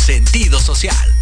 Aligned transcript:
sentido 0.00 0.58
social. 0.60 1.19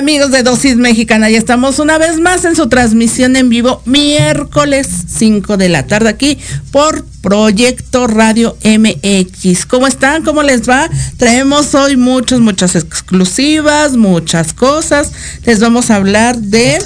Amigos 0.00 0.30
de 0.30 0.42
Dosis 0.42 0.76
Mexicana, 0.76 1.28
ya 1.28 1.36
estamos 1.36 1.78
una 1.78 1.98
vez 1.98 2.18
más 2.20 2.46
en 2.46 2.56
su 2.56 2.70
transmisión 2.70 3.36
en 3.36 3.50
vivo 3.50 3.82
miércoles 3.84 4.88
5 5.14 5.58
de 5.58 5.68
la 5.68 5.86
tarde 5.86 6.08
aquí 6.08 6.38
por 6.72 7.04
Proyecto 7.20 8.06
Radio 8.06 8.56
MX. 8.64 9.66
¿Cómo 9.66 9.86
están? 9.86 10.22
¿Cómo 10.22 10.42
les 10.42 10.66
va? 10.66 10.88
Traemos 11.18 11.74
hoy 11.74 11.98
muchas, 11.98 12.40
muchas 12.40 12.76
exclusivas, 12.76 13.98
muchas 13.98 14.54
cosas. 14.54 15.12
Les 15.44 15.60
vamos 15.60 15.90
a 15.90 15.96
hablar 15.96 16.38
de... 16.38 16.78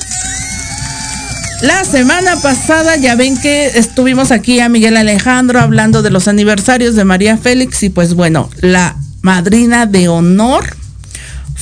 La 1.62 1.84
semana 1.84 2.34
pasada 2.42 2.96
ya 2.96 3.14
ven 3.14 3.40
que 3.40 3.78
estuvimos 3.78 4.32
aquí 4.32 4.58
a 4.58 4.68
Miguel 4.68 4.96
Alejandro 4.96 5.60
hablando 5.60 6.02
de 6.02 6.10
los 6.10 6.26
aniversarios 6.26 6.96
de 6.96 7.04
María 7.04 7.38
Félix 7.38 7.84
y 7.84 7.90
pues 7.90 8.14
bueno, 8.14 8.50
la 8.60 8.96
madrina 9.22 9.86
de 9.86 10.08
honor 10.08 10.76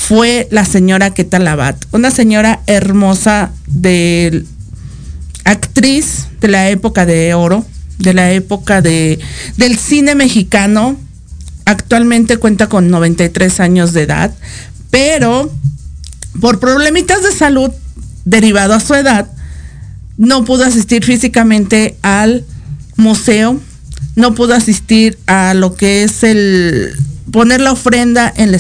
fue 0.09 0.49
la 0.51 0.65
señora 0.65 1.15
Keta 1.15 1.39
Labat, 1.39 1.85
una 1.93 2.11
señora 2.11 2.61
hermosa 2.67 3.53
de 3.69 4.45
actriz 5.45 6.27
de 6.41 6.49
la 6.49 6.71
época 6.71 7.07
de 7.07 7.35
oro, 7.35 7.65
de 7.99 8.13
la 8.13 8.33
época 8.33 8.83
de, 8.83 9.21
del 9.57 9.79
cine 9.79 10.17
mexicano. 10.17 10.99
Actualmente 11.67 12.37
cuenta 12.39 12.69
con 12.69 12.91
93 12.91 13.61
años 13.61 13.93
de 13.93 14.03
edad, 14.03 14.35
pero 14.91 15.53
por 16.41 16.59
problemitas 16.59 17.23
de 17.23 17.31
salud 17.31 17.71
derivado 18.25 18.75
a 18.75 18.81
su 18.81 18.95
edad, 18.95 19.31
no 20.17 20.45
pudo 20.45 20.65
asistir 20.65 21.05
físicamente 21.05 21.97
al 22.03 22.45
museo, 22.97 23.61
no 24.17 24.35
pudo 24.35 24.55
asistir 24.55 25.17
a 25.27 25.55
lo 25.55 25.77
que 25.77 26.03
es 26.03 26.25
el 26.25 26.93
poner 27.31 27.61
la 27.61 27.71
ofrenda 27.71 28.33
en 28.37 28.51
la 28.51 28.57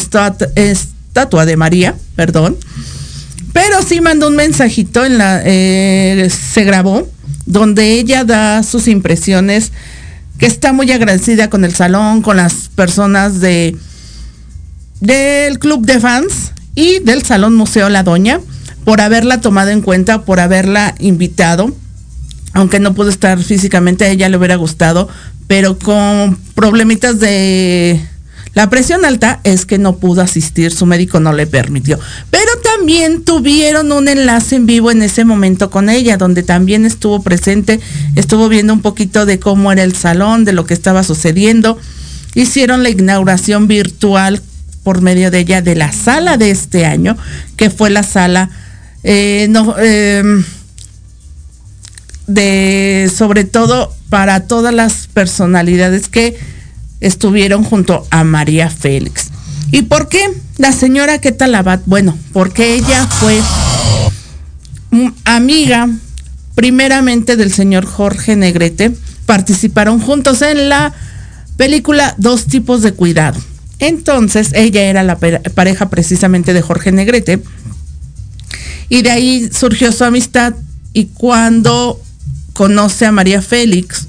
estatua 1.12 1.44
de 1.44 1.58
María, 1.58 1.94
perdón. 2.16 2.56
Pero 3.52 3.82
sí 3.82 4.00
mandó 4.00 4.28
un 4.28 4.36
mensajito 4.36 5.04
en 5.04 5.18
la, 5.18 5.42
eh, 5.44 6.30
se 6.30 6.64
grabó, 6.64 7.06
donde 7.44 7.92
ella 7.92 8.24
da 8.24 8.62
sus 8.62 8.88
impresiones, 8.88 9.72
que 10.38 10.46
está 10.46 10.72
muy 10.72 10.90
agradecida 10.90 11.50
con 11.50 11.66
el 11.66 11.74
salón, 11.74 12.22
con 12.22 12.38
las 12.38 12.70
personas 12.74 13.40
de 13.40 13.76
del 15.00 15.58
club 15.58 15.84
de 15.84 15.98
fans 15.98 16.52
y 16.76 17.00
del 17.00 17.24
Salón 17.24 17.56
Museo 17.56 17.88
La 17.88 18.04
Doña, 18.04 18.40
por 18.84 19.00
haberla 19.00 19.40
tomado 19.40 19.70
en 19.70 19.82
cuenta, 19.82 20.22
por 20.22 20.40
haberla 20.40 20.94
invitado, 20.98 21.74
aunque 22.54 22.80
no 22.80 22.94
pudo 22.94 23.10
estar 23.10 23.38
físicamente, 23.42 24.04
a 24.04 24.08
ella 24.08 24.28
le 24.28 24.36
hubiera 24.38 24.56
gustado, 24.56 25.08
pero 25.48 25.78
con 25.78 26.38
problemitas 26.54 27.18
de 27.18 28.00
la 28.54 28.68
presión 28.68 29.04
alta 29.04 29.40
es 29.44 29.64
que 29.64 29.78
no 29.78 29.96
pudo 29.96 30.20
asistir, 30.20 30.72
su 30.72 30.84
médico 30.84 31.20
no 31.20 31.32
le 31.32 31.46
permitió. 31.46 31.98
Pero 32.30 32.50
también 32.62 33.24
tuvieron 33.24 33.90
un 33.92 34.08
enlace 34.08 34.56
en 34.56 34.66
vivo 34.66 34.90
en 34.90 35.00
ese 35.02 35.24
momento 35.24 35.70
con 35.70 35.88
ella, 35.88 36.18
donde 36.18 36.42
también 36.42 36.84
estuvo 36.84 37.22
presente, 37.22 37.80
estuvo 38.14 38.50
viendo 38.50 38.74
un 38.74 38.82
poquito 38.82 39.24
de 39.24 39.38
cómo 39.38 39.72
era 39.72 39.82
el 39.82 39.94
salón, 39.96 40.44
de 40.44 40.52
lo 40.52 40.66
que 40.66 40.74
estaba 40.74 41.02
sucediendo. 41.02 41.78
Hicieron 42.34 42.82
la 42.82 42.90
inauguración 42.90 43.68
virtual 43.68 44.42
por 44.82 45.00
medio 45.00 45.30
de 45.30 45.40
ella 45.40 45.62
de 45.62 45.74
la 45.74 45.92
sala 45.92 46.36
de 46.36 46.50
este 46.50 46.84
año, 46.84 47.16
que 47.56 47.70
fue 47.70 47.88
la 47.88 48.02
sala 48.02 48.50
eh, 49.02 49.50
eh, 49.78 50.22
de 52.26 53.10
sobre 53.14 53.44
todo 53.44 53.94
para 54.10 54.40
todas 54.40 54.74
las 54.74 55.06
personalidades 55.06 56.08
que 56.08 56.36
estuvieron 57.02 57.64
junto 57.64 58.06
a 58.10 58.24
María 58.24 58.70
Félix. 58.70 59.30
¿Y 59.70 59.82
por 59.82 60.08
qué 60.08 60.32
la 60.58 60.72
señora 60.72 61.18
Keta 61.18 61.46
Labat? 61.46 61.82
Bueno, 61.86 62.16
porque 62.32 62.74
ella 62.74 63.06
fue 63.06 63.40
amiga 65.24 65.88
primeramente 66.54 67.36
del 67.36 67.52
señor 67.52 67.86
Jorge 67.86 68.36
Negrete. 68.36 68.92
Participaron 69.26 70.00
juntos 70.00 70.42
en 70.42 70.68
la 70.68 70.92
película 71.56 72.14
Dos 72.18 72.46
tipos 72.46 72.82
de 72.82 72.92
cuidado. 72.92 73.40
Entonces, 73.78 74.50
ella 74.54 74.82
era 74.82 75.02
la 75.02 75.18
pareja 75.18 75.90
precisamente 75.90 76.52
de 76.52 76.62
Jorge 76.62 76.92
Negrete. 76.92 77.42
Y 78.88 79.02
de 79.02 79.10
ahí 79.10 79.50
surgió 79.52 79.90
su 79.90 80.04
amistad. 80.04 80.54
Y 80.92 81.06
cuando 81.06 82.00
conoce 82.52 83.06
a 83.06 83.12
María 83.12 83.40
Félix, 83.42 84.06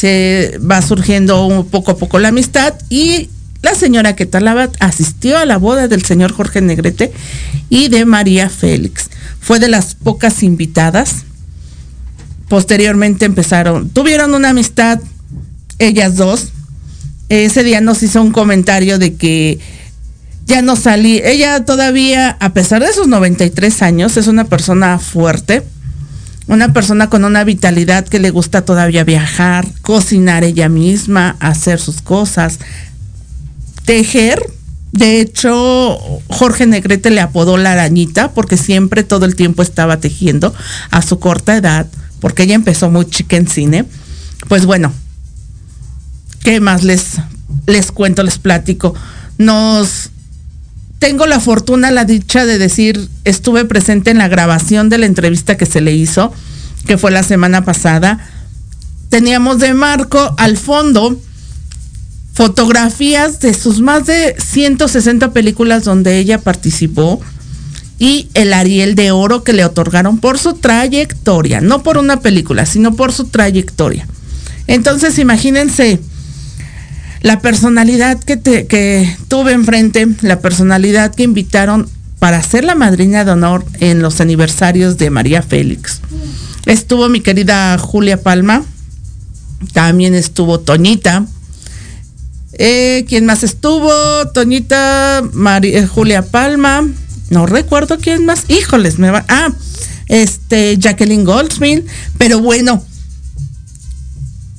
se 0.00 0.58
va 0.58 0.80
surgiendo 0.80 1.66
poco 1.70 1.90
a 1.90 1.98
poco 1.98 2.18
la 2.18 2.28
amistad 2.28 2.72
y 2.88 3.28
la 3.60 3.74
señora 3.74 4.16
Ketalabat 4.16 4.74
asistió 4.80 5.36
a 5.36 5.44
la 5.44 5.58
boda 5.58 5.88
del 5.88 6.06
señor 6.06 6.32
Jorge 6.32 6.62
Negrete 6.62 7.12
y 7.68 7.88
de 7.88 8.06
María 8.06 8.48
Félix. 8.48 9.10
Fue 9.40 9.58
de 9.58 9.68
las 9.68 9.94
pocas 9.94 10.42
invitadas. 10.42 11.16
Posteriormente 12.48 13.26
empezaron, 13.26 13.90
tuvieron 13.90 14.34
una 14.34 14.48
amistad 14.48 15.00
ellas 15.78 16.16
dos. 16.16 16.48
Ese 17.28 17.62
día 17.62 17.82
nos 17.82 18.02
hizo 18.02 18.22
un 18.22 18.32
comentario 18.32 18.98
de 18.98 19.16
que 19.16 19.58
ya 20.46 20.62
no 20.62 20.76
salí. 20.76 21.20
Ella 21.22 21.62
todavía, 21.66 22.38
a 22.40 22.54
pesar 22.54 22.82
de 22.82 22.94
sus 22.94 23.06
93 23.06 23.82
años, 23.82 24.16
es 24.16 24.28
una 24.28 24.44
persona 24.44 24.98
fuerte 24.98 25.62
una 26.46 26.72
persona 26.72 27.08
con 27.08 27.24
una 27.24 27.44
vitalidad 27.44 28.06
que 28.08 28.18
le 28.18 28.30
gusta 28.30 28.62
todavía 28.62 29.04
viajar, 29.04 29.66
cocinar 29.82 30.44
ella 30.44 30.68
misma, 30.68 31.36
hacer 31.40 31.80
sus 31.80 32.02
cosas, 32.02 32.58
tejer. 33.84 34.42
De 34.92 35.20
hecho, 35.20 35.98
Jorge 36.28 36.66
Negrete 36.66 37.10
le 37.10 37.20
apodó 37.20 37.56
la 37.56 37.72
arañita 37.72 38.32
porque 38.32 38.56
siempre 38.56 39.04
todo 39.04 39.24
el 39.24 39.36
tiempo 39.36 39.62
estaba 39.62 39.98
tejiendo 39.98 40.52
a 40.90 41.02
su 41.02 41.20
corta 41.20 41.56
edad, 41.56 41.86
porque 42.18 42.42
ella 42.42 42.56
empezó 42.56 42.90
muy 42.90 43.06
chica 43.06 43.36
en 43.36 43.46
cine. 43.46 43.84
Pues 44.48 44.66
bueno, 44.66 44.92
¿qué 46.42 46.60
más 46.60 46.82
les, 46.82 47.18
les 47.66 47.92
cuento, 47.92 48.24
les 48.24 48.38
platico? 48.38 48.94
Nos 49.38 50.10
tengo 51.00 51.26
la 51.26 51.40
fortuna, 51.40 51.90
la 51.90 52.04
dicha 52.04 52.44
de 52.44 52.58
decir, 52.58 53.08
estuve 53.24 53.64
presente 53.64 54.10
en 54.10 54.18
la 54.18 54.28
grabación 54.28 54.90
de 54.90 54.98
la 54.98 55.06
entrevista 55.06 55.56
que 55.56 55.64
se 55.64 55.80
le 55.80 55.92
hizo, 55.92 56.30
que 56.86 56.98
fue 56.98 57.10
la 57.10 57.22
semana 57.22 57.64
pasada. 57.64 58.28
Teníamos 59.08 59.58
de 59.58 59.72
marco 59.72 60.34
al 60.36 60.58
fondo 60.58 61.18
fotografías 62.34 63.40
de 63.40 63.54
sus 63.54 63.80
más 63.80 64.06
de 64.06 64.36
160 64.38 65.32
películas 65.32 65.84
donde 65.84 66.18
ella 66.18 66.38
participó 66.38 67.20
y 67.98 68.28
el 68.34 68.52
Ariel 68.52 68.94
de 68.94 69.10
Oro 69.10 69.42
que 69.42 69.54
le 69.54 69.64
otorgaron 69.64 70.18
por 70.18 70.38
su 70.38 70.52
trayectoria, 70.52 71.62
no 71.62 71.82
por 71.82 71.96
una 71.96 72.20
película, 72.20 72.66
sino 72.66 72.94
por 72.94 73.12
su 73.12 73.24
trayectoria. 73.24 74.06
Entonces, 74.66 75.18
imagínense 75.18 75.98
la 77.22 77.40
personalidad 77.40 78.18
que, 78.18 78.36
te, 78.36 78.66
que 78.66 79.16
tuve 79.28 79.52
enfrente, 79.52 80.06
la 80.22 80.40
personalidad 80.40 81.14
que 81.14 81.24
invitaron 81.24 81.88
para 82.18 82.42
ser 82.42 82.64
la 82.64 82.74
madrina 82.74 83.24
de 83.24 83.32
honor 83.32 83.64
en 83.80 84.02
los 84.02 84.20
aniversarios 84.20 84.98
de 84.98 85.10
María 85.10 85.42
Félix. 85.42 86.00
Estuvo 86.66 87.08
mi 87.08 87.20
querida 87.20 87.76
Julia 87.78 88.22
Palma, 88.22 88.64
también 89.72 90.14
estuvo 90.14 90.60
Toñita. 90.60 91.26
Eh, 92.52 93.06
¿Quién 93.08 93.24
más 93.26 93.42
estuvo? 93.42 93.90
Toñita, 94.34 95.22
María, 95.32 95.86
Julia 95.86 96.22
Palma. 96.22 96.86
No 97.30 97.46
recuerdo 97.46 97.98
quién 97.98 98.26
más. 98.26 98.50
Híjoles, 98.50 98.98
me 98.98 99.10
va. 99.10 99.24
Ah, 99.28 99.48
este, 100.08 100.76
Jacqueline 100.76 101.24
Goldsmith. 101.24 101.86
Pero 102.18 102.40
bueno, 102.40 102.84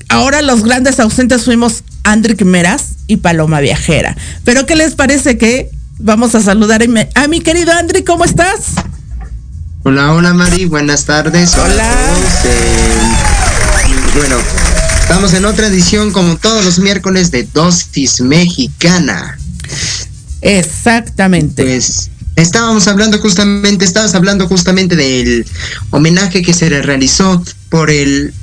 ahora 0.10 0.42
los 0.42 0.64
grandes 0.64 1.00
ausentes 1.00 1.44
fuimos 1.44 1.84
Andrick 2.04 2.44
Meras 2.44 2.96
y 3.08 3.18
Paloma 3.18 3.60
Viajera. 3.60 4.16
Pero 4.44 4.66
¿qué 4.66 4.76
les 4.76 4.96
parece 4.96 5.38
que 5.38 5.70
vamos 6.00 6.36
a 6.36 6.42
saludar 6.42 6.84
a 7.16 7.28
mi, 7.28 7.42
querido 7.42 7.72
Andrick? 7.74 8.06
¿Cómo 8.06 8.26
estás? 8.26 8.74
Hola, 9.84 10.14
hola 10.14 10.34
Mari, 10.34 10.66
buenas 10.66 11.06
tardes. 11.06 11.56
Hola. 11.56 11.92
Eh, 12.46 12.92
bueno, 14.16 14.38
estamos 15.02 15.34
en 15.34 15.46
otra 15.46 15.68
edición 15.68 16.12
como 16.12 16.38
todos 16.38 16.64
los 16.64 16.80
miércoles 16.80 17.32
de 17.32 17.48
Dosis 17.54 18.22
Mexicana. 18.22 19.38
Exactamente. 20.42 21.64
Pues 21.64 22.10
estábamos 22.36 22.88
hablando 22.88 23.20
justamente, 23.20 23.86
estabas 23.86 24.16
hablando 24.16 24.48
justamente 24.48 24.96
del 24.96 25.46
homenaje 25.92 26.42
que 26.42 26.54
se 26.54 26.70
le 26.70 26.82
realizó 26.82 27.44
por 27.70 27.90
el 27.90 28.34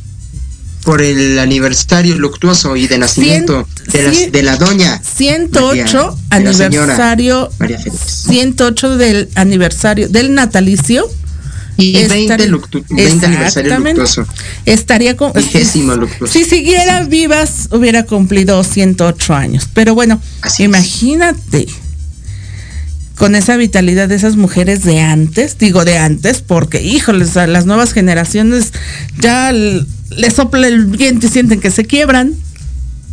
por 0.84 1.02
el 1.02 1.38
aniversario 1.38 2.16
luctuoso 2.16 2.76
y 2.76 2.86
de 2.86 2.98
nacimiento 2.98 3.66
de, 3.92 4.42
la, 4.42 4.56
doña 4.56 5.00
108 5.02 6.18
aniversario 6.30 7.50
108 7.96 8.96
del 8.96 9.28
aniversario 9.34 10.08
del 10.08 10.34
natalicio. 10.34 11.08
Y 11.80 11.92
20, 11.92 12.50
20 12.90 13.26
aniversario 13.26 13.78
luctuoso. 13.78 14.26
Estaría 14.66 15.16
con 15.16 15.32
luctuoso. 15.32 16.32
Si 16.32 16.44
siguiera 16.44 17.04
vivas 17.04 17.68
hubiera 17.70 18.02
cumplido 18.02 18.64
108 18.64 19.34
años, 19.34 19.68
pero 19.72 19.94
bueno, 19.94 20.20
imagínate 20.58 21.68
con 23.18 23.34
esa 23.34 23.56
vitalidad 23.56 24.08
de 24.08 24.14
esas 24.14 24.36
mujeres 24.36 24.84
de 24.84 25.00
antes, 25.00 25.58
digo 25.58 25.84
de 25.84 25.98
antes, 25.98 26.40
porque 26.40 26.80
híjoles, 26.82 27.36
a 27.36 27.48
las 27.48 27.66
nuevas 27.66 27.92
generaciones 27.92 28.72
ya 29.18 29.52
les 29.52 30.34
sopla 30.34 30.68
el 30.68 30.86
viento 30.86 31.26
y 31.26 31.28
sienten 31.28 31.60
que 31.60 31.72
se 31.72 31.84
quiebran. 31.84 32.34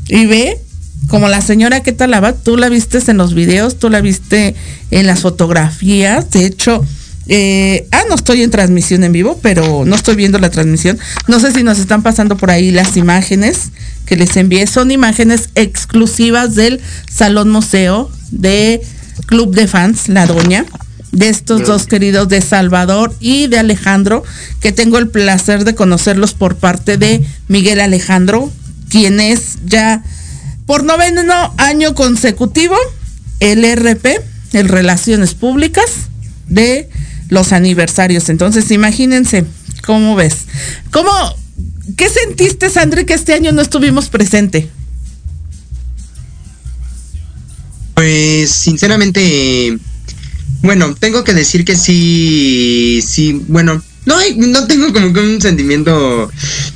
Y 0.07 0.28
ve, 0.28 0.60
como 1.07 1.28
la 1.28 1.42
señora 1.42 1.81
que 1.81 1.92
talaba, 1.92 2.34
tú 2.34 2.56
la 2.56 2.69
viste 2.69 3.00
en 3.07 3.18
los 3.18 3.34
videos, 3.34 3.80
tú 3.80 3.90
la 3.90 4.00
viste 4.00 4.54
en 4.92 5.07
las 5.07 5.22
fotografías, 5.22 6.30
de 6.30 6.46
hecho, 6.46 6.86
eh, 7.28 7.88
ah, 7.92 8.04
no 8.07 8.13
estoy 8.13 8.44
en 8.44 8.52
transmisión 8.52 9.04
en 9.04 9.12
vivo, 9.12 9.40
pero 9.42 9.86
no 9.86 9.96
estoy 9.96 10.16
viendo 10.16 10.38
la 10.38 10.52
transmisión. 10.52 11.00
No 11.28 11.40
sé 11.40 11.52
si 11.52 11.63
nos 11.63 11.80
están 11.80 12.04
pasando 12.04 12.38
por 12.38 12.52
ahí 12.52 12.69
las 12.69 12.96
imágenes 12.98 13.72
que 14.06 14.16
les 14.16 14.38
envié. 14.38 14.68
Son 14.68 14.92
imágenes 14.92 15.50
exclusivas 15.56 16.54
del 16.54 16.80
Salón 17.10 17.50
Museo 17.50 18.12
de 18.30 18.81
Club 19.26 19.54
de 19.56 19.68
Fans, 19.68 20.10
La 20.10 20.26
Doña, 20.26 20.66
de 21.12 21.30
estos 21.30 21.66
dos 21.66 21.88
queridos 21.88 22.28
de 22.28 22.42
Salvador 22.42 23.14
y 23.20 23.48
de 23.48 23.60
Alejandro, 23.60 24.24
que 24.60 24.72
tengo 24.72 24.98
el 24.98 25.08
placer 25.08 25.64
de 25.64 25.74
conocerlos 25.74 26.34
por 26.34 26.58
parte 26.58 26.98
de 26.98 27.26
Miguel 27.48 27.80
Alejandro, 27.80 28.52
quien 28.90 29.20
es 29.20 29.60
ya 29.66 30.04
por 30.66 30.84
noveno 30.84 31.54
año 31.57 31.94
consecutivo 31.94 32.76
el 33.40 33.64
RP, 33.64 34.22
el 34.54 34.68
Relaciones 34.68 35.34
Públicas 35.34 35.86
de 36.48 36.90
los 37.30 37.54
aniversarios. 37.54 38.30
Entonces, 38.30 38.72
imagínense, 38.72 39.45
¿cómo 39.86 40.16
ves? 40.16 40.45
¿Cómo, 40.92 41.12
qué 41.98 42.10
sentiste, 42.10 42.69
Sandri, 42.69 43.06
que 43.06 43.14
este 43.14 43.34
año 43.34 43.52
no 43.52 43.62
estuvimos 43.62 44.10
presente? 44.10 44.69
Pues 47.95 48.52
sinceramente, 48.52 49.78
bueno, 50.61 50.94
tengo 50.95 51.23
que 51.23 51.33
decir 51.33 51.66
que 51.66 51.75
sí, 51.75 53.02
sí, 53.06 53.42
bueno, 53.47 53.81
no 54.06 54.18
no 54.37 54.68
tengo 54.68 54.94
como 54.94 55.14
que 55.14 55.19
un 55.21 55.42
sentimiento 55.42 56.30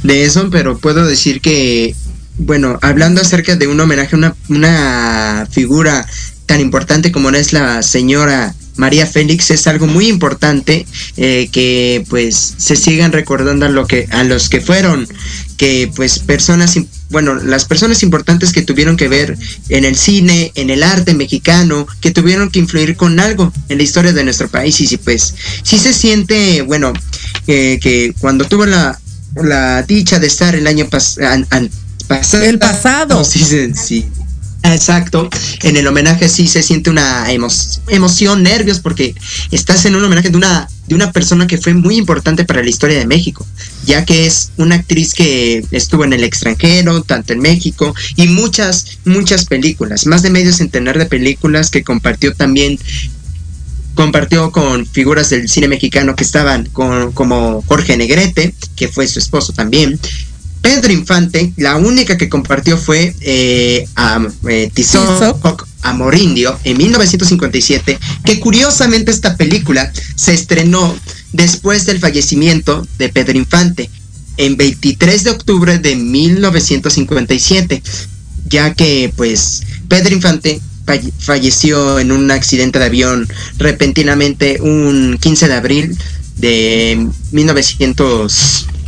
de 0.03 0.23
eso, 0.23 0.49
pero 0.49 0.77
puedo 0.79 1.05
decir 1.05 1.41
que, 1.41 1.93
bueno, 2.37 2.79
hablando 2.81 3.21
acerca 3.21 3.55
de 3.55 3.67
un 3.67 3.79
homenaje 3.79 4.15
a 4.15 4.17
una, 4.17 4.35
una 4.47 5.47
figura 5.51 6.07
tan 6.45 6.61
importante 6.61 7.11
como 7.11 7.29
es 7.29 7.53
la 7.53 7.83
señora 7.83 8.55
María 8.79 9.05
Félix 9.05 9.51
es 9.51 9.67
algo 9.67 9.87
muy 9.87 10.07
importante 10.07 10.85
eh, 11.17 11.49
que 11.51 12.05
pues 12.09 12.55
se 12.57 12.77
sigan 12.77 13.11
recordando 13.11 13.65
a 13.65 13.69
lo 13.69 13.85
que 13.85 14.07
a 14.09 14.23
los 14.23 14.47
que 14.47 14.61
fueron 14.61 15.05
que 15.57 15.91
pues 15.95 16.19
personas 16.19 16.79
bueno, 17.09 17.35
las 17.35 17.65
personas 17.65 18.03
importantes 18.03 18.53
que 18.53 18.61
tuvieron 18.61 18.95
que 18.95 19.07
ver 19.07 19.37
en 19.69 19.83
el 19.83 19.97
cine, 19.97 20.51
en 20.55 20.69
el 20.69 20.83
arte 20.83 21.15
mexicano, 21.15 21.87
que 22.01 22.11
tuvieron 22.11 22.51
que 22.51 22.59
influir 22.59 22.95
con 22.95 23.19
algo 23.19 23.51
en 23.67 23.77
la 23.77 23.83
historia 23.83 24.13
de 24.13 24.23
nuestro 24.23 24.47
país. 24.47 24.79
Y 24.79 24.85
sí, 24.85 24.97
pues, 24.97 25.33
sí 25.63 25.79
se 25.79 25.91
siente, 25.91 26.61
bueno, 26.61 26.93
que 27.47 28.13
cuando 28.19 28.45
tuvo 28.45 28.67
la, 28.67 28.99
la 29.35 29.81
dicha 29.83 30.19
de 30.19 30.27
estar 30.27 30.55
el 30.55 30.67
año 30.67 30.87
pasado. 30.87 31.45
El 32.43 32.59
pasado. 32.59 33.23
sí, 33.23 33.73
sí, 33.73 34.05
Exacto. 34.63 35.29
En 35.63 35.77
el 35.77 35.87
homenaje 35.87 36.27
sí 36.27 36.47
se 36.47 36.63
siente 36.63 36.89
una 36.89 37.25
emoción, 37.31 38.43
nervios, 38.43 38.79
porque 38.79 39.15
estás 39.51 39.85
en 39.85 39.95
un 39.95 40.03
homenaje 40.03 40.29
de 40.29 40.37
una, 40.37 40.67
de 40.87 40.95
una 40.95 41.11
persona 41.11 41.47
que 41.47 41.57
fue 41.57 41.73
muy 41.73 41.97
importante 41.97 42.43
para 42.43 42.61
la 42.61 42.69
historia 42.69 42.99
de 42.99 43.07
México, 43.07 43.45
ya 43.85 44.05
que 44.05 44.25
es 44.25 44.51
una 44.57 44.75
actriz 44.75 45.13
que 45.13 45.65
estuvo 45.71 46.03
en 46.03 46.13
el 46.13 46.23
extranjero, 46.23 47.01
tanto 47.03 47.33
en 47.33 47.39
México, 47.39 47.95
y 48.15 48.27
muchas, 48.27 48.85
muchas 49.05 49.45
películas, 49.45 50.05
más 50.05 50.23
de 50.23 50.29
medio 50.29 50.53
centenar 50.53 50.97
de 50.97 51.05
películas 51.05 51.69
que 51.69 51.83
compartió 51.83 52.33
también 52.33 52.79
compartió 53.95 54.51
con 54.53 54.85
figuras 54.85 55.29
del 55.29 55.49
cine 55.49 55.67
mexicano 55.67 56.15
que 56.15 56.23
estaban 56.23 56.67
con, 56.67 57.11
como 57.11 57.61
Jorge 57.63 57.97
Negrete, 57.97 58.55
que 58.77 58.87
fue 58.87 59.05
su 59.07 59.19
esposo 59.19 59.51
también, 59.51 59.99
Pedro 60.61 60.91
Infante, 60.91 61.53
la 61.57 61.77
única 61.77 62.17
que 62.17 62.29
compartió 62.29 62.77
fue 62.77 63.15
eh, 63.21 63.87
a 63.95 64.21
eh, 64.49 64.71
Amorindio 65.81 66.59
en 66.63 66.77
1957, 66.77 67.97
que 68.25 68.39
curiosamente 68.39 69.11
esta 69.11 69.37
película 69.37 69.91
se 70.15 70.33
estrenó 70.33 70.95
después 71.31 71.85
del 71.85 71.99
fallecimiento 71.99 72.85
de 72.97 73.09
Pedro 73.09 73.37
Infante, 73.37 73.89
en 74.37 74.57
23 74.57 75.23
de 75.25 75.31
octubre 75.31 75.77
de 75.79 75.95
1957, 75.95 77.83
ya 78.47 78.73
que 78.73 79.13
pues 79.15 79.63
Pedro 79.87 80.13
Infante 80.15 80.61
falleció 81.19 81.99
en 81.99 82.11
un 82.11 82.31
accidente 82.31 82.79
de 82.79 82.85
avión 82.85 83.27
repentinamente 83.57 84.59
un 84.61 85.17
15 85.19 85.47
de 85.47 85.53
abril 85.53 85.97
de 86.37 87.07
1957. 87.31 88.78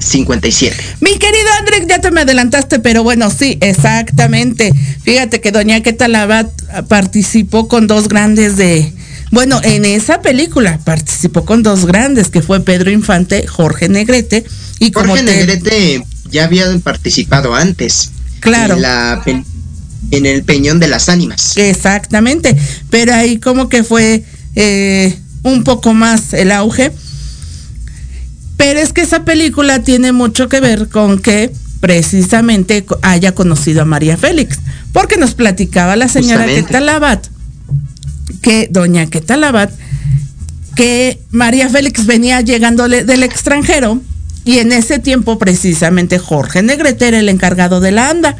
57. 0.00 0.76
Mi 1.00 1.18
querido 1.18 1.48
Andrés, 1.58 1.86
ya 1.88 2.00
te 2.00 2.10
me 2.10 2.22
adelantaste, 2.22 2.78
pero 2.78 3.02
bueno, 3.02 3.30
sí, 3.30 3.58
exactamente. 3.60 4.72
Fíjate 5.02 5.40
que 5.40 5.52
Doña 5.52 5.82
Ketalabat 5.82 6.50
participó 6.88 7.68
con 7.68 7.86
dos 7.86 8.08
grandes 8.08 8.56
de. 8.56 8.92
Bueno, 9.30 9.60
en 9.62 9.84
esa 9.84 10.22
película 10.22 10.78
participó 10.84 11.44
con 11.44 11.62
dos 11.62 11.84
grandes, 11.84 12.28
que 12.28 12.40
fue 12.40 12.60
Pedro 12.60 12.90
Infante, 12.90 13.46
Jorge 13.46 13.88
Negrete. 13.88 14.44
Y 14.78 14.90
Jorge 14.92 15.22
Negrete 15.22 16.02
ya 16.30 16.44
había 16.44 16.66
participado 16.78 17.54
antes. 17.54 18.10
Claro. 18.40 18.74
En, 18.74 18.82
la, 18.82 19.22
en 20.10 20.26
el 20.26 20.44
Peñón 20.44 20.80
de 20.80 20.88
las 20.88 21.08
Ánimas. 21.08 21.56
Exactamente. 21.56 22.56
Pero 22.90 23.14
ahí 23.14 23.38
como 23.38 23.68
que 23.68 23.84
fue 23.84 24.24
eh, 24.54 25.18
un 25.42 25.64
poco 25.64 25.92
más 25.94 26.32
el 26.32 26.52
auge 26.52 26.92
pero 28.58 28.80
es 28.80 28.92
que 28.92 29.02
esa 29.02 29.24
película 29.24 29.82
tiene 29.84 30.10
mucho 30.10 30.48
que 30.48 30.60
ver 30.60 30.88
con 30.88 31.20
que 31.20 31.52
precisamente 31.80 32.84
haya 33.02 33.32
conocido 33.32 33.82
a 33.82 33.84
María 33.84 34.16
Félix, 34.16 34.58
porque 34.92 35.16
nos 35.16 35.34
platicaba 35.34 35.94
la 35.94 36.08
señora 36.08 36.44
Ketalabat, 36.44 37.28
que 38.42 38.68
doña 38.68 39.06
Ketalabat, 39.06 39.70
que 40.74 41.20
María 41.30 41.68
Félix 41.68 42.04
venía 42.04 42.40
llegando 42.40 42.88
del 42.88 43.22
extranjero 43.22 44.00
y 44.44 44.58
en 44.58 44.72
ese 44.72 44.98
tiempo 44.98 45.38
precisamente 45.38 46.18
Jorge 46.18 46.60
Negrete 46.60 47.06
era 47.08 47.20
el 47.20 47.28
encargado 47.28 47.80
de 47.80 47.92
la 47.92 48.10
ANDA. 48.10 48.36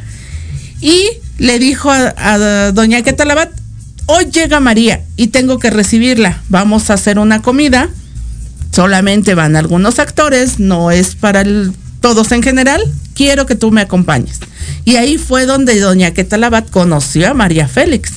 Y 0.81 1.01
le 1.37 1.59
dijo 1.59 1.91
a, 1.91 2.13
a 2.17 2.71
doña 2.73 3.01
Ketalabat, 3.03 3.51
hoy 4.05 4.25
llega 4.25 4.59
María 4.59 5.01
y 5.15 5.27
tengo 5.27 5.59
que 5.59 5.69
recibirla, 5.69 6.41
vamos 6.49 6.89
a 6.89 6.95
hacer 6.95 7.19
una 7.19 7.41
comida 7.41 7.89
solamente 8.79 9.35
van 9.35 9.57
algunos 9.57 9.99
actores, 9.99 10.57
no 10.57 10.89
es 10.89 11.13
para 11.15 11.41
el 11.41 11.73
todos 11.99 12.31
en 12.31 12.41
general, 12.41 12.81
quiero 13.13 13.45
que 13.45 13.55
tú 13.55 13.71
me 13.71 13.81
acompañes. 13.81 14.39
Y 14.85 14.95
ahí 14.95 15.17
fue 15.17 15.45
donde 15.45 15.77
doña 15.81 16.13
Ketalabat 16.13 16.69
conoció 16.69 17.29
a 17.29 17.33
María 17.33 17.67
Félix. 17.67 18.13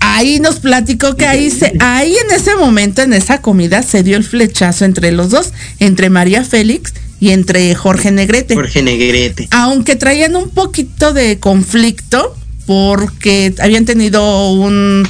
Ahí 0.00 0.38
nos 0.38 0.56
platicó 0.56 1.16
que 1.16 1.26
ahí 1.26 1.50
se, 1.50 1.72
ahí 1.80 2.14
en 2.14 2.30
ese 2.36 2.56
momento, 2.56 3.00
en 3.00 3.14
esa 3.14 3.40
comida, 3.40 3.82
se 3.82 4.02
dio 4.02 4.18
el 4.18 4.24
flechazo 4.24 4.84
entre 4.84 5.12
los 5.12 5.30
dos, 5.30 5.54
entre 5.78 6.10
María 6.10 6.44
Félix 6.44 6.92
y 7.20 7.30
entre 7.30 7.74
Jorge 7.74 8.10
Negrete. 8.10 8.54
Jorge 8.54 8.82
Negrete. 8.82 9.48
Aunque 9.50 9.96
traían 9.96 10.36
un 10.36 10.50
poquito 10.50 11.14
de 11.14 11.38
conflicto 11.38 12.36
porque 12.66 13.54
habían 13.60 13.86
tenido 13.86 14.50
un 14.52 15.08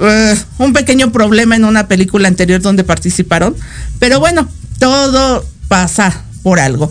eh, 0.00 0.36
un 0.58 0.72
pequeño 0.72 1.12
problema 1.12 1.56
en 1.56 1.64
una 1.64 1.88
película 1.88 2.28
anterior 2.28 2.60
donde 2.60 2.84
participaron, 2.84 3.54
pero 3.98 4.20
bueno, 4.20 4.48
todo 4.78 5.44
pasa 5.68 6.24
por 6.42 6.60
algo. 6.60 6.90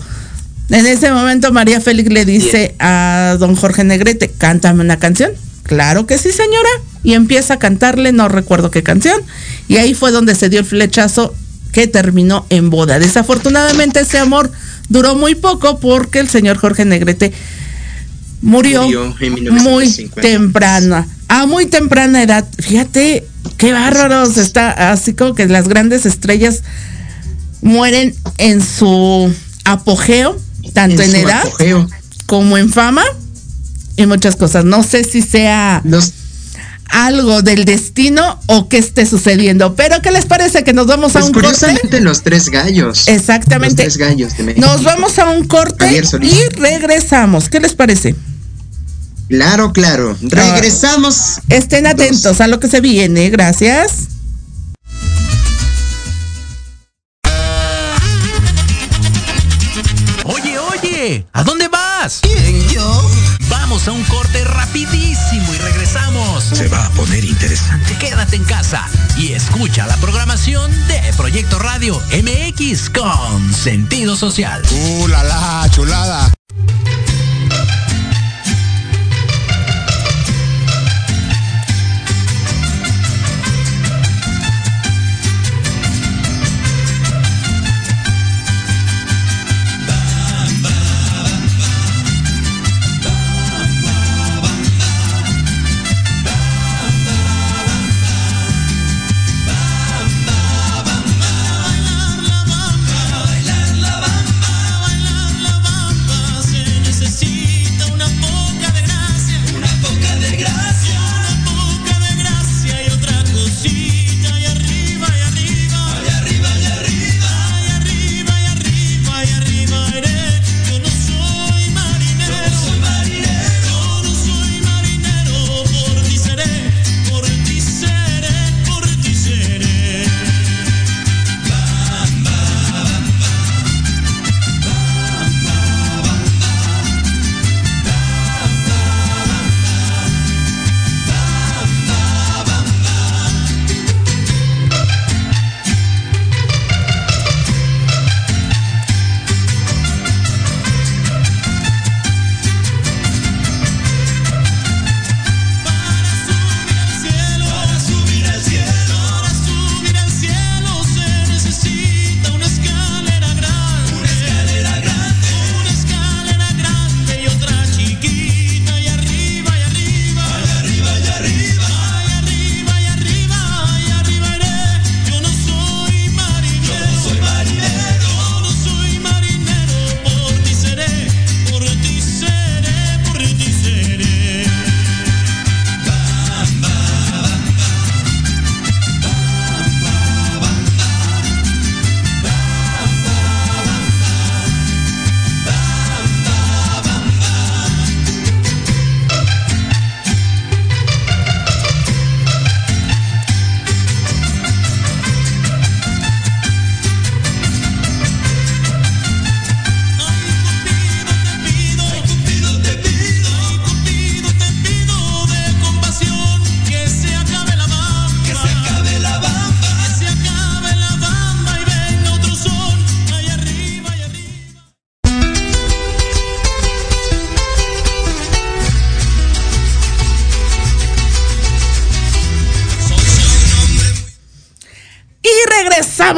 En 0.69 0.85
ese 0.87 1.11
momento 1.11 1.51
María 1.51 1.81
Félix 1.81 2.09
le 2.09 2.25
dice 2.25 2.75
a 2.79 3.35
don 3.39 3.55
Jorge 3.55 3.83
Negrete, 3.83 4.29
cántame 4.29 4.83
una 4.83 4.97
canción. 4.97 5.31
Claro 5.63 6.05
que 6.07 6.17
sí, 6.17 6.31
señora. 6.31 6.69
Y 7.03 7.13
empieza 7.13 7.55
a 7.55 7.59
cantarle, 7.59 8.11
no 8.11 8.29
recuerdo 8.29 8.71
qué 8.71 8.83
canción. 8.83 9.21
Y 9.67 9.77
ahí 9.77 9.93
fue 9.93 10.11
donde 10.11 10.35
se 10.35 10.49
dio 10.49 10.59
el 10.59 10.65
flechazo 10.65 11.33
que 11.71 11.87
terminó 11.87 12.45
en 12.49 12.69
boda. 12.69 12.99
Desafortunadamente 12.99 14.01
ese 14.01 14.19
amor 14.19 14.51
duró 14.89 15.15
muy 15.15 15.35
poco 15.35 15.79
porque 15.79 16.19
el 16.19 16.29
señor 16.29 16.57
Jorge 16.57 16.85
Negrete 16.85 17.33
murió, 18.43 18.83
Murió 18.83 19.03
en 19.05 19.09
muy 19.09 19.85
1950. 19.85 20.21
temprana, 20.21 21.07
a 21.27 21.45
muy 21.47 21.65
temprana 21.65 22.21
edad. 22.21 22.45
Fíjate 22.59 23.25
qué 23.57 23.71
bárbaros 23.73 24.37
está, 24.37 24.91
así 24.91 25.13
como 25.13 25.33
que 25.33 25.47
las 25.47 25.67
grandes 25.67 26.05
estrellas 26.05 26.61
mueren 27.61 28.13
en 28.37 28.61
su 28.61 29.33
apogeo, 29.65 30.37
tanto 30.73 31.01
en, 31.01 31.15
edad 31.15 31.41
apogeo. 31.47 31.87
como 32.25 32.57
en 32.57 32.69
fama 32.69 33.03
y 33.95 34.05
muchas 34.05 34.35
cosas. 34.35 34.65
No 34.65 34.83
sé 34.83 35.03
si 35.03 35.21
sea 35.21 35.81
Los- 35.85 36.13
algo 36.89 37.41
del 37.41 37.65
destino 37.65 38.39
o 38.47 38.67
que 38.69 38.77
esté 38.77 39.05
sucediendo, 39.05 39.75
pero 39.75 40.01
¿qué 40.01 40.11
les 40.11 40.25
parece 40.25 40.63
que 40.63 40.73
nos 40.73 40.85
vamos 40.87 41.15
a 41.15 41.19
pues 41.19 41.25
un 41.27 41.31
corte? 41.33 41.47
curiosamente 41.47 42.01
los 42.01 42.21
tres 42.21 42.49
gallos. 42.49 43.07
Exactamente. 43.07 43.83
Los 43.85 43.93
tres 43.95 43.97
gallos 44.09 44.37
de 44.37 44.43
México. 44.43 44.67
Nos 44.67 44.83
vamos 44.83 45.17
a 45.17 45.29
un 45.29 45.47
corte 45.47 46.01
y 46.21 46.49
regresamos. 46.59 47.49
¿Qué 47.49 47.59
les 47.59 47.73
parece? 47.73 48.13
Claro, 49.33 49.73
claro. 49.73 50.15
Regresamos. 50.21 51.39
Estén 51.49 51.87
atentos 51.87 52.39
a 52.39 52.45
lo 52.45 52.59
que 52.59 52.67
se 52.67 52.81
viene. 52.81 53.31
Gracias. 53.31 54.09
Oye, 60.25 60.59
oye, 60.59 61.25
¿a 61.33 61.43
dónde 61.43 61.67
vas? 61.67 62.19
¿Quién, 62.21 62.69
yo? 62.69 63.09
Vamos 63.49 63.87
a 63.87 63.91
un 63.93 64.03
corte 64.03 64.43
rapidísimo 64.43 65.51
y 65.51 65.57
regresamos. 65.57 66.43
Se 66.43 66.67
va 66.67 66.85
a 66.85 66.89
poner 66.91 67.25
interesante. 67.25 67.97
Quédate 67.97 68.35
en 68.35 68.43
casa 68.43 68.87
y 69.17 69.33
escucha 69.33 69.87
la 69.87 69.97
programación 69.97 70.69
de 70.87 71.01
Proyecto 71.17 71.57
Radio 71.57 71.99
MX 72.11 72.91
con 72.91 73.51
sentido 73.51 74.15
social. 74.15 74.61
¡Uh, 74.71 75.07
la, 75.07 75.23
la, 75.23 75.67
chulada! 75.71 76.31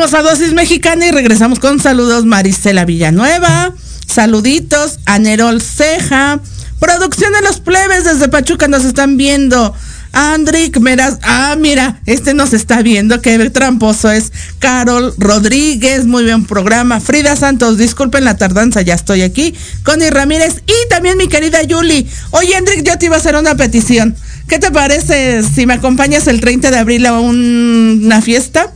Regresamos 0.05 0.27
a 0.27 0.29
Dosis 0.31 0.53
Mexicana 0.53 1.07
y 1.07 1.11
regresamos 1.11 1.57
con 1.59 1.79
saludos 1.79 2.25
Marisela 2.25 2.85
Villanueva, 2.85 3.73
saluditos 4.05 4.99
a 5.05 5.17
Nerol 5.17 5.61
Ceja, 5.63 6.39
producción 6.79 7.33
de 7.33 7.41
los 7.41 7.59
plebes 7.59 8.03
desde 8.03 8.27
Pachuca 8.29 8.67
nos 8.67 8.85
están 8.85 9.17
viendo. 9.17 9.73
Andrick 10.13 10.77
Meraz, 10.79 11.17
ah, 11.23 11.55
mira, 11.59 12.01
este 12.05 12.35
nos 12.35 12.53
está 12.53 12.83
viendo, 12.83 13.19
qué 13.21 13.49
tramposo 13.49 14.11
es. 14.11 14.31
Carol 14.59 15.11
Rodríguez, 15.17 16.05
muy 16.05 16.23
buen 16.23 16.45
programa. 16.45 16.99
Frida 16.99 17.35
Santos, 17.35 17.77
disculpen 17.79 18.25
la 18.25 18.37
tardanza, 18.37 18.81
ya 18.83 18.93
estoy 18.93 19.23
aquí. 19.23 19.55
Connie 19.83 20.11
Ramírez 20.11 20.61
y 20.67 20.89
también 20.89 21.17
mi 21.17 21.27
querida 21.27 21.63
Yuli. 21.63 22.07
Oye, 22.29 22.55
Andrick, 22.55 22.83
yo 22.83 22.97
te 22.99 23.07
iba 23.07 23.15
a 23.15 23.19
hacer 23.19 23.35
una 23.35 23.55
petición. 23.55 24.15
¿Qué 24.47 24.59
te 24.59 24.69
parece 24.69 25.41
si 25.41 25.65
me 25.65 25.73
acompañas 25.73 26.27
el 26.27 26.39
30 26.41 26.69
de 26.69 26.77
abril 26.77 27.07
a 27.07 27.19
un- 27.19 28.01
una 28.05 28.21
fiesta? 28.21 28.71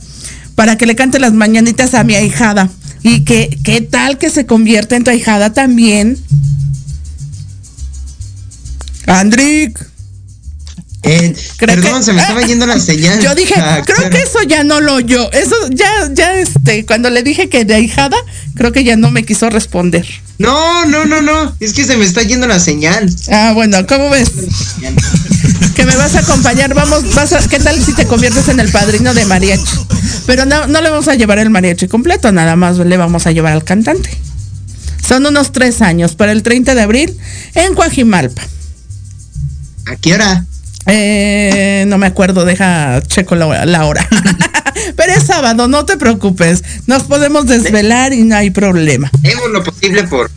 Para 0.60 0.76
que 0.76 0.84
le 0.84 0.94
cante 0.94 1.18
las 1.18 1.32
mañanitas 1.32 1.94
a 1.94 2.04
mi 2.04 2.14
ahijada. 2.14 2.68
Y 3.02 3.24
que, 3.24 3.58
¿qué 3.64 3.80
tal 3.80 4.18
que 4.18 4.28
se 4.28 4.44
convierte 4.44 4.94
en 4.94 5.04
tu 5.04 5.10
ahijada 5.10 5.54
también? 5.54 6.18
Andrick. 9.06 9.78
Eh, 11.02 11.34
Creo 11.56 11.76
perdón, 11.76 12.00
que- 12.00 12.04
se 12.04 12.12
me 12.12 12.20
estaba 12.20 12.42
yendo 12.42 12.66
la 12.66 12.78
señal. 12.90 13.18
Yo 13.22 13.34
dije, 13.34 13.54
Ah, 13.56 13.80
creo 13.86 13.96
claro. 13.96 14.10
que 14.14 14.22
eso 14.22 14.42
ya 14.46 14.62
no 14.62 14.82
lo 14.82 14.96
oyó. 14.96 15.32
Eso 15.32 15.54
ya, 15.70 15.88
ya, 16.12 16.34
este, 16.34 16.84
cuando 16.84 17.08
le 17.08 17.22
dije 17.22 17.48
que 17.48 17.64
de 17.64 17.76
ahijada, 17.76 18.18
creo 18.54 18.70
que 18.70 18.84
ya 18.84 18.96
no 18.98 19.10
me 19.10 19.24
quiso 19.24 19.48
responder. 19.48 20.06
No, 20.38 20.84
no, 20.84 21.06
no, 21.06 21.22
no. 21.22 21.56
Es 21.58 21.72
que 21.72 21.86
se 21.86 21.96
me 21.96 22.04
está 22.04 22.22
yendo 22.22 22.46
la 22.46 22.60
señal. 22.60 23.10
Ah, 23.32 23.52
bueno, 23.54 23.86
¿cómo 23.86 24.10
ves? 24.10 24.30
Que 25.74 25.86
me 25.86 25.96
vas 25.96 26.14
a 26.16 26.18
acompañar, 26.18 26.74
vamos, 26.74 27.14
vas 27.14 27.32
a, 27.32 27.48
¿qué 27.48 27.58
tal 27.58 27.82
si 27.82 27.94
te 27.94 28.04
conviertes 28.04 28.48
en 28.48 28.60
el 28.60 28.70
padrino 28.70 29.14
de 29.14 29.24
mariachi? 29.24 29.78
Pero 30.26 30.44
no, 30.44 30.66
no 30.66 30.80
le 30.80 30.90
vamos 30.90 31.08
a 31.08 31.14
llevar 31.14 31.38
el 31.38 31.50
mariachi 31.50 31.88
completo, 31.88 32.32
nada 32.32 32.56
más 32.56 32.78
le 32.78 32.96
vamos 32.96 33.26
a 33.26 33.32
llevar 33.32 33.52
al 33.52 33.64
cantante. 33.64 34.10
Son 35.06 35.26
unos 35.26 35.52
tres 35.52 35.82
años, 35.82 36.14
para 36.14 36.32
el 36.32 36.42
30 36.42 36.74
de 36.74 36.82
abril, 36.82 37.16
en 37.54 37.74
Coajimalpa. 37.74 38.42
¿A 39.86 39.96
qué 39.96 40.14
hora? 40.14 40.44
Eh, 40.86 41.84
no 41.88 41.98
me 41.98 42.06
acuerdo, 42.06 42.44
deja, 42.44 43.02
checo 43.06 43.34
la, 43.34 43.66
la 43.66 43.84
hora. 43.86 44.06
Pero 44.96 45.12
es 45.12 45.24
sábado, 45.24 45.68
no 45.68 45.84
te 45.84 45.96
preocupes. 45.96 46.62
Nos 46.86 47.04
podemos 47.04 47.46
desvelar 47.46 48.12
y 48.12 48.22
no 48.22 48.36
hay 48.36 48.50
problema. 48.50 49.10
Hemos 49.22 49.50
lo 49.50 49.64
posible 49.64 50.04
por 50.04 50.30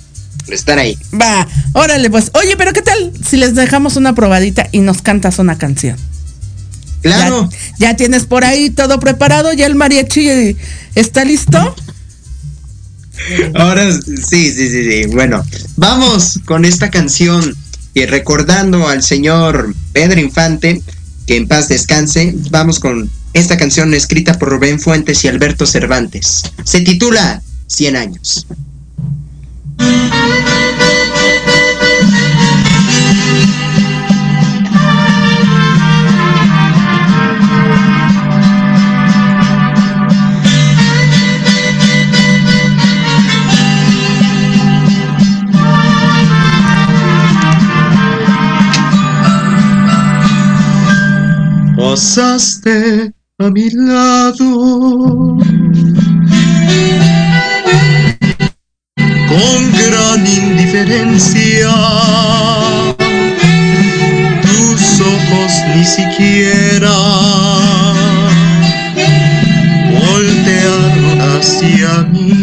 por 0.46 0.54
estar 0.54 0.78
ahí. 0.80 0.98
Va, 1.14 1.48
órale 1.74 2.10
pues. 2.10 2.32
Oye, 2.34 2.58
pero 2.58 2.74
¿qué 2.74 2.82
tal 2.82 3.14
si 3.26 3.38
les 3.38 3.56
dejamos 3.56 3.96
una 3.96 4.14
probadita 4.14 4.68
y 4.72 4.80
nos 4.80 5.02
cantas 5.02 5.40
una 5.40 5.58
canción? 5.58 5.98
Claro. 7.04 7.50
Ya, 7.78 7.90
ya 7.90 7.96
tienes 7.96 8.26
por 8.26 8.46
ahí 8.46 8.70
todo 8.70 9.00
preparado, 9.00 9.54
ya 9.54 9.68
el 9.68 9.76
mariachi 9.76 10.58
está 10.96 11.26
listo. 11.26 11.76
Ahora 13.54 13.92
sí, 13.92 14.52
sí, 14.52 14.70
sí, 14.70 14.90
sí. 14.90 15.06
Bueno, 15.08 15.46
vamos 15.76 16.40
con 16.46 16.66
esta 16.66 16.90
canción 16.90 17.56
y 17.94 18.06
recordando 18.06 18.88
al 18.88 19.04
señor 19.04 19.76
Pedro 19.92 20.20
Infante, 20.20 20.82
que 21.28 21.38
en 21.38 21.48
paz 21.48 21.68
descanse, 21.68 22.34
vamos 22.50 22.80
con 22.80 23.10
esta 23.34 23.58
canción 23.58 23.94
escrita 23.94 24.40
por 24.40 24.50
Rubén 24.50 24.80
Fuentes 24.80 25.24
y 25.24 25.28
Alberto 25.28 25.66
Cervantes. 25.66 26.44
Se 26.64 26.82
titula 26.82 27.42
100 27.68 27.96
años. 27.96 28.48
Pasaste 51.94 53.14
a 53.38 53.52
mi 53.52 53.70
lado 53.70 55.38
con 59.30 59.60
gran 59.80 60.26
indiferencia. 60.26 61.70
Tus 64.42 65.02
ojos 65.02 65.52
ni 65.76 65.86
siquiera 65.86 66.98
voltearon 70.02 71.22
hacia 71.22 72.02
mí. 72.12 72.43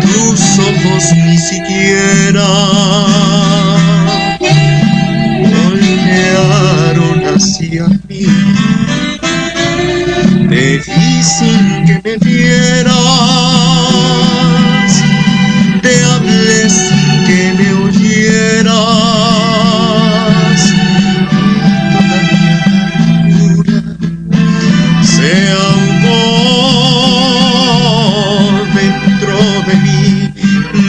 Tus 0.00 0.40
ojos 0.58 1.04
ni 1.26 1.36
siquiera 1.36 3.27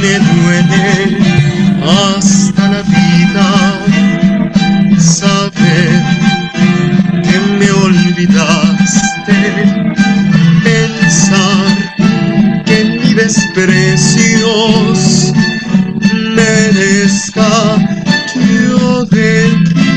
Me 0.01 0.13
duele 0.19 1.17
hasta 2.17 2.63
la 2.69 2.81
vida 2.81 3.49
saber 4.99 5.91
que 7.23 7.37
me 7.57 7.69
olvidaste. 7.71 9.39
Pensar 10.63 11.67
que 12.65 12.77
mi 12.85 13.13
desprecios 13.13 14.99
merezca 16.35 17.51
yo 18.35 19.05
de 19.05 19.29
ti 19.73 19.89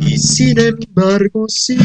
y 0.00 0.18
sin 0.18 0.58
embargo 0.58 1.46
sigues 1.48 1.84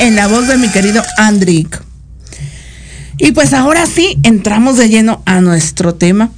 en 0.00 0.16
la 0.16 0.26
voz 0.26 0.48
de 0.48 0.56
mi 0.56 0.68
querido 0.68 1.02
Andrick. 1.18 1.80
Y 3.18 3.32
pues 3.32 3.52
ahora 3.52 3.86
sí, 3.86 4.18
entramos 4.22 4.78
de 4.78 4.88
lleno 4.88 5.22
a 5.26 5.40
nuestro 5.40 5.94
tema. 5.94 6.30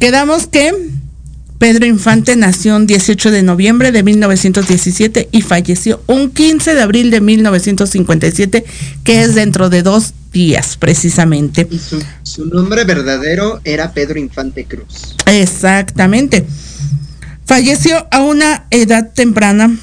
Quedamos 0.00 0.48
que 0.48 0.74
Pedro 1.58 1.86
Infante 1.86 2.34
nació 2.34 2.74
un 2.74 2.86
18 2.86 3.30
de 3.30 3.42
noviembre 3.44 3.92
de 3.92 4.02
1917 4.02 5.28
y 5.30 5.42
falleció 5.42 6.02
un 6.08 6.30
15 6.30 6.74
de 6.74 6.82
abril 6.82 7.10
de 7.10 7.20
1957, 7.20 8.64
que 9.04 9.22
es 9.22 9.34
dentro 9.36 9.70
de 9.70 9.82
dos 9.82 10.14
días 10.32 10.76
precisamente. 10.76 11.68
Y 11.70 11.78
su, 11.78 12.02
su 12.24 12.46
nombre 12.46 12.84
verdadero 12.84 13.60
era 13.64 13.92
Pedro 13.92 14.18
Infante 14.18 14.64
Cruz. 14.64 15.14
Exactamente. 15.26 16.44
Falleció 17.44 18.08
a 18.10 18.20
una 18.20 18.66
edad 18.70 19.12
temprana 19.12 19.76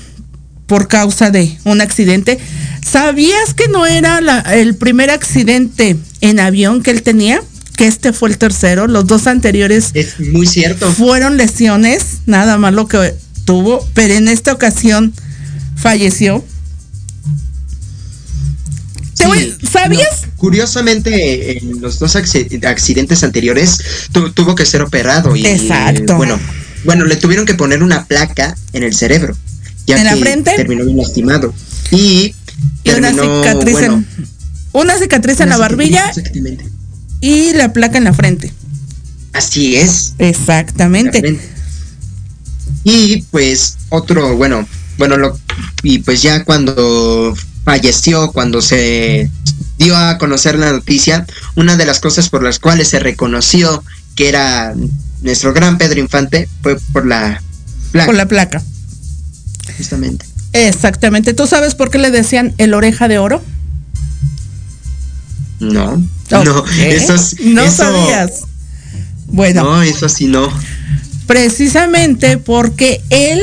por 0.67 0.87
causa 0.87 1.31
de 1.31 1.57
un 1.63 1.81
accidente. 1.81 2.37
¿Sabías 2.85 3.53
que 3.55 3.67
no 3.67 3.85
era 3.85 4.21
la- 4.21 4.39
el 4.41 4.75
primer 4.75 5.09
accidente 5.09 5.97
en 6.21 6.39
avión 6.39 6.83
que 6.83 6.91
él 6.91 7.01
tenía? 7.01 7.41
Que 7.75 7.87
este 7.87 8.13
fue 8.13 8.29
el 8.29 8.37
tercero. 8.37 8.87
Los 8.87 9.07
dos 9.07 9.27
anteriores 9.27 9.91
Es 9.93 10.19
muy 10.19 10.45
cierto. 10.47 10.91
fueron 10.91 11.37
lesiones, 11.37 12.19
nada 12.25 12.57
más 12.57 12.73
lo 12.73 12.87
que 12.87 13.15
tuvo, 13.45 13.87
pero 13.93 14.13
en 14.15 14.27
esta 14.27 14.51
ocasión 14.53 15.13
falleció. 15.75 16.43
Te 19.15 19.23
Sí, 19.23 19.29
voy- 19.29 19.55
¿Sabías? 19.71 20.23
no, 20.27 20.31
curiosamente, 20.37 21.57
en 21.57 21.81
los 21.81 21.97
dos 21.99 22.15
acci- 22.15 22.63
accidentes 22.65 23.23
anteriores 23.23 23.79
tu- 24.11 24.31
tuvo 24.31 24.53
que 24.55 24.65
ser 24.65 24.81
operado 24.81 25.35
y 25.35 25.45
Exacto. 25.47 26.17
bueno, 26.17 26.39
bueno, 26.85 27.05
le 27.05 27.15
tuvieron 27.15 27.45
que 27.45 27.55
poner 27.55 27.81
una 27.81 28.05
placa 28.05 28.55
en 28.73 28.83
el 28.83 28.93
cerebro, 28.95 29.35
ya 29.87 29.97
¿En 29.97 30.05
la 30.05 30.15
frente? 30.17 30.51
terminó 30.55 30.85
bien 30.85 30.97
lastimado 30.97 31.53
y 31.91 32.35
Y 32.83 32.89
una 32.91 33.11
cicatriz 33.11 33.73
bueno, 33.73 33.93
en, 34.17 34.27
una 34.73 34.97
cicatriz 34.97 35.39
en 35.39 35.49
la 35.49 35.57
barbilla 35.57 36.11
y 37.21 37.53
la 37.53 37.73
placa 37.73 37.97
en 37.97 38.03
la 38.03 38.13
frente. 38.13 38.53
Así 39.33 39.75
es. 39.75 40.13
Exactamente. 40.19 41.17
Exactamente. 41.17 41.57
Y 42.83 43.23
pues 43.31 43.77
otro, 43.89 44.37
bueno, 44.37 44.67
bueno, 44.97 45.17
lo, 45.17 45.39
y 45.83 45.99
pues 45.99 46.21
ya 46.21 46.43
cuando 46.43 47.35
falleció, 47.63 48.31
cuando 48.31 48.61
se 48.61 49.29
dio 49.77 49.95
a 49.95 50.17
conocer 50.17 50.57
la 50.57 50.71
noticia, 50.71 51.25
una 51.55 51.75
de 51.75 51.85
las 51.85 51.99
cosas 51.99 52.29
por 52.29 52.43
las 52.43 52.59
cuales 52.59 52.87
se 52.87 52.99
reconoció 52.99 53.83
que 54.15 54.29
era 54.29 54.73
nuestro 55.21 55.53
gran 55.53 55.77
Pedro 55.77 55.99
Infante 55.99 56.47
fue 56.61 56.77
por 56.93 57.05
la 57.05 57.41
placa, 57.91 58.05
Por 58.05 58.15
la 58.15 58.27
placa. 58.27 58.63
Justamente. 59.77 60.25
Exactamente. 60.53 61.33
¿Tú 61.33 61.45
sabes 61.47 61.75
por 61.75 61.89
qué 61.91 61.97
le 61.99 62.11
decían 62.11 62.53
el 62.57 62.73
oreja 62.73 63.07
de 63.07 63.17
oro? 63.19 63.41
No, 65.59 65.97
no, 66.31 66.57
Ok. 66.59 66.69
eso 66.79 67.15
es- 67.15 67.35
no 67.41 67.63
eso- 67.63 67.77
sabías. 67.83 68.31
Bueno, 69.27 69.63
No, 69.63 69.81
eso 69.81 70.07
sí 70.07 70.27
no. 70.27 70.47
precisamente 71.25 72.37
porque 72.37 73.01
él 73.09 73.41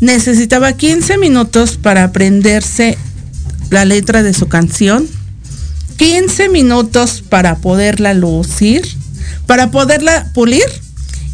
necesitaba 0.00 0.72
15 0.74 1.18
minutos 1.18 1.76
para 1.82 2.04
aprenderse 2.04 2.96
la 3.70 3.84
letra 3.84 4.22
de 4.22 4.32
su 4.34 4.46
canción, 4.48 5.06
15 5.96 6.48
minutos 6.48 7.24
para 7.28 7.56
poderla 7.56 8.14
lucir, 8.14 8.82
para 9.46 9.70
poderla 9.70 10.30
pulir 10.34 10.64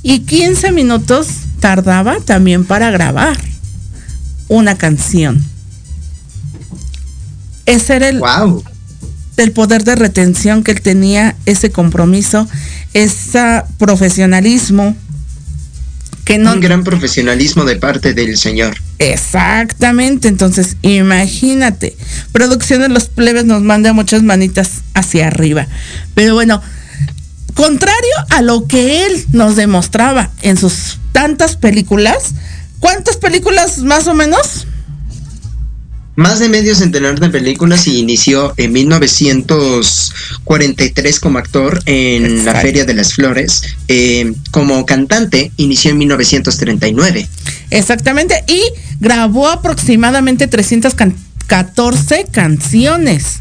y 0.02 0.20
15 0.20 0.72
minutos 0.72 1.26
tardaba 1.60 2.16
también 2.24 2.64
para 2.64 2.90
grabar 2.90 3.38
una 4.48 4.76
canción. 4.76 5.42
Ese 7.66 7.96
era 7.96 8.08
el, 8.08 8.20
Wow. 8.20 8.62
poder 9.54 9.84
de 9.84 9.96
retención 9.96 10.62
que 10.62 10.72
él 10.72 10.80
tenía, 10.80 11.34
ese 11.46 11.70
compromiso, 11.70 12.46
ese 12.92 13.62
profesionalismo 13.78 14.96
que 16.24 16.38
no 16.38 16.52
Un 16.54 16.60
gran 16.60 16.84
profesionalismo 16.84 17.64
de 17.64 17.76
parte 17.76 18.14
del 18.14 18.36
señor. 18.38 18.76
exactamente, 18.98 20.28
entonces 20.28 20.76
imagínate, 20.82 21.96
producción 22.32 22.80
de 22.80 22.88
los 22.88 23.08
plebes 23.08 23.44
nos 23.44 23.60
manda 23.62 23.92
muchas 23.92 24.22
manitas 24.22 24.82
hacia 24.94 25.26
arriba. 25.26 25.66
Pero 26.14 26.34
bueno, 26.34 26.62
contrario 27.54 28.12
a 28.30 28.40
lo 28.40 28.66
que 28.66 29.04
él 29.04 29.24
nos 29.32 29.56
demostraba 29.56 30.30
en 30.42 30.56
sus 30.56 30.98
tantas 31.12 31.56
películas, 31.56 32.34
¿cuántas 32.84 33.16
películas 33.16 33.78
más 33.78 34.06
o 34.08 34.14
menos? 34.14 34.66
Más 36.16 36.38
de 36.38 36.50
medio 36.50 36.74
centenar 36.74 37.18
de 37.18 37.30
películas 37.30 37.86
y 37.86 37.98
inició 37.98 38.52
en 38.58 38.74
1943 38.74 41.18
como 41.18 41.38
actor 41.38 41.80
en 41.86 42.44
la. 42.44 42.60
Feria 42.60 42.84
de 42.84 42.92
las 42.92 43.14
Flores. 43.14 43.62
Eh, 43.88 44.34
como 44.50 44.84
cantante 44.84 45.50
inició 45.56 45.92
en 45.92 45.98
1939. 45.98 47.26
Exactamente, 47.70 48.44
y 48.46 48.60
grabó 49.00 49.48
aproximadamente 49.48 50.46
314 50.46 52.26
canciones, 52.30 53.40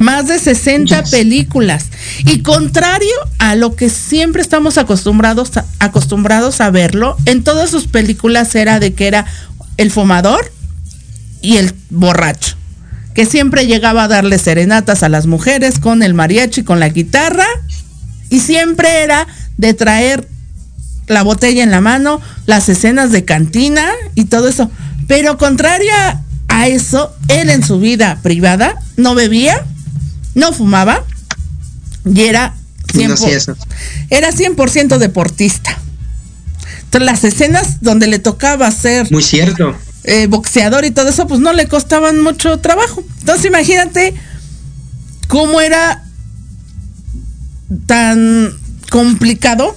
más 0.00 0.26
de 0.26 0.38
60 0.38 1.02
Yes. 1.02 1.10
películas. 1.10 1.86
Y 2.26 2.40
contrario 2.40 3.12
a 3.38 3.54
lo 3.54 3.76
que 3.76 3.88
siempre 3.90 4.42
estamos 4.42 4.78
acostumbrados 4.78 5.56
a, 5.58 5.66
acostumbrados 5.78 6.60
a 6.60 6.70
verlo, 6.70 7.16
en 7.26 7.44
todas 7.44 7.70
sus 7.70 7.86
películas 7.86 8.54
era 8.56 8.80
de 8.80 8.94
que 8.94 9.06
era 9.06 9.26
el 9.76 9.90
fumador 9.92 10.50
y 11.42 11.58
el 11.58 11.74
borracho, 11.90 12.56
que 13.14 13.26
siempre 13.26 13.66
llegaba 13.66 14.04
a 14.04 14.08
darle 14.08 14.38
serenatas 14.38 15.02
a 15.02 15.08
las 15.08 15.26
mujeres 15.26 15.78
con 15.78 16.02
el 16.02 16.14
mariachi, 16.14 16.64
con 16.64 16.80
la 16.80 16.88
guitarra, 16.88 17.46
y 18.30 18.40
siempre 18.40 19.02
era 19.02 19.26
de 19.58 19.74
traer 19.74 20.26
la 21.08 21.22
botella 21.22 21.62
en 21.62 21.70
la 21.70 21.80
mano, 21.80 22.20
las 22.46 22.68
escenas 22.68 23.10
de 23.12 23.24
cantina 23.24 23.86
y 24.14 24.24
todo 24.26 24.48
eso. 24.48 24.70
Pero 25.08 25.36
contrario 25.38 25.90
a- 25.94 26.22
a 26.48 26.68
eso, 26.68 27.14
él 27.28 27.50
en 27.50 27.62
su 27.64 27.80
vida 27.80 28.18
privada 28.22 28.76
no 28.96 29.14
bebía, 29.14 29.64
no 30.40 30.52
fumaba 30.52 31.04
y 32.04 32.22
era 32.22 32.54
Y 32.94 33.06
no 33.06 33.10
100%, 33.10 33.12
hacía 33.14 33.36
eso. 33.36 33.56
era 34.10 34.30
100% 34.32 34.98
deportista. 34.98 35.78
Entonces 36.84 37.06
las 37.06 37.22
escenas 37.24 37.80
donde 37.82 38.08
le 38.08 38.18
tocaba 38.18 38.68
ser 38.72 39.10
Muy 39.12 39.22
cierto. 39.22 39.76
eh, 40.04 40.26
boxeador 40.26 40.84
y 40.84 40.90
todo 40.90 41.08
eso, 41.08 41.26
pues 41.28 41.38
no 41.40 41.52
le 41.52 41.68
costaban 41.68 42.20
mucho 42.20 42.58
trabajo. 42.58 43.04
Entonces 43.20 43.44
imagínate 43.46 44.14
cómo 45.28 45.60
era 45.60 46.02
tan 47.86 48.52
complicado 48.90 49.76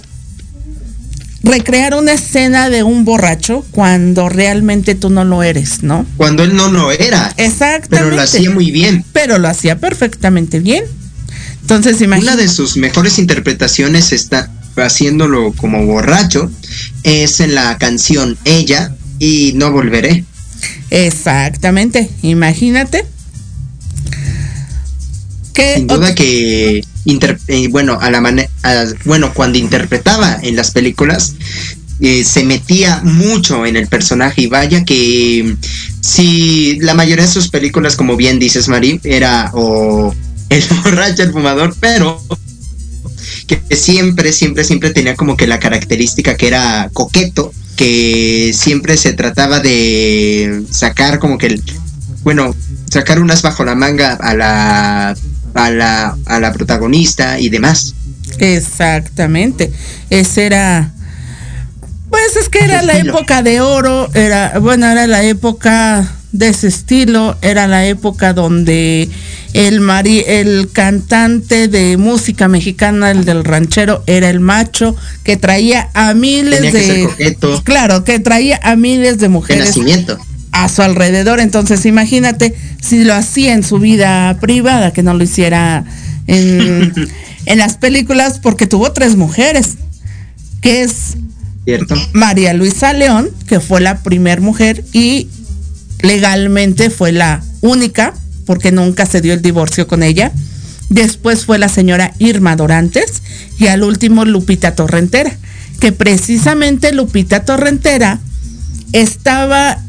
recrear 1.44 1.94
una 1.96 2.14
escena 2.14 2.70
de 2.70 2.84
un 2.84 3.04
borracho 3.06 3.66
cuando 3.72 4.30
realmente 4.30 4.96
tú 4.96 5.10
no 5.10 5.26
lo 5.26 5.44
eres, 5.44 5.84
¿no? 5.84 6.06
Cuando 6.18 6.44
él 6.44 6.56
no 6.56 6.72
lo 6.72 6.92
era. 6.92 7.34
Exactamente. 7.38 7.88
Pero 7.90 8.10
lo 8.12 8.22
hacía 8.22 8.50
muy 8.50 8.72
bien. 8.72 9.04
Pero 9.12 9.38
lo 9.38 9.50
hacía 9.50 9.78
perfectamente 9.80 10.60
bien. 10.60 10.86
Entonces 11.62 11.98
Una 11.98 12.06
imagínate. 12.06 12.44
de 12.44 12.48
sus 12.50 12.78
mejores 12.78 13.20
interpretaciones 13.20 14.12
está 14.14 14.50
haciéndolo 14.78 15.54
como 15.54 15.86
borracho. 15.86 16.50
Es 17.04 17.40
en 17.40 17.56
la 17.56 17.78
canción 17.78 18.38
Ella 18.46 18.96
y 19.20 19.52
No 19.56 19.72
Volveré. 19.72 20.24
Exactamente. 20.90 22.10
Imagínate. 22.22 23.06
Que 25.54 25.76
Sin 25.76 25.88
duda 25.88 26.16
que 26.16 26.84
eh, 27.06 27.68
bueno 27.70 27.98
a 28.02 28.10
la 28.10 28.48
bueno 29.06 29.34
cuando 29.34 29.58
interpretaba 29.58 30.40
en 30.42 30.56
las 30.56 30.72
películas 30.72 31.36
eh, 32.00 32.24
se 32.24 32.44
metía 32.44 33.02
mucho 33.04 33.66
en 33.66 33.76
el 33.76 33.88
personaje 33.88 34.44
y 34.44 34.48
vaya 34.48 34.84
que 34.84 35.56
si 36.02 36.80
la 36.82 36.94
mayoría 36.94 37.26
de 37.26 37.32
sus 37.32 37.50
películas 37.50 37.96
como 37.96 38.16
bien 38.16 38.40
dices 38.40 38.68
Mari 38.68 39.00
era 39.04 39.52
o 39.54 40.14
el 40.50 40.64
borracho 40.84 41.24
el 41.24 41.32
fumador 41.32 41.76
pero 41.80 42.22
que 43.48 43.62
siempre 43.76 44.32
siempre 44.32 44.64
siempre 44.64 44.92
tenía 44.92 45.16
como 45.16 45.36
que 45.36 45.48
la 45.48 45.60
característica 45.60 46.38
que 46.38 46.48
era 46.48 46.90
coqueto 46.94 47.52
que 47.76 48.54
siempre 48.54 48.98
se 48.98 49.14
trataba 49.14 49.60
de 49.60 50.64
sacar 50.72 51.20
como 51.20 51.38
que 51.38 51.48
el 51.48 51.64
bueno, 52.24 52.56
sacar 52.90 53.20
unas 53.20 53.42
bajo 53.42 53.64
la 53.66 53.76
manga 53.76 54.14
a 54.14 54.34
la 54.34 55.16
a 55.54 55.70
la, 55.70 56.18
a 56.26 56.40
la 56.40 56.54
protagonista 56.54 57.40
y 57.40 57.50
demás. 57.50 57.96
Exactamente. 58.40 59.72
Ese 60.10 60.46
era. 60.46 60.92
Pues 62.10 62.36
es 62.36 62.50
que 62.50 62.60
era 62.60 62.84
la 62.84 62.94
estilo. 62.94 63.18
época 63.18 63.42
de 63.42 63.62
oro, 63.62 64.10
era, 64.14 64.60
bueno, 64.60 64.88
era 64.88 65.08
la 65.08 65.24
época 65.24 66.08
de 66.32 66.50
ese 66.50 66.68
estilo, 66.68 67.38
era 67.42 67.68
la 67.68 67.86
época 67.88 68.34
donde 68.34 69.10
el, 69.54 69.80
mari 69.82 70.24
el 70.28 70.70
cantante 70.72 71.68
de 71.68 71.98
música 71.98 72.48
mexicana, 72.48 73.10
el 73.10 73.26
del 73.26 73.44
ranchero, 73.44 74.04
era 74.06 74.30
el 74.30 74.40
macho 74.40 74.96
que 75.24 75.38
traía 75.38 75.90
a 75.96 76.14
miles 76.14 76.62
Tenía 76.62 76.72
que 76.72 76.78
de... 76.78 76.86
ser 76.86 77.04
coqueto. 77.08 77.64
Claro, 77.64 78.04
que 78.04 78.20
traía 78.20 78.60
a 78.62 78.76
miles 78.76 79.18
de 79.18 79.24
De 79.24 79.30
mujeres 79.30 79.68
nacimiento. 79.68 80.20
A 80.54 80.70
su 80.70 80.82
alrededor. 80.82 81.42
Entonces, 81.42 81.86
imagínate 81.86 82.56
si 82.82 83.04
lo 83.04 83.14
hacía 83.14 83.54
en 83.54 83.64
su 83.64 83.80
vida 83.80 84.38
privada, 84.40 84.94
que 84.94 85.04
no 85.04 85.14
lo 85.14 85.24
hiciera 85.24 85.84
en, 86.28 86.94
en 87.46 87.58
las 87.58 87.78
películas, 87.78 88.40
porque 88.40 88.68
tuvo 88.68 88.94
tres 88.94 89.18
mujeres, 89.18 89.76
que 90.62 90.84
es 90.84 91.18
¿Cierto? 91.66 91.96
María 92.12 92.54
Luisa 92.54 92.94
León, 92.94 93.30
que 93.48 93.60
fue 93.60 93.80
la 93.82 94.04
primer 94.04 94.42
mujer 94.42 94.84
y 94.92 95.30
legalmente 96.02 96.90
fue 96.90 97.12
la 97.14 97.42
única, 97.62 98.14
porque 98.46 98.72
nunca 98.72 99.06
se 99.06 99.22
dio 99.22 99.34
el 99.34 99.42
divorcio 99.42 99.88
con 99.88 100.04
ella. 100.04 100.32
Después 100.90 101.46
fue 101.46 101.58
la 101.58 101.70
señora 101.70 102.14
Irma 102.20 102.56
Dorantes 102.58 103.24
y 103.58 103.68
al 103.68 103.84
último 103.84 104.26
Lupita 104.26 104.76
Torrentera, 104.76 105.32
que 105.80 105.94
precisamente 105.94 106.92
Lupita 106.92 107.46
Torrentera 107.46 108.20
estaba, 108.92 109.80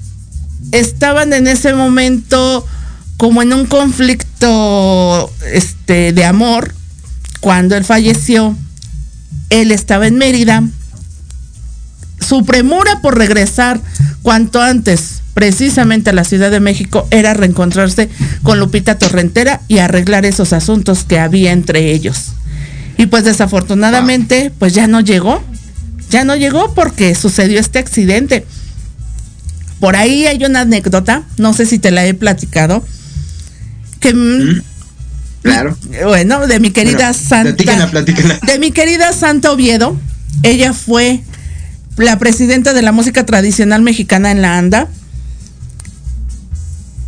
estaban 0.73 1.33
en 1.33 1.47
ese 1.47 1.75
momento 1.75 2.67
como 3.17 3.43
en 3.43 3.53
un 3.53 3.67
conflicto 3.67 5.31
este, 5.53 6.13
de 6.13 6.25
amor. 6.25 6.75
Cuando 7.41 7.77
él 7.77 7.85
falleció, 7.85 8.57
él 9.51 9.71
estaba 9.71 10.07
en 10.07 10.17
Mérida, 10.17 10.63
su 12.21 12.45
premura 12.45 13.01
por 13.03 13.19
regresar 13.19 13.81
cuanto 14.23 14.63
antes 14.63 15.21
precisamente 15.35 16.11
a 16.11 16.13
la 16.13 16.25
Ciudad 16.25 16.51
de 16.51 16.61
México 16.61 17.07
era 17.11 17.35
reencontrarse 17.35 18.09
con 18.43 18.59
Lupita 18.59 18.99
Torrentera 18.99 19.61
y 19.69 19.79
arreglar 19.79 20.25
esos 20.25 20.53
asuntos 20.53 21.05
que 21.05 21.19
había 21.19 21.53
entre 21.53 21.93
ellos. 21.93 22.33
Y 22.97 23.07
pues 23.07 23.25
desafortunadamente 23.25 24.53
pues 24.59 24.73
ya 24.73 24.87
no 24.87 25.01
llegó, 25.01 25.43
ya 26.09 26.25
no 26.25 26.37
llegó 26.37 26.73
porque 26.75 27.15
sucedió 27.15 27.61
este 27.61 27.81
accidente. 27.81 28.47
Por 29.85 29.97
ahí 29.97 30.25
hay 30.27 30.43
una 30.47 30.63
anécdota, 30.63 31.25
no 31.37 31.53
sé 31.53 31.67
si 31.67 31.79
te 31.79 31.91
la 31.91 32.07
he 32.07 32.15
platicado, 32.15 32.83
que 34.01 34.15
mm, 34.15 34.63
Claro. 35.43 35.77
bueno, 36.05 36.47
de 36.47 36.59
mi 36.59 36.71
querida 36.71 37.09
Bueno, 37.09 37.13
Santa. 37.13 37.51
platícala, 37.51 37.91
platícala. 37.91 38.41
De 38.47 38.59
mi 38.59 38.71
querida 38.71 39.13
Santa 39.13 39.53
Oviedo. 39.53 39.95
Ella 40.43 40.73
fue 40.73 41.21
la 41.99 42.19
presidenta 42.19 42.73
de 42.73 42.81
la 42.81 42.93
música 42.93 43.27
tradicional 43.27 43.83
mexicana 43.83 44.31
en 44.31 44.41
la 44.41 44.57
ANDA. 44.57 44.89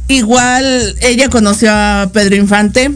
Igual 0.08 0.96
ella 1.00 1.30
conoció 1.30 1.70
a 1.72 2.10
Pedro 2.12 2.36
Infante. 2.36 2.90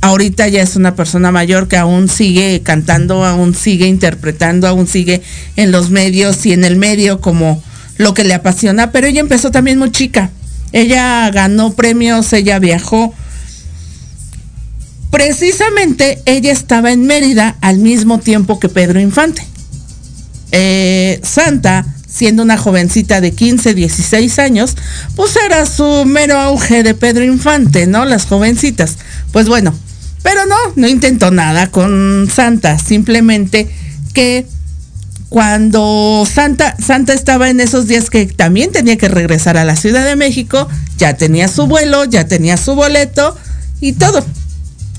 Ahorita 0.00 0.48
ya 0.48 0.60
es 0.60 0.74
una 0.74 0.96
persona 0.96 1.30
mayor 1.30 1.68
que 1.68 1.76
aún 1.76 2.08
sigue 2.08 2.62
cantando, 2.64 3.24
aún 3.24 3.54
sigue 3.54 3.86
interpretando, 3.86 4.66
aún 4.66 4.88
sigue 4.88 5.22
en 5.54 5.70
los 5.70 5.90
medios 5.90 6.44
y 6.46 6.52
en 6.52 6.64
el 6.64 6.74
medio 6.74 7.20
como 7.20 7.62
lo 8.00 8.14
que 8.14 8.24
le 8.24 8.32
apasiona, 8.32 8.92
pero 8.92 9.06
ella 9.06 9.20
empezó 9.20 9.50
también 9.50 9.78
muy 9.78 9.92
chica. 9.92 10.30
Ella 10.72 11.30
ganó 11.30 11.74
premios, 11.74 12.32
ella 12.32 12.58
viajó. 12.58 13.12
Precisamente 15.10 16.22
ella 16.24 16.50
estaba 16.50 16.92
en 16.92 17.04
Mérida 17.04 17.56
al 17.60 17.76
mismo 17.78 18.18
tiempo 18.18 18.58
que 18.58 18.70
Pedro 18.70 19.00
Infante. 19.00 19.46
Eh, 20.50 21.20
Santa, 21.22 21.84
siendo 22.08 22.42
una 22.42 22.56
jovencita 22.56 23.20
de 23.20 23.32
15, 23.32 23.74
16 23.74 24.38
años, 24.38 24.76
pues 25.14 25.36
era 25.36 25.66
su 25.66 26.06
mero 26.06 26.38
auge 26.38 26.82
de 26.82 26.94
Pedro 26.94 27.22
Infante, 27.22 27.86
¿no? 27.86 28.06
Las 28.06 28.24
jovencitas. 28.24 28.96
Pues 29.30 29.46
bueno, 29.46 29.74
pero 30.22 30.46
no, 30.46 30.56
no 30.74 30.88
intentó 30.88 31.30
nada 31.30 31.66
con 31.66 32.30
Santa, 32.32 32.78
simplemente 32.78 33.68
que 34.14 34.46
cuando 35.30 36.26
Santa, 36.30 36.76
Santa 36.84 37.14
estaba 37.14 37.50
en 37.50 37.60
esos 37.60 37.86
días 37.86 38.10
que 38.10 38.26
también 38.26 38.72
tenía 38.72 38.98
que 38.98 39.08
regresar 39.08 39.56
a 39.56 39.64
la 39.64 39.76
Ciudad 39.76 40.04
de 40.04 40.16
México, 40.16 40.68
ya 40.98 41.14
tenía 41.14 41.46
su 41.46 41.68
vuelo, 41.68 42.04
ya 42.04 42.26
tenía 42.26 42.56
su 42.56 42.74
boleto 42.74 43.36
y 43.80 43.92
todo. 43.92 44.26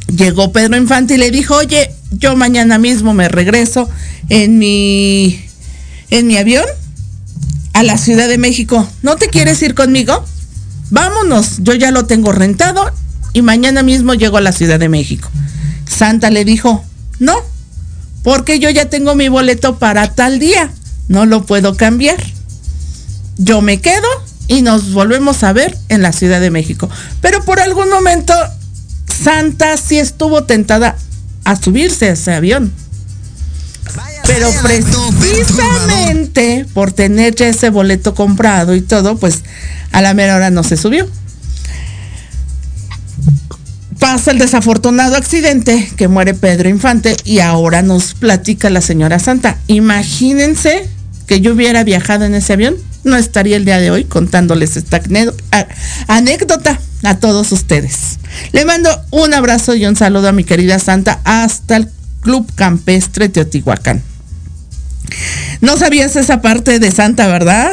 Llegó 0.07 0.53
Pedro 0.53 0.77
Infante 0.77 1.15
y 1.15 1.17
le 1.17 1.31
dijo, 1.31 1.57
oye, 1.57 1.93
yo 2.11 2.37
mañana 2.37 2.77
mismo 2.77 3.13
me 3.13 3.27
regreso 3.27 3.89
en 4.29 4.57
mi, 4.57 5.43
en 6.09 6.27
mi 6.27 6.37
avión 6.37 6.65
a 7.73 7.83
la 7.83 7.97
Ciudad 7.97 8.29
de 8.29 8.37
México. 8.37 8.87
¿No 9.01 9.17
te 9.17 9.27
quieres 9.27 9.61
ir 9.61 9.75
conmigo? 9.75 10.23
Vámonos, 10.91 11.57
yo 11.59 11.73
ya 11.73 11.91
lo 11.91 12.05
tengo 12.05 12.31
rentado 12.31 12.89
y 13.33 13.41
mañana 13.41 13.83
mismo 13.83 14.13
llego 14.13 14.37
a 14.37 14.41
la 14.41 14.53
Ciudad 14.53 14.79
de 14.79 14.87
México. 14.87 15.29
Santa 15.89 16.29
le 16.29 16.45
dijo, 16.45 16.85
no, 17.19 17.35
porque 18.23 18.59
yo 18.59 18.69
ya 18.69 18.89
tengo 18.89 19.15
mi 19.15 19.29
boleto 19.29 19.77
para 19.77 20.13
tal 20.13 20.39
día, 20.39 20.71
no 21.07 21.25
lo 21.25 21.45
puedo 21.45 21.75
cambiar. 21.75 22.21
Yo 23.37 23.61
me 23.61 23.81
quedo 23.81 24.07
y 24.47 24.61
nos 24.61 24.93
volvemos 24.93 25.43
a 25.43 25.53
ver 25.53 25.77
en 25.89 26.01
la 26.01 26.11
Ciudad 26.11 26.41
de 26.41 26.51
México. 26.51 26.89
Pero 27.21 27.43
por 27.43 27.59
algún 27.59 27.89
momento 27.89 28.33
Santa 29.23 29.77
sí 29.77 29.97
estuvo 29.97 30.43
tentada 30.43 30.95
a 31.43 31.55
subirse 31.55 32.09
a 32.09 32.13
ese 32.13 32.33
avión. 32.33 32.71
Pero 34.25 34.49
precisamente 34.61 36.65
por 36.73 36.91
tener 36.91 37.35
ya 37.35 37.47
ese 37.47 37.69
boleto 37.69 38.13
comprado 38.13 38.75
y 38.75 38.81
todo, 38.81 39.17
pues 39.17 39.41
a 39.91 40.01
la 40.01 40.13
mera 40.13 40.35
hora 40.35 40.49
no 40.49 40.63
se 40.63 40.77
subió. 40.77 41.07
Pasa 44.01 44.31
el 44.31 44.39
desafortunado 44.39 45.15
accidente 45.15 45.91
que 45.95 46.07
muere 46.07 46.33
Pedro 46.33 46.67
Infante 46.67 47.15
y 47.23 47.37
ahora 47.37 47.83
nos 47.83 48.15
platica 48.15 48.71
la 48.71 48.81
señora 48.81 49.19
Santa. 49.19 49.59
Imagínense 49.67 50.89
que 51.27 51.39
yo 51.39 51.53
hubiera 51.53 51.83
viajado 51.83 52.25
en 52.25 52.33
ese 52.33 52.53
avión, 52.53 52.75
no 53.03 53.15
estaría 53.15 53.57
el 53.57 53.63
día 53.63 53.79
de 53.79 53.91
hoy 53.91 54.05
contándoles 54.05 54.75
esta 54.75 55.03
anécdota 56.07 56.79
a 57.03 57.17
todos 57.19 57.51
ustedes. 57.51 58.17
Le 58.53 58.65
mando 58.65 58.89
un 59.11 59.35
abrazo 59.35 59.75
y 59.75 59.85
un 59.85 59.95
saludo 59.95 60.29
a 60.29 60.31
mi 60.33 60.45
querida 60.45 60.79
Santa 60.79 61.21
hasta 61.23 61.75
el 61.75 61.87
Club 62.21 62.51
Campestre 62.55 63.29
Teotihuacán. 63.29 64.01
No 65.61 65.77
sabías 65.77 66.15
esa 66.15 66.41
parte 66.41 66.79
de 66.79 66.89
Santa, 66.89 67.27
¿verdad? 67.27 67.71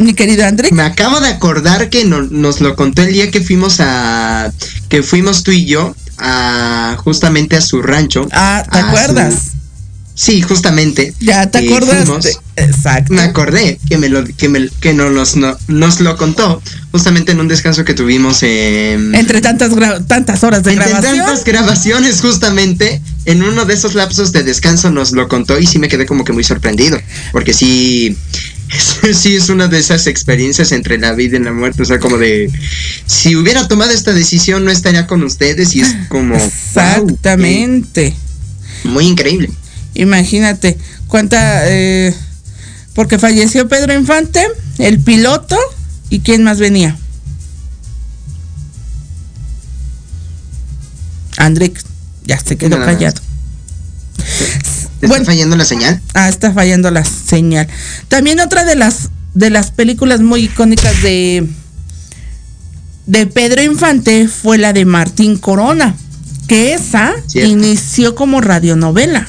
Mi 0.00 0.14
querido 0.14 0.44
André. 0.46 0.70
Me 0.72 0.82
acabo 0.82 1.20
de 1.20 1.28
acordar 1.28 1.90
que 1.90 2.04
no- 2.04 2.22
nos 2.22 2.60
lo 2.60 2.74
contó 2.74 3.02
el 3.02 3.12
día 3.12 3.30
que 3.30 3.40
fuimos 3.40 3.76
a. 3.80 4.52
que 4.88 5.02
fuimos 5.02 5.42
tú 5.44 5.52
y 5.52 5.66
yo 5.66 5.94
a 6.18 6.96
justamente 7.04 7.54
a 7.56 7.60
su 7.60 7.82
rancho. 7.82 8.26
Ah, 8.32 8.64
¿te 8.70 8.80
su- 8.80 8.86
acuerdas? 8.86 9.34
Sí, 10.14 10.42
justamente. 10.42 11.14
Ya 11.20 11.50
te 11.50 11.58
acordaste. 11.58 11.96
fuimos. 12.06 12.26
Exacto. 12.56 13.12
Me 13.14 13.22
acordé 13.22 13.78
que 13.88 13.96
me 13.96 14.08
lo 14.10 14.24
que 14.24 14.48
me, 14.48 14.68
que 14.80 14.92
no, 14.92 15.08
nos, 15.10 15.36
no- 15.36 15.56
nos 15.68 16.00
lo 16.00 16.16
contó 16.16 16.60
justamente 16.92 17.32
en 17.32 17.40
un 17.40 17.48
descanso 17.48 17.84
que 17.84 17.94
tuvimos 17.94 18.42
en 18.42 19.14
Entre 19.14 19.40
tantas 19.40 19.70
tantas 20.06 20.42
horas 20.44 20.62
de 20.62 20.72
entre 20.72 20.88
grabación. 20.90 21.16
tantas 21.24 21.44
grabaciones 21.44 22.20
justamente 22.20 23.00
en 23.26 23.42
uno 23.42 23.64
de 23.64 23.74
esos 23.74 23.94
lapsos 23.94 24.32
de 24.32 24.42
descanso 24.42 24.90
nos 24.90 25.12
lo 25.12 25.28
contó 25.28 25.58
y 25.58 25.66
sí 25.66 25.78
me 25.78 25.88
quedé 25.88 26.04
como 26.04 26.24
que 26.24 26.32
muy 26.32 26.44
sorprendido 26.44 26.98
porque 27.32 27.54
sí 27.54 28.16
sí 29.14 29.36
es 29.36 29.48
una 29.48 29.68
de 29.68 29.78
esas 29.78 30.06
experiencias 30.06 30.72
entre 30.72 30.98
la 30.98 31.12
vida 31.12 31.36
y 31.36 31.40
la 31.40 31.52
muerte 31.52 31.82
o 31.82 31.84
sea 31.86 31.98
como 31.98 32.18
de 32.18 32.50
si 33.06 33.36
hubiera 33.36 33.66
tomado 33.68 33.90
esta 33.90 34.12
decisión 34.12 34.64
no 34.64 34.70
estaría 34.70 35.06
con 35.06 35.22
ustedes 35.22 35.74
y 35.74 35.80
es 35.80 35.94
como 36.08 36.36
wow, 36.36 36.46
Exactamente. 36.46 38.14
muy 38.84 39.06
increíble 39.06 39.50
Imagínate 39.94 40.78
cuánta 41.08 41.68
eh, 41.68 42.14
porque 42.94 43.18
falleció 43.18 43.68
Pedro 43.68 43.94
Infante, 43.94 44.46
el 44.78 45.00
piloto 45.00 45.56
y 46.08 46.20
quién 46.20 46.42
más 46.42 46.58
venía. 46.58 46.96
André 51.36 51.72
ya 52.24 52.38
se 52.38 52.56
quedó 52.56 52.76
callado. 52.78 53.20
¿Te 55.00 55.06
Bueno. 55.06 55.22
está 55.22 55.32
fallando 55.32 55.56
la 55.56 55.64
señal? 55.64 56.00
Ah, 56.14 56.28
está 56.28 56.52
fallando 56.52 56.90
la 56.90 57.04
señal. 57.04 57.66
También 58.08 58.40
otra 58.40 58.64
de 58.64 58.76
las 58.76 59.08
de 59.34 59.48
las 59.50 59.70
películas 59.70 60.20
muy 60.20 60.44
icónicas 60.44 61.02
de 61.02 61.46
de 63.06 63.26
Pedro 63.26 63.62
Infante 63.62 64.28
fue 64.28 64.58
la 64.58 64.72
de 64.72 64.84
Martín 64.84 65.36
Corona, 65.38 65.94
que 66.46 66.74
esa 66.74 67.14
Cierto. 67.26 67.50
inició 67.50 68.14
como 68.14 68.40
radionovela. 68.40 69.26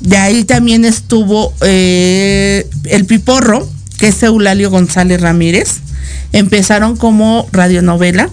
De 0.00 0.16
ahí 0.16 0.42
también 0.44 0.84
estuvo 0.84 1.54
eh, 1.60 2.68
El 2.84 3.04
Piporro, 3.04 3.68
que 3.98 4.08
es 4.08 4.22
Eulalio 4.22 4.70
González 4.70 5.20
Ramírez. 5.20 5.78
Empezaron 6.32 6.96
como 6.96 7.46
radionovela 7.52 8.28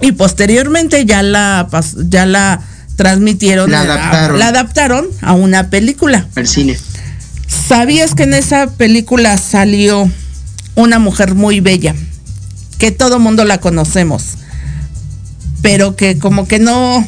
y 0.00 0.12
posteriormente 0.12 1.04
ya 1.06 1.22
la 1.22 1.68
ya 2.08 2.26
la 2.26 2.60
transmitieron, 2.96 3.70
La 3.70 3.80
a- 3.80 3.82
adaptaron. 3.84 4.38
la 4.38 4.48
adaptaron 4.48 5.06
a 5.22 5.32
una 5.32 5.70
película. 5.70 6.26
Al 6.36 6.46
cine. 6.46 6.78
¿Sabías 7.68 8.14
que 8.14 8.24
en 8.24 8.34
esa 8.34 8.66
película 8.68 9.36
salió 9.38 10.10
una 10.74 10.98
mujer 10.98 11.34
muy 11.34 11.60
bella, 11.60 11.94
que 12.78 12.90
todo 12.90 13.18
mundo 13.18 13.44
la 13.44 13.58
conocemos, 13.58 14.24
pero 15.62 15.96
que 15.96 16.18
como 16.18 16.46
que 16.48 16.58
no, 16.58 17.06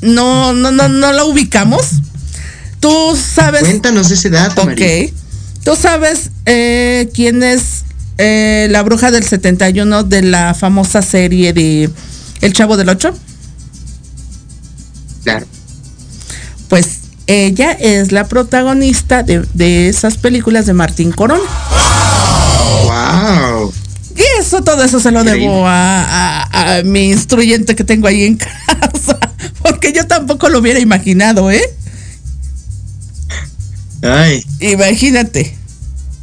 no, 0.00 0.52
no, 0.52 0.70
no, 0.72 0.88
no 0.88 1.12
la 1.12 1.24
ubicamos. 1.24 1.86
Tú 2.80 3.16
sabes. 3.16 3.62
Cuéntanos 3.62 4.10
ese 4.10 4.30
dato, 4.30 4.62
Ok. 4.62 4.66
María. 4.68 5.08
¿Tú 5.64 5.76
sabes 5.76 6.30
eh, 6.44 7.08
quién 7.14 7.42
es 7.42 7.84
eh, 8.18 8.68
la 8.70 8.82
bruja 8.82 9.10
del 9.10 9.24
71 9.24 10.04
de 10.04 10.22
la 10.22 10.52
famosa 10.54 11.00
serie 11.00 11.52
de 11.54 11.88
El 12.42 12.52
Chavo 12.52 12.76
del 12.76 12.90
Ocho? 12.90 13.16
Claro. 15.24 15.46
Pues 16.68 17.00
ella 17.26 17.72
es 17.72 18.12
la 18.12 18.28
protagonista 18.28 19.22
de, 19.22 19.44
de 19.54 19.88
esas 19.88 20.18
películas 20.18 20.66
de 20.66 20.74
Martín 20.74 21.10
Corona. 21.12 21.42
Wow. 22.84 23.72
Y 24.16 24.22
eso, 24.40 24.62
todo 24.62 24.84
eso 24.84 25.00
se 25.00 25.10
lo 25.10 25.20
Increíble. 25.20 25.46
debo 25.48 25.66
a, 25.66 26.02
a- 26.44 26.76
a 26.78 26.82
mi 26.82 27.10
instruyente 27.10 27.74
que 27.74 27.84
tengo 27.84 28.06
ahí 28.06 28.24
en 28.24 28.36
casa. 28.36 29.18
Porque 29.62 29.92
yo 29.92 30.06
tampoco 30.06 30.48
lo 30.50 30.58
hubiera 30.60 30.78
imaginado, 30.78 31.50
¿eh? 31.50 31.62
Ay, 34.02 34.44
Imagínate 34.60 35.56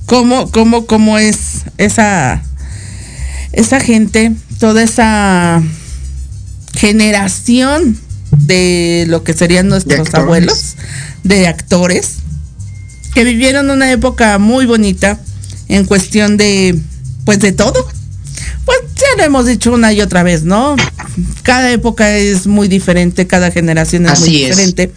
cómo, 0.05 0.51
cómo, 0.51 0.85
cómo 0.85 1.17
es 1.17 1.63
esa, 1.77 2.43
esa 3.53 3.79
gente, 3.79 4.31
toda 4.59 4.83
esa 4.83 5.61
generación 6.75 7.97
de 8.45 9.05
lo 9.07 9.23
que 9.23 9.33
serían 9.33 9.67
nuestros 9.67 10.13
abuelos, 10.13 10.75
de 11.23 11.47
actores, 11.47 12.17
que 13.13 13.23
vivieron 13.23 13.69
una 13.69 13.91
época 13.91 14.37
muy 14.39 14.65
bonita 14.65 15.19
en 15.67 15.85
cuestión 15.85 16.37
de, 16.37 16.79
pues 17.25 17.39
de 17.39 17.51
todo. 17.51 17.87
Pues 18.65 18.79
ya 18.95 19.17
lo 19.17 19.23
hemos 19.23 19.45
dicho 19.45 19.73
una 19.73 19.91
y 19.93 20.01
otra 20.01 20.23
vez, 20.23 20.43
¿no? 20.43 20.75
Cada 21.43 21.71
época 21.71 22.15
es 22.17 22.47
muy 22.47 22.67
diferente, 22.67 23.27
cada 23.27 23.51
generación 23.51 24.05
es 24.05 24.19
muy 24.19 24.43
es. 24.43 24.49
diferente. 24.49 24.91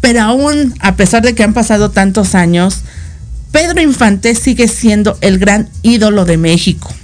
Pero 0.00 0.22
aún, 0.22 0.74
a 0.80 0.96
pesar 0.96 1.22
de 1.22 1.34
que 1.34 1.42
han 1.42 1.54
pasado 1.54 1.90
tantos 1.90 2.34
años, 2.34 2.82
Pedro 3.52 3.80
Infante 3.80 4.34
sigue 4.34 4.68
siendo 4.68 5.16
el 5.20 5.38
gran 5.38 5.68
ídolo 5.82 6.24
de 6.24 6.36
México. 6.36 6.94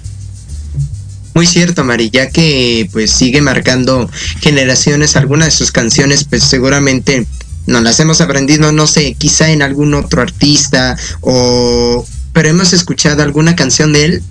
Muy 1.35 1.47
cierto, 1.47 1.85
Mari, 1.85 2.11
ya 2.11 2.29
que 2.31 2.89
pues 2.93 3.11
sigue 3.11 3.41
marcando 3.41 4.11
generaciones, 4.41 5.17
algunas 5.17 5.47
de 5.49 5.53
sus 5.53 5.73
canciones 5.73 6.25
pues 6.25 6.43
seguramente 6.45 7.27
nos 7.67 7.83
las 7.83 8.01
hemos 8.01 8.21
aprendido, 8.21 8.73
no 8.73 8.87
sé, 8.87 9.15
quizá 9.15 9.51
en 9.51 9.63
algún 9.63 9.95
otro 9.95 10.21
artista 10.23 10.97
o 11.21 12.05
pero 12.33 12.49
hemos 12.49 12.73
escuchado 12.73 13.23
alguna 13.23 13.55
canción 13.57 13.93
de 13.93 14.05
él, 14.07 14.23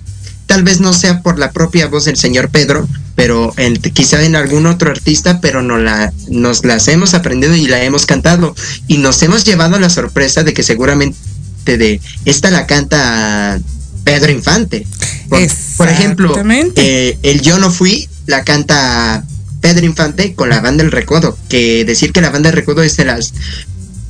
tal 0.46 0.64
vez 0.64 0.80
no 0.80 0.92
sea 0.92 1.22
por 1.22 1.38
la 1.38 1.52
propia 1.52 1.86
voz 1.86 2.04
del 2.06 2.16
señor 2.16 2.50
Pedro, 2.50 2.88
pero 3.14 3.52
en- 3.56 3.76
quizá 3.76 4.22
en 4.24 4.34
algún 4.34 4.66
otro 4.66 4.90
artista, 4.90 5.40
pero 5.40 5.62
no 5.62 5.78
la, 5.78 6.12
nos 6.28 6.64
las 6.64 6.88
hemos 6.88 7.14
aprendido 7.14 7.54
y 7.54 7.66
la 7.66 7.82
hemos 7.84 8.04
cantado. 8.06 8.54
Y 8.88 8.98
nos 8.98 9.22
hemos 9.22 9.44
llevado 9.44 9.76
a 9.76 9.80
la 9.80 9.88
sorpresa 9.90 10.42
de 10.42 10.52
que 10.52 10.62
seguramente 10.64 11.16
de 11.64 12.00
esta 12.24 12.50
la 12.50 12.66
canta 12.66 13.60
Pedro 14.04 14.32
Infante. 14.32 14.86
Por, 15.28 15.40
por 15.76 15.88
ejemplo, 15.88 16.34
eh, 16.76 17.18
el 17.22 17.40
Yo 17.40 17.58
no 17.58 17.70
fui 17.70 18.08
la 18.26 18.44
canta 18.44 19.24
Pedro 19.60 19.86
Infante 19.86 20.34
con 20.34 20.48
la 20.50 20.60
banda 20.60 20.82
El 20.84 20.90
Recodo, 20.92 21.38
que 21.48 21.84
decir 21.84 22.12
que 22.12 22.20
la 22.20 22.30
banda 22.30 22.50
El 22.50 22.56
Recodo 22.56 22.82
es 22.82 22.96
de 22.96 23.04
las, 23.04 23.32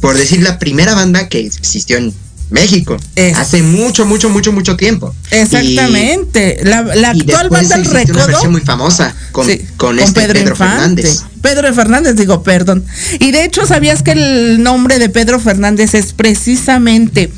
por 0.01 0.17
decir 0.17 0.43
la 0.43 0.59
primera 0.59 0.95
banda 0.95 1.29
que 1.29 1.41
existió 1.47 1.97
en 1.99 2.13
México, 2.51 2.99
Es- 3.17 3.37
hace 3.39 3.63
mucho, 3.63 4.05
mucho, 4.05 4.29
mucho, 4.29 4.53
mucho 4.53 4.77
tiempo. 4.77 5.15
Exactamente. 5.31 6.59
la 6.65 6.83
la 6.83 7.11
actual 7.11 7.49
banda 7.49 7.77
El 7.77 7.83
existe 7.83 8.13
una 8.13 8.21
Recodo. 8.21 8.27
versión 8.27 8.53
muy 8.53 8.61
famosa 8.61 9.15
con, 9.33 9.47
Sí, 9.47 9.61
con, 9.77 9.99
este 9.99 10.21
Pedro, 10.27 10.55
Fernández. 10.57 11.23
Pedro 11.41 11.73
Fernández, 11.75 12.15
digo, 12.17 12.43
perdón. 12.43 12.85
Y 13.21 13.31
de 13.31 13.45
hecho, 13.45 13.65
¿sabías 13.67 14.03
que 14.03 14.13
el 14.13 14.63
nombre 14.63 14.99
de 14.99 15.09
Pedro 15.09 15.41
Fernández 15.41 15.95
es 15.95 16.13
precisamente 16.13 17.31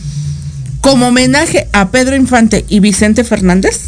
como 0.84 1.08
homenaje 1.08 1.66
a 1.72 1.90
Pedro 1.90 2.14
Infante 2.14 2.64
y 2.68 2.80
Vicente 2.80 3.24
Fernández? 3.24 3.80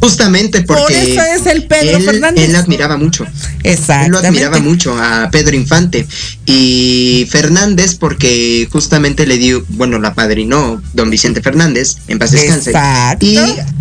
Justamente 0.00 0.62
porque 0.62 0.82
Por 0.82 0.92
eso 0.92 1.20
es 1.22 1.46
el 1.46 1.66
Pedro 1.66 1.96
él, 1.96 2.04
Fernández. 2.04 2.48
él 2.48 2.54
admiraba 2.54 2.96
mucho. 2.96 3.26
Él 3.64 3.78
lo 4.08 4.18
admiraba 4.18 4.60
mucho 4.60 4.96
a 4.96 5.28
Pedro 5.30 5.56
Infante. 5.56 6.06
Y 6.46 7.26
Fernández, 7.30 7.96
porque 7.96 8.68
justamente 8.70 9.26
le 9.26 9.38
dio, 9.38 9.64
bueno, 9.70 9.98
la 9.98 10.14
padrinó 10.14 10.80
don 10.92 11.10
Vicente 11.10 11.42
Fernández, 11.42 11.96
en 12.06 12.18
paz 12.18 12.30
descanse. 12.30 12.70
Exacto. 12.70 13.26
Y, 13.26 13.38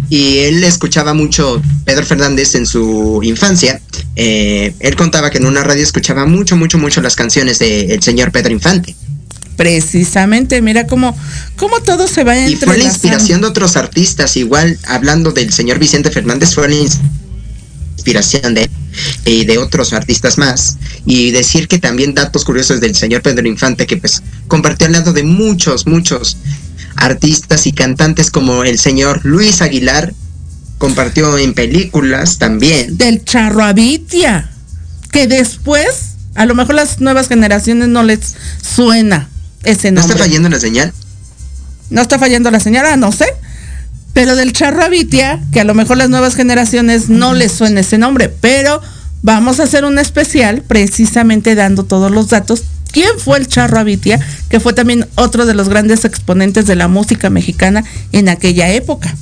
y 0.09 0.37
él 0.39 0.63
escuchaba 0.63 1.13
mucho 1.13 1.61
Pedro 1.85 2.05
Fernández 2.05 2.55
en 2.55 2.65
su 2.65 3.19
infancia. 3.23 3.79
Eh, 4.15 4.73
él 4.79 4.95
contaba 4.95 5.29
que 5.29 5.37
en 5.37 5.45
una 5.45 5.63
radio 5.63 5.83
escuchaba 5.83 6.25
mucho, 6.25 6.55
mucho, 6.55 6.79
mucho 6.79 7.01
las 7.01 7.15
canciones 7.15 7.59
del 7.59 8.01
señor 8.01 8.31
Pedro 8.31 8.53
Infante. 8.53 8.95
Precisamente, 9.57 10.61
mira 10.61 10.85
cómo, 10.85 11.17
cómo 11.55 11.81
todo 11.81 12.07
se 12.07 12.23
va 12.23 12.37
Y 12.37 12.55
fue 12.55 12.77
la 12.77 12.83
inspiración 12.83 13.41
de 13.41 13.47
otros 13.47 13.75
artistas, 13.75 14.37
igual 14.37 14.77
hablando 14.85 15.31
del 15.31 15.51
señor 15.51 15.79
Vicente 15.79 16.11
Fernández, 16.11 16.53
fue 16.53 16.69
la 16.69 16.75
inspiración 16.75 18.53
de 18.53 18.63
él 18.63 18.69
y 19.25 19.45
de 19.45 19.57
otros 19.57 19.93
artistas 19.93 20.37
más. 20.37 20.77
Y 21.07 21.31
decir 21.31 21.67
que 21.67 21.79
también 21.79 22.13
datos 22.13 22.45
curiosos 22.45 22.79
del 22.79 22.93
señor 22.93 23.23
Pedro 23.23 23.47
Infante, 23.47 23.87
que 23.87 23.97
pues 23.97 24.21
compartió 24.47 24.85
al 24.85 24.93
lado 24.93 25.11
de 25.11 25.23
muchos, 25.23 25.87
muchos 25.87 26.37
artistas 26.95 27.65
y 27.65 27.71
cantantes 27.71 28.29
como 28.29 28.63
el 28.63 28.77
señor 28.77 29.21
Luis 29.25 29.63
Aguilar, 29.63 30.13
compartió 30.77 31.35
en 31.39 31.55
películas 31.55 32.37
también. 32.37 32.95
del 32.95 33.25
Charro 33.25 33.63
Abitia, 33.63 34.51
que 35.11 35.25
después, 35.25 36.13
a 36.35 36.45
lo 36.45 36.53
mejor 36.53 36.75
las 36.75 37.01
nuevas 37.01 37.27
generaciones 37.27 37.87
no 37.87 38.03
les 38.03 38.35
suena 38.61 39.29
ese 39.67 39.91
¿No 39.91 40.01
nombre. 40.01 40.15
está 40.15 40.25
fallando 40.25 40.49
la 40.49 40.59
señal? 40.59 40.93
No 41.89 42.01
está 42.01 42.19
fallando 42.19 42.51
la 42.51 42.59
señora, 42.59 42.97
no 42.97 43.11
sé. 43.11 43.25
Pero 44.13 44.35
del 44.35 44.51
Charro 44.53 44.83
Abitia, 44.83 45.39
que 45.51 45.59
a 45.59 45.63
lo 45.63 45.73
mejor 45.75 45.97
las 45.97 46.09
nuevas 46.09 46.35
generaciones 46.35 47.07
no 47.09 47.33
les 47.33 47.51
suena 47.51 47.81
ese 47.81 47.97
nombre, 47.97 48.29
pero 48.29 48.81
vamos 49.21 49.59
a 49.59 49.63
hacer 49.63 49.85
un 49.85 49.99
especial 49.99 50.63
precisamente 50.67 51.53
dando 51.55 51.83
todos 51.85 52.09
los 52.11 52.29
datos. 52.29 52.63
¿Quién 52.91 53.09
fue 53.23 53.37
el 53.37 53.47
Charro 53.47 53.79
Abitia? 53.79 54.19
Que 54.49 54.59
fue 54.59 54.73
también 54.73 55.07
otro 55.15 55.45
de 55.45 55.53
los 55.53 55.69
grandes 55.69 56.03
exponentes 56.05 56.65
de 56.65 56.75
la 56.75 56.87
música 56.87 57.29
mexicana 57.29 57.83
en 58.11 58.27
aquella 58.29 58.69
época. 58.71 59.15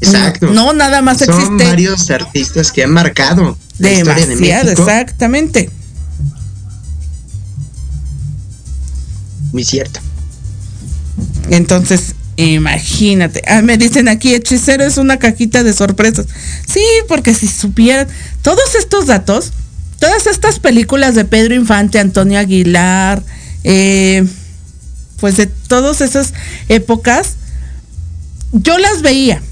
Exacto. 0.00 0.46
No, 0.52 0.72
nada 0.72 1.02
más 1.02 1.18
Son 1.18 1.34
existe 1.34 1.64
varios 1.64 2.08
artistas 2.10 2.70
que 2.70 2.84
han 2.84 2.92
marcado 2.92 3.58
la 3.78 3.90
historia 3.90 4.14
de 4.26 4.34
demasiado, 4.36 4.64
México. 4.66 4.82
exactamente. 4.88 5.70
Muy 9.52 9.64
cierto. 9.64 10.00
Entonces, 11.50 12.14
imagínate. 12.36 13.42
Ah, 13.46 13.62
me 13.62 13.76
dicen 13.76 14.08
aquí, 14.08 14.34
hechicero 14.34 14.84
es 14.84 14.98
una 14.98 15.18
cajita 15.18 15.62
de 15.62 15.72
sorpresas. 15.72 16.26
Sí, 16.66 16.84
porque 17.08 17.34
si 17.34 17.48
supieran 17.48 18.08
todos 18.42 18.74
estos 18.74 19.06
datos, 19.06 19.52
todas 19.98 20.26
estas 20.26 20.58
películas 20.58 21.14
de 21.14 21.24
Pedro 21.24 21.54
Infante, 21.54 21.98
Antonio 21.98 22.38
Aguilar, 22.38 23.22
eh, 23.64 24.24
pues 25.18 25.36
de 25.36 25.46
todas 25.46 26.00
esas 26.00 26.34
épocas, 26.68 27.34
yo 28.52 28.78
las 28.78 29.02
veía. 29.02 29.42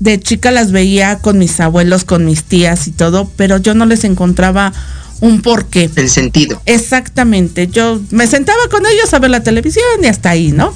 De 0.00 0.18
chica 0.18 0.50
las 0.50 0.72
veía 0.72 1.18
con 1.18 1.38
mis 1.38 1.60
abuelos, 1.60 2.04
con 2.04 2.24
mis 2.24 2.42
tías 2.42 2.88
y 2.88 2.90
todo, 2.90 3.30
pero 3.36 3.58
yo 3.58 3.74
no 3.74 3.86
les 3.86 4.02
encontraba 4.02 4.72
un 5.22 5.40
porqué. 5.40 5.88
El 5.94 6.10
sentido. 6.10 6.60
Exactamente. 6.66 7.68
Yo 7.68 8.02
me 8.10 8.26
sentaba 8.26 8.58
con 8.70 8.84
ellos 8.84 9.14
a 9.14 9.20
ver 9.20 9.30
la 9.30 9.42
televisión 9.44 9.84
y 10.02 10.06
hasta 10.06 10.30
ahí, 10.30 10.50
¿no? 10.50 10.74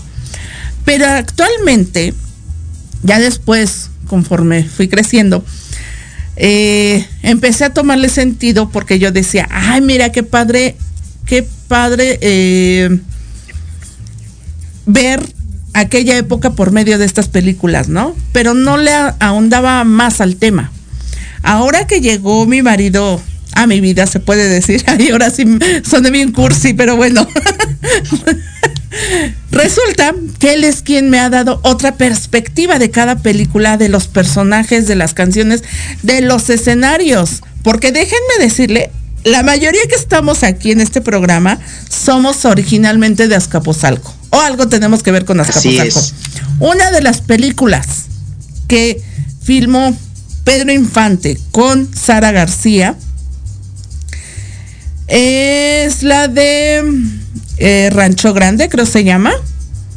Pero 0.85 1.05
actualmente, 1.05 2.15
ya 3.03 3.19
después, 3.19 3.91
conforme 4.07 4.63
fui 4.63 4.87
creciendo, 4.87 5.45
eh, 6.37 7.05
empecé 7.23 7.65
a 7.65 7.75
tomarle 7.75 8.09
sentido 8.09 8.71
porque 8.71 9.01
yo 9.01 9.11
decía, 9.11 9.49
ay, 9.51 9.81
mira 9.81 10.13
qué 10.13 10.23
padre, 10.23 10.77
qué 11.27 11.45
padre 11.67 12.21
eh, 12.21 13.01
ver 14.87 15.27
aquella 15.75 16.17
época 16.17 16.51
por 16.51 16.71
medio 16.71 16.99
de 16.99 17.05
estas 17.05 17.27
películas, 17.27 17.89
¿no? 17.89 18.15
Pero 18.31 18.55
no 18.55 18.77
le 18.77 18.93
ahondaba 19.19 19.83
más 19.83 20.21
al 20.21 20.37
tema. 20.37 20.71
Ahora 21.43 21.89
que 21.89 22.01
llegó 22.01 22.47
mi 22.47 22.63
marido 22.63 23.21
a 23.57 23.67
mi 23.67 23.81
vida, 23.81 24.07
se 24.07 24.21
puede 24.21 24.49
decir, 24.49 24.85
ay, 24.87 25.09
ahora 25.09 25.31
sí 25.31 25.45
soné 25.89 26.11
bien 26.11 26.31
cursi, 26.33 26.75
pero 26.75 26.97
bueno. 26.97 27.27
Resulta 29.51 30.15
que 30.39 30.55
él 30.55 30.65
es 30.65 30.83
quien 30.83 31.11
me 31.11 31.19
ha 31.19 31.29
dado 31.29 31.61
otra 31.65 31.97
perspectiva 31.97 32.79
de 32.79 32.91
cada 32.91 33.17
película, 33.17 33.77
de 33.77 33.89
los 33.89 34.07
personajes, 34.07 34.87
de 34.87 34.95
las 34.95 35.13
canciones, 35.15 35.65
de 36.03 36.21
los 36.21 36.49
escenarios. 36.51 37.43
Porque 37.63 37.93
déjenme 37.93 38.39
decirle, 38.39 38.91
la 39.25 39.43
mayoría 39.43 39.81
que 39.89 39.97
estamos 39.97 40.43
aquí 40.45 40.71
en 40.71 40.81
este 40.81 41.01
programa 41.01 41.59
somos 41.89 42.45
originalmente 42.45 43.29
de 43.29 43.37
Azcapotzalco. 43.37 44.15
O 44.31 44.41
algo 44.41 44.69
tenemos 44.69 45.03
que 45.03 45.11
ver 45.13 45.25
con 45.25 45.41
Azcapotzalco. 45.41 46.01
Una 46.61 46.91
de 46.91 47.03
las 47.03 47.23
películas 47.23 47.87
que 48.69 49.03
filmó 49.43 49.97
Pedro 50.45 50.73
Infante 50.73 51.39
con 51.51 51.89
Sara 51.95 52.33
García 52.33 52.97
es 55.09 56.03
la 56.03 56.29
de 56.29 56.83
eh, 57.59 57.91
Rancho 57.93 58.33
Grande, 58.33 58.69
creo 58.69 58.87
se 58.87 59.05
llama. 59.05 59.33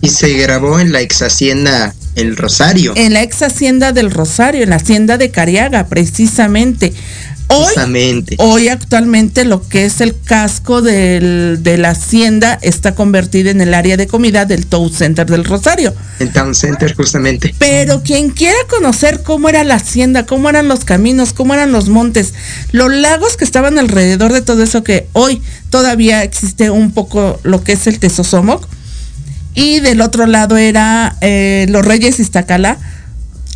Y 0.01 0.09
se 0.09 0.33
grabó 0.37 0.79
en 0.79 0.91
la 0.91 1.01
ex 1.01 1.21
hacienda 1.21 1.93
El 2.15 2.37
Rosario. 2.37 2.93
En 2.95 3.13
la 3.13 3.23
ex 3.23 3.41
hacienda 3.41 3.91
del 3.91 4.11
Rosario, 4.11 4.63
en 4.63 4.69
la 4.69 4.77
hacienda 4.77 5.17
de 5.17 5.31
Cariaga, 5.31 5.87
precisamente. 5.87 6.93
Hoy, 7.51 7.65
Justamente. 7.65 8.35
hoy 8.37 8.67
actualmente 8.67 9.43
lo 9.43 9.67
que 9.67 9.85
es 9.85 10.01
el 10.01 10.15
casco 10.23 10.83
del- 10.83 11.57
de 11.63 11.79
la 11.79 11.89
hacienda 11.89 12.59
está 12.61 12.93
convertido 12.93 13.49
en 13.49 13.59
el 13.59 13.73
área 13.73 13.97
de 13.97 14.05
comida 14.05 14.45
del 14.45 14.67
Tow 14.67 14.87
Center 14.89 15.25
del 15.25 15.43
Rosario. 15.45 15.93
En 16.19 16.31
Town 16.31 16.53
Center, 16.53 16.93
justamente. 16.93 17.55
Pero 17.57 18.03
quien 18.03 18.29
quiera 18.29 18.57
conocer 18.69 19.23
cómo 19.23 19.49
era 19.49 19.63
la 19.63 19.75
hacienda, 19.75 20.27
cómo 20.27 20.47
eran 20.47 20.67
los 20.67 20.85
caminos, 20.85 21.33
cómo 21.33 21.55
eran 21.55 21.71
los 21.71 21.89
montes, 21.89 22.35
los 22.71 22.93
lagos 22.93 23.35
que 23.35 23.45
estaban 23.45 23.79
alrededor 23.79 24.31
de 24.31 24.41
todo 24.43 24.61
eso 24.61 24.83
que 24.83 25.07
hoy 25.13 25.41
todavía 25.71 26.21
existe 26.23 26.69
un 26.69 26.91
poco 26.91 27.39
lo 27.41 27.63
que 27.63 27.71
es 27.73 27.87
el 27.87 27.97
Tesosomoc. 27.97 28.67
Y 29.55 29.79
del 29.79 30.01
otro 30.01 30.27
lado 30.27 30.55
era 30.57 31.15
eh, 31.21 31.65
Los 31.69 31.83
Reyes 31.83 32.19
Iztacala. 32.19 32.77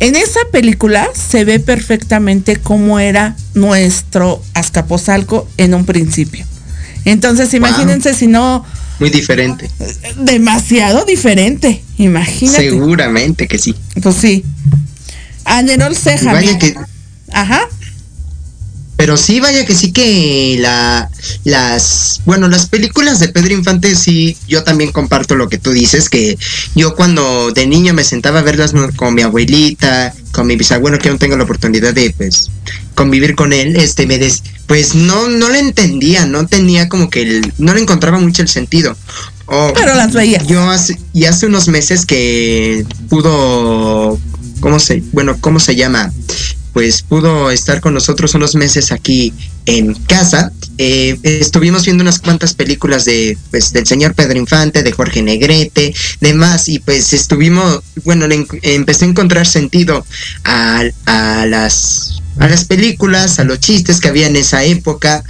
En 0.00 0.16
esa 0.16 0.40
película 0.52 1.08
se 1.14 1.44
ve 1.44 1.60
perfectamente 1.60 2.56
cómo 2.56 2.98
era 2.98 3.36
nuestro 3.54 4.42
Azcapotzalco 4.54 5.48
en 5.56 5.74
un 5.74 5.86
principio. 5.86 6.44
Entonces 7.04 7.52
imagínense 7.54 8.14
si 8.14 8.26
no, 8.26 8.64
Muy 8.98 9.10
diferente. 9.10 9.70
demasiado 10.18 11.04
diferente. 11.04 11.82
Imagínate. 11.98 12.70
Seguramente 12.70 13.46
que 13.46 13.58
sí. 13.58 13.74
Pues 14.02 14.16
sí. 14.16 14.44
A 15.44 15.62
Nerol 15.62 15.92
Y 15.92 15.96
Ceja. 15.96 16.32
vaya 16.32 16.58
que, 16.58 16.74
Ajá. 17.32 17.62
Pero 19.04 19.18
sí, 19.18 19.38
vaya 19.38 19.66
que 19.66 19.74
sí 19.74 19.92
que 19.92 20.56
la, 20.60 21.10
las, 21.44 22.22
bueno, 22.24 22.48
las 22.48 22.64
películas 22.68 23.20
de 23.20 23.28
Pedro 23.28 23.52
Infante 23.52 23.94
sí, 23.96 24.34
yo 24.48 24.64
también 24.64 24.92
comparto 24.92 25.34
lo 25.34 25.50
que 25.50 25.58
tú 25.58 25.72
dices, 25.72 26.08
que 26.08 26.38
yo 26.74 26.94
cuando 26.94 27.50
de 27.52 27.66
niño 27.66 27.92
me 27.92 28.02
sentaba 28.02 28.38
a 28.38 28.42
verlas 28.42 28.72
con 28.96 29.14
mi 29.14 29.20
abuelita, 29.20 30.14
con 30.32 30.46
mi 30.46 30.56
bisabuelo, 30.56 30.98
que 30.98 31.10
aún 31.10 31.18
tengo 31.18 31.36
la 31.36 31.44
oportunidad 31.44 31.92
de, 31.92 32.14
pues, 32.16 32.50
convivir 32.94 33.34
con 33.34 33.52
él, 33.52 33.76
este, 33.76 34.06
me 34.06 34.16
des, 34.16 34.42
pues 34.66 34.94
no, 34.94 35.28
no 35.28 35.50
le 35.50 35.58
entendía, 35.58 36.24
no 36.24 36.46
tenía 36.46 36.88
como 36.88 37.10
que 37.10 37.20
el, 37.20 37.52
no 37.58 37.74
le 37.74 37.82
encontraba 37.82 38.18
mucho 38.18 38.40
el 38.40 38.48
sentido. 38.48 38.96
O- 39.44 39.70
Pero 39.74 39.92
las 39.96 40.14
veía. 40.14 40.42
Yo 40.44 40.66
hace, 40.70 40.98
y 41.12 41.26
hace 41.26 41.44
unos 41.44 41.68
meses 41.68 42.06
que 42.06 42.86
pudo, 43.10 44.18
¿cómo 44.60 44.78
se, 44.80 45.02
bueno, 45.12 45.36
cómo 45.42 45.60
se 45.60 45.76
llama? 45.76 46.10
Pues 46.74 47.02
pudo 47.02 47.50
estar 47.50 47.80
con 47.80 47.94
nosotros 47.94 48.34
unos 48.34 48.54
meses 48.54 48.92
aquí 48.92 49.32
en 49.64 49.94
casa. 49.94 50.52
Eh, 50.76 51.16
estuvimos 51.22 51.84
viendo 51.84 52.02
unas 52.02 52.18
cuantas 52.18 52.52
películas 52.52 53.06
de, 53.06 53.38
pues, 53.50 53.72
del 53.72 53.86
señor 53.86 54.14
Pedro 54.14 54.38
Infante, 54.38 54.82
de 54.82 54.92
Jorge 54.92 55.22
Negrete, 55.22 55.94
demás, 56.20 56.68
y 56.68 56.80
pues 56.80 57.12
estuvimos, 57.12 57.80
bueno, 58.04 58.26
le 58.26 58.46
empecé 58.62 59.06
a 59.06 59.08
encontrar 59.08 59.46
sentido 59.46 60.04
a, 60.44 60.82
a 61.06 61.46
las 61.46 62.20
a 62.38 62.48
las 62.48 62.64
películas, 62.64 63.38
a 63.38 63.44
los 63.44 63.60
chistes 63.60 64.00
que 64.00 64.08
había 64.08 64.26
en 64.26 64.36
esa 64.36 64.64
época, 64.64 65.22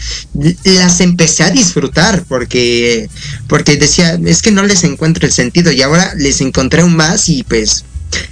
las 0.64 1.00
empecé 1.00 1.42
a 1.44 1.50
disfrutar 1.50 2.24
porque 2.26 3.08
porque 3.46 3.76
decía, 3.76 4.18
es 4.24 4.40
que 4.40 4.50
no 4.50 4.62
les 4.64 4.84
encuentro 4.84 5.26
el 5.26 5.32
sentido 5.32 5.70
y 5.70 5.82
ahora 5.82 6.14
les 6.16 6.40
encontré 6.40 6.80
aún 6.80 6.96
más 6.96 7.28
y 7.28 7.42
pues 7.42 7.84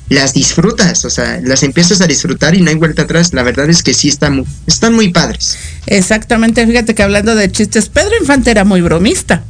las 0.08 0.34
disfrutas, 0.34 1.04
o 1.04 1.10
sea, 1.10 1.40
las 1.42 1.62
empiezas 1.62 2.00
a 2.00 2.06
disfrutar 2.06 2.54
y 2.54 2.60
no 2.60 2.70
hay 2.70 2.76
vuelta 2.76 3.02
atrás. 3.02 3.32
La 3.34 3.42
verdad 3.42 3.68
es 3.70 3.82
que 3.82 3.94
sí 3.94 4.08
están, 4.08 4.36
mu- 4.36 4.44
están 4.66 4.94
muy 4.94 5.10
padres. 5.10 5.56
Exactamente, 5.86 6.66
fíjate 6.66 6.94
que 6.94 7.02
hablando 7.02 7.34
de 7.34 7.50
chistes, 7.50 7.88
Pedro 7.88 8.12
Infante 8.20 8.50
era 8.50 8.64
muy 8.64 8.80
bromista. 8.80 9.42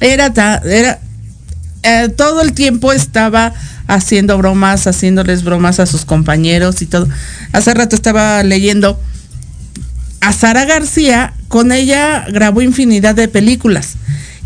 Era, 0.00 0.32
era 0.64 1.00
eh, 1.82 2.08
todo 2.16 2.42
el 2.42 2.52
tiempo 2.52 2.92
estaba 2.92 3.52
haciendo 3.86 4.38
bromas, 4.38 4.86
haciéndoles 4.86 5.42
bromas 5.44 5.80
a 5.80 5.86
sus 5.86 6.04
compañeros 6.04 6.80
y 6.82 6.86
todo. 6.86 7.08
Hace 7.52 7.74
rato 7.74 7.96
estaba 7.96 8.42
leyendo 8.42 9.00
a 10.20 10.32
Sara 10.32 10.64
García, 10.64 11.32
con 11.48 11.72
ella 11.72 12.24
grabó 12.30 12.62
infinidad 12.62 13.14
de 13.14 13.26
películas. 13.28 13.94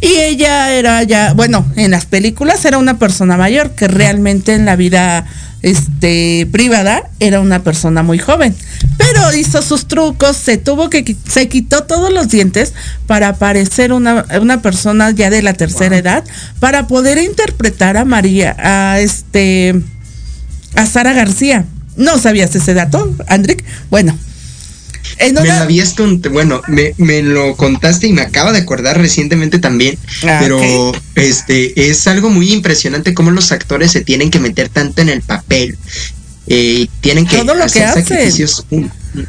Y 0.04 0.20
ella 0.20 0.70
era 0.72 1.02
ya, 1.02 1.32
bueno, 1.32 1.64
en 1.76 1.90
las 1.90 2.04
películas 2.04 2.62
era 2.66 2.76
una 2.76 2.98
persona 2.98 3.38
mayor, 3.38 3.70
que 3.70 3.88
realmente 3.88 4.52
en 4.52 4.66
la 4.66 4.76
vida 4.76 5.24
este 5.62 6.46
privada 6.52 7.08
era 7.20 7.40
una 7.40 7.62
persona 7.62 8.02
muy 8.02 8.18
joven. 8.18 8.54
Pero 8.98 9.32
hizo 9.32 9.62
sus 9.62 9.86
trucos, 9.86 10.36
se 10.36 10.58
tuvo 10.58 10.90
que 10.90 11.16
se 11.26 11.48
quitó 11.48 11.84
todos 11.84 12.12
los 12.12 12.28
dientes 12.28 12.74
para 13.06 13.36
parecer 13.36 13.94
una, 13.94 14.26
una 14.42 14.60
persona 14.60 15.10
ya 15.10 15.30
de 15.30 15.40
la 15.40 15.54
tercera 15.54 15.96
edad, 15.96 16.22
para 16.60 16.86
poder 16.86 17.16
interpretar 17.16 17.96
a 17.96 18.04
María, 18.04 18.54
a 18.58 19.00
este 19.00 19.74
a 20.76 20.84
Sara 20.84 21.14
García. 21.14 21.64
No 21.96 22.18
sabías 22.18 22.54
ese 22.54 22.74
dato, 22.74 23.14
Andrick. 23.26 23.64
Bueno, 23.88 24.18
en 25.18 25.34
Me 25.34 25.44
lo 25.44 25.52
habías 25.52 25.94
bueno, 26.30 26.60
me, 26.68 26.94
me 26.98 27.22
lo 27.22 27.56
contaste 27.56 28.06
y 28.06 28.12
me 28.12 28.22
acaba 28.22 28.52
de 28.52 28.58
acordar 28.58 28.98
recientemente 28.98 29.58
también, 29.58 29.98
Ah, 30.22 30.38
pero 30.40 30.92
este 31.14 31.88
es 31.90 32.06
algo 32.06 32.30
muy 32.30 32.52
impresionante 32.52 33.14
cómo 33.14 33.30
los 33.30 33.52
actores 33.52 33.92
se 33.92 34.00
tienen 34.02 34.30
que 34.30 34.38
meter 34.40 34.68
tanto 34.68 35.02
en 35.02 35.08
el 35.08 35.22
papel 35.22 35.76
eh, 36.46 36.80
y 36.82 36.90
tienen 37.00 37.26
que 37.26 37.36
Todo 37.38 37.54
lo 37.54 37.60
que 37.60 37.82
hacer 37.82 37.84
hacen. 37.84 38.04
sacrificios. 38.04 38.64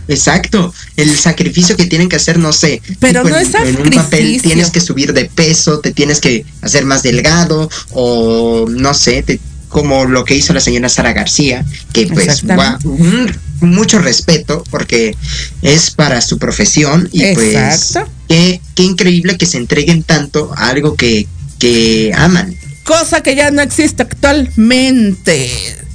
exacto, 0.08 0.74
el 0.98 1.16
sacrificio 1.16 1.78
que 1.78 1.86
tienen 1.86 2.10
que 2.10 2.16
hacer, 2.18 2.38
no 2.40 2.52
sé. 2.52 2.82
Pero 3.00 3.24
no 3.24 3.38
en- 3.38 3.46
es 3.48 3.54
En 3.56 3.76
un 3.78 3.84
papel 3.84 3.96
sacrificio. 3.96 4.42
tienes 4.42 4.72
que 4.72 4.82
subir 4.82 5.14
de 5.14 5.26
peso, 5.26 5.80
te 5.80 5.92
tienes 5.92 6.20
que 6.20 6.46
hacer 6.62 6.86
más 6.86 7.04
delgado 7.04 7.70
o 7.92 8.66
no 8.70 8.94
sé, 8.94 9.24
te- 9.24 9.40
como 9.70 10.06
lo 10.06 10.24
que 10.26 10.36
hizo 10.36 10.54
la 10.54 10.60
señora 10.62 10.90
Sara 10.90 11.14
García, 11.14 11.66
que 11.94 12.08
pues 12.08 12.44
un- 12.84 13.32
mucho 13.62 14.00
respeto 14.00 14.64
porque 14.70 15.16
es 15.62 15.92
para 15.92 16.22
su 16.22 16.38
profesión 16.38 17.10
y 17.12 17.34
pues 17.34 17.98
qué 18.28 18.84
increíble 18.84 19.38
que 19.38 19.46
se 19.46 19.58
entreguen 19.58 20.04
tanto 20.04 20.52
a 20.56 20.70
algo 20.70 20.96
que, 20.96 21.28
que 21.60 22.12
aman. 22.16 22.56
cosa 22.84 23.22
que 23.22 23.36
ya 23.36 23.52
no 23.52 23.62
existe 23.62 24.04
actualmente. 24.04 25.50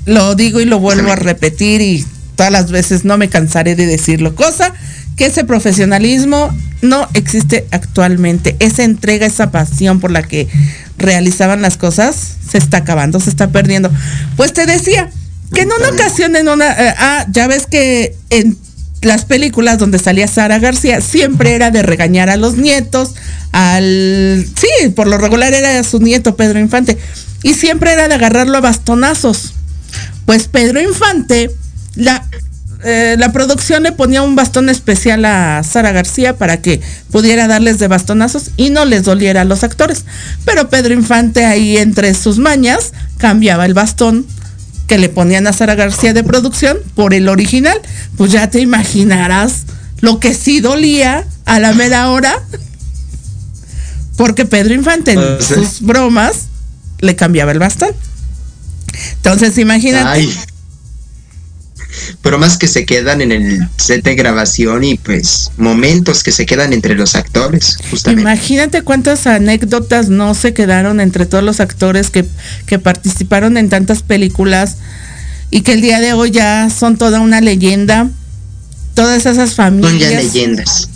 Lo 0.07 0.35
digo 0.35 0.61
y 0.61 0.65
lo 0.65 0.79
vuelvo 0.79 1.13
a 1.13 1.17
repetir 1.17 1.81
y 1.83 2.05
todas 2.37 2.51
las 2.51 2.71
veces 2.71 3.05
no 3.05 3.19
me 3.19 3.29
cansaré 3.29 3.77
de 3.77 3.87
decirlo. 3.87 4.35
Cosa 4.35 4.73
que 5.17 5.27
ese 5.27 5.45
profesionalismo 5.45 6.57
no 6.81 7.09
existe 7.13 7.67
actualmente. 7.71 8.57
Esa 8.59 8.85
entrega, 8.85 9.27
esa 9.27 9.51
pasión 9.51 10.01
por 10.01 10.11
la 10.11 10.23
que 10.23 10.49
realizaban 10.97 11.63
las 11.63 11.77
cosas 11.77 12.17
se 12.51 12.59
está 12.59 12.79
acabando, 12.79 13.21
se 13.21 13.31
está 13.31 13.51
perdiendo. 13.51 13.91
Pues 14.37 14.53
te 14.53 14.67
decía 14.67 15.11
que 15.55 15.63
en 15.63 15.71
una 15.73 15.89
ocasión, 15.91 16.37
en 16.37 16.49
una... 16.49 16.71
eh, 16.73 16.95
ah, 16.99 17.27
ya 17.31 17.47
ves 17.47 17.67
que 17.67 18.17
en 18.31 18.57
las 19.03 19.25
películas 19.25 19.79
donde 19.79 19.99
salía 19.99 20.29
Sara 20.29 20.59
García 20.59 21.01
siempre 21.01 21.55
era 21.55 21.71
de 21.71 21.83
regañar 21.83 22.31
a 22.31 22.37
los 22.37 22.57
nietos, 22.57 23.15
al... 23.53 24.47
Sí, 24.55 24.89
por 24.91 25.07
lo 25.07 25.19
regular 25.19 25.53
era 25.55 25.83
su 25.83 26.01
nieto 26.01 26.37
Pedro 26.37 26.61
Infante. 26.61 26.99
Y 27.43 27.55
siempre 27.55 27.93
era 27.93 28.09
de 28.09 28.15
agarrarlo 28.15 28.59
a 28.59 28.61
bastonazos. 28.61 29.55
Pues 30.27 30.47
Pedro 30.47 30.81
Infante, 30.81 31.51
la, 31.97 32.27
eh, 32.85 33.17
la 33.19 33.33
producción 33.33 33.83
le 33.83 33.93
ponía 33.93 34.23
un 34.23 34.37
bastón 34.37 34.69
especial 34.69 35.25
a 35.25 35.63
Sara 35.65 35.93
García 35.93 36.37
para 36.37 36.61
que 36.61 36.81
pudiera 37.11 37.49
darles 37.49 37.79
de 37.79 37.89
bastonazos 37.89 38.51
y 38.57 38.71
no 38.71 38.85
les 38.85 39.05
doliera 39.05 39.41
a 39.41 39.45
los 39.45 39.65
actores. 39.65 40.05
Pero 40.45 40.69
Pedro 40.69 40.93
Infante 40.95 41.45
ahí 41.45 41.79
entre 41.79 42.15
sus 42.15 42.39
mañas 42.39 42.93
cambiaba 43.17 43.65
el 43.65 43.75
bastón 43.75 44.27
que 44.91 44.99
le 44.99 45.09
ponían 45.09 45.47
a 45.47 45.53
Sara 45.53 45.77
García 45.77 46.13
de 46.15 46.25
producción 46.25 46.77
por 46.97 47.15
el 47.15 47.29
original. 47.29 47.81
Pues 48.17 48.33
ya 48.33 48.51
te 48.51 48.59
imaginarás 48.59 49.63
lo 50.01 50.19
que 50.19 50.35
sí 50.35 50.59
dolía 50.59 51.25
a 51.45 51.61
la 51.61 51.73
mera 51.75 52.11
hora. 52.11 52.35
Porque 54.17 54.47
Pedro 54.47 54.75
Infante 54.75 55.13
en 55.13 55.21
Ah, 55.21 55.39
sus 55.41 55.81
bromas 55.81 56.49
le 56.99 57.15
cambiaba 57.15 57.53
el 57.53 57.61
bastón. 57.61 57.91
Entonces 59.15 59.57
imagínate. 59.59 60.09
Ay. 60.09 60.37
Bromas 62.23 62.57
que 62.59 62.69
se 62.69 62.85
quedan 62.87 63.21
en 63.21 63.33
el 63.33 63.61
set 63.77 64.05
de 64.05 64.15
grabación 64.15 64.85
y 64.85 64.97
pues 64.97 65.51
momentos 65.57 66.23
que 66.23 66.33
se 66.33 66.47
quedan 66.47 66.73
entre 66.73 66.95
los 66.95 67.15
actores, 67.15 67.77
justamente. 67.91 68.23
Imagínate 68.23 68.83
cuántas 68.83 69.27
anécdotas 69.27 70.09
no 70.09 70.35
se 70.35 70.53
quedaron 70.55 71.01
entre 71.01 71.27
todos 71.27 71.45
los 71.45 71.61
actores 71.61 72.11
que, 72.11 72.25
que 72.67 72.79
participaron 72.79 73.57
en 73.57 73.69
tantas 73.69 74.03
películas 74.03 74.77
y 75.51 75.63
que 75.63 75.73
el 75.73 75.81
día 75.81 76.01
de 76.01 76.13
hoy 76.13 76.31
ya 76.31 76.69
son 76.71 76.97
toda 76.97 77.21
una 77.21 77.41
leyenda. 77.41 78.09
Todas 78.95 79.25
esas 79.27 79.51
Son 79.51 79.73
ya 79.73 80.09
familias. 80.09 80.25
leyendas. 80.25 80.89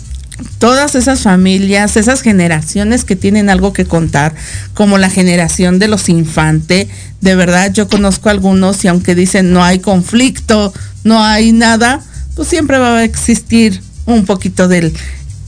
Todas 0.57 0.95
esas 0.95 1.21
familias, 1.21 1.97
esas 1.97 2.21
generaciones 2.21 3.05
que 3.05 3.15
tienen 3.15 3.49
algo 3.49 3.73
que 3.73 3.85
contar, 3.85 4.35
como 4.73 4.97
la 4.97 5.09
generación 5.09 5.79
de 5.79 5.87
los 5.87 6.09
infantes, 6.09 6.87
de 7.21 7.35
verdad 7.35 7.71
yo 7.71 7.87
conozco 7.87 8.29
algunos 8.29 8.83
y 8.83 8.87
aunque 8.87 9.15
dicen 9.15 9.51
no 9.51 9.63
hay 9.63 9.79
conflicto, 9.79 10.73
no 11.03 11.23
hay 11.23 11.51
nada, 11.51 12.01
pues 12.35 12.47
siempre 12.47 12.77
va 12.77 12.97
a 12.97 13.03
existir 13.03 13.81
un 14.05 14.25
poquito 14.25 14.67
del 14.67 14.93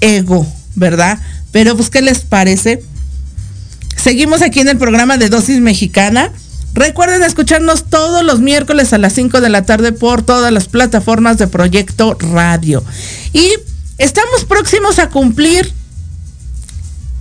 ego, 0.02 0.48
¿verdad? 0.76 1.20
Pero 1.52 1.76
pues, 1.76 1.90
¿qué 1.90 2.02
les 2.02 2.20
parece? 2.20 2.84
Seguimos 3.96 4.42
aquí 4.42 4.60
en 4.60 4.68
el 4.68 4.78
programa 4.78 5.18
de 5.18 5.30
Dosis 5.30 5.60
Mexicana. 5.60 6.32
Recuerden 6.74 7.24
escucharnos 7.24 7.86
todos 7.86 8.24
los 8.24 8.40
miércoles 8.40 8.94
a 8.94 9.00
las 9.00 9.14
5 9.14 9.42
de 9.42 9.50
la 9.50 9.66
tarde 9.66 9.92
por 9.92 10.22
todas 10.22 10.52
las 10.52 10.68
plataformas 10.68 11.38
de 11.38 11.48
Proyecto 11.48 12.16
Radio. 12.20 12.84
Y 13.34 13.54
estamos 13.98 14.46
próximos 14.46 15.00
a 15.00 15.10
cumplir, 15.10 15.72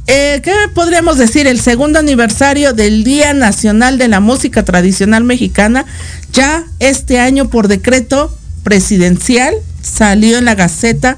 eh, 0.07 0.41
¿qué 0.43 0.53
podríamos 0.75 1.19
decir? 1.19 1.47
El 1.47 1.61
segundo 1.61 1.99
aniversario 1.99 2.73
del 2.73 3.03
Día 3.03 3.35
Nacional 3.35 3.99
de 3.99 4.09
la 4.09 4.21
Música 4.21 4.65
Tradicional 4.65 5.25
Mexicana. 5.25 5.85
Ya 6.33 6.65
este 6.79 7.19
año 7.19 7.49
por 7.49 7.69
decreto 7.69 8.37
presidencial 8.63 9.55
salió 9.83 10.39
en 10.39 10.45
la 10.45 10.55
Gaceta 10.55 11.17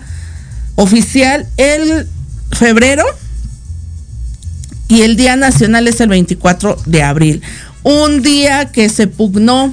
oficial 0.74 1.46
el 1.56 2.06
febrero 2.52 3.04
y 4.88 5.02
el 5.02 5.16
Día 5.16 5.36
Nacional 5.36 5.86
es 5.86 6.00
el 6.00 6.08
24 6.08 6.76
de 6.86 7.02
abril. 7.02 7.42
Un 7.82 8.22
día 8.22 8.72
que 8.72 8.88
se 8.88 9.06
pugnó 9.06 9.72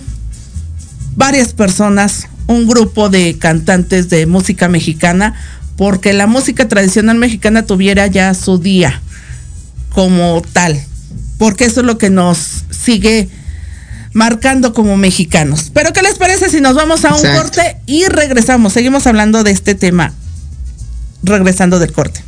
varias 1.15 1.53
personas, 1.53 2.27
un 2.47 2.67
grupo 2.67 3.09
de 3.09 3.37
cantantes 3.37 4.09
de 4.09 4.25
música 4.25 4.67
mexicana, 4.67 5.35
porque 5.77 6.13
la 6.13 6.27
música 6.27 6.67
tradicional 6.67 7.17
mexicana 7.17 7.65
tuviera 7.65 8.07
ya 8.07 8.33
su 8.33 8.57
día 8.57 9.01
como 9.93 10.41
tal, 10.53 10.81
porque 11.37 11.65
eso 11.65 11.81
es 11.81 11.85
lo 11.85 11.97
que 11.97 12.09
nos 12.09 12.65
sigue 12.69 13.29
marcando 14.13 14.73
como 14.73 14.97
mexicanos. 14.97 15.71
Pero 15.73 15.93
¿qué 15.93 16.01
les 16.01 16.15
parece 16.15 16.49
si 16.49 16.61
nos 16.61 16.75
vamos 16.75 17.03
a 17.05 17.09
un 17.13 17.19
Exacto. 17.19 17.41
corte 17.41 17.77
y 17.85 18.05
regresamos? 18.05 18.73
Seguimos 18.73 19.07
hablando 19.07 19.43
de 19.43 19.51
este 19.51 19.75
tema, 19.75 20.13
regresando 21.23 21.79
del 21.79 21.91
corte. 21.91 22.23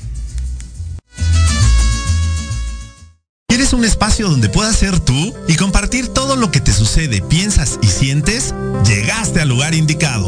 ¿Quieres 3.48 3.74
un 3.74 3.86
espacio 3.86 4.30
donde 4.30 4.50
puedas 4.50 4.76
ser 4.76 5.00
tú 5.00 5.34
y 5.48 5.56
compartir 5.56 6.10
todo 6.10 6.36
lo 6.36 6.52
que 6.52 6.60
te 6.60 6.74
sucede, 6.74 7.22
piensas 7.22 7.80
y 7.82 7.88
sientes? 7.88 8.54
Llegaste 8.86 9.42
al 9.42 9.50
lugar 9.50 9.74
indicado. 9.74 10.28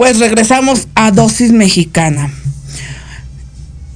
Pues 0.00 0.18
regresamos 0.18 0.88
a 0.94 1.10
dosis 1.10 1.52
mexicana. 1.52 2.32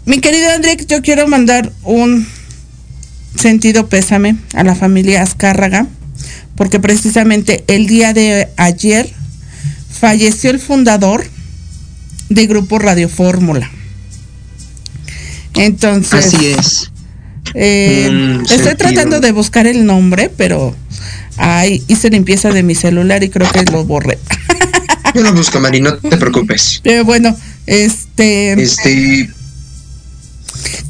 Mi 0.05 0.19
querido 0.19 0.51
André, 0.51 0.77
yo 0.87 1.01
quiero 1.01 1.27
mandar 1.29 1.73
un 1.83 2.27
sentido 3.37 3.89
pésame 3.89 4.37
a 4.53 4.65
la 4.65 4.75
familia 4.75 5.23
Azcárraga, 5.23 5.87
porque 6.57 6.79
precisamente 6.79 7.65
el 7.69 7.87
día 7.87 8.13
de 8.13 8.51
ayer 8.59 9.11
falleció 9.99 10.51
el 10.51 10.61
fundador 10.61 11.25
de 12.29 12.47
Grupo 12.49 12.79
Radio 12.79 13.09
Fórmula. 13.09 13.71
Entonces, 15.55 16.35
Así 16.35 16.47
es. 16.49 16.91
eh, 17.55 18.11
Mm, 18.13 18.41
estoy 18.43 18.59
sentido. 18.59 18.77
tratando 18.77 19.21
de 19.21 19.33
buscar 19.33 19.67
el 19.67 19.87
nombre, 19.87 20.31
pero 20.37 20.77
ay, 21.39 21.83
hice 21.89 22.11
limpieza 22.11 22.51
de 22.51 22.63
mi 22.63 22.75
celular 22.75 23.25
y 23.25 23.31
creo 23.31 23.51
que 23.51 23.63
lo 23.73 23.87
borré. 23.87 24.19
Yo 25.15 25.23
lo 25.23 25.33
busco, 25.33 25.61
Mari, 25.61 25.81
no 25.81 25.95
te 25.97 26.17
preocupes. 26.17 26.83
Bueno, 27.05 27.37
este, 27.67 28.53
Este, 28.61 29.31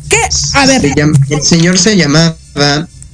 ¿qué? 0.09 0.19
A 0.55 0.67
ver, 0.67 0.95
llama- 0.97 1.19
el 1.31 1.43
señor 1.43 1.79
se 1.79 1.97
llamaba 1.97 2.37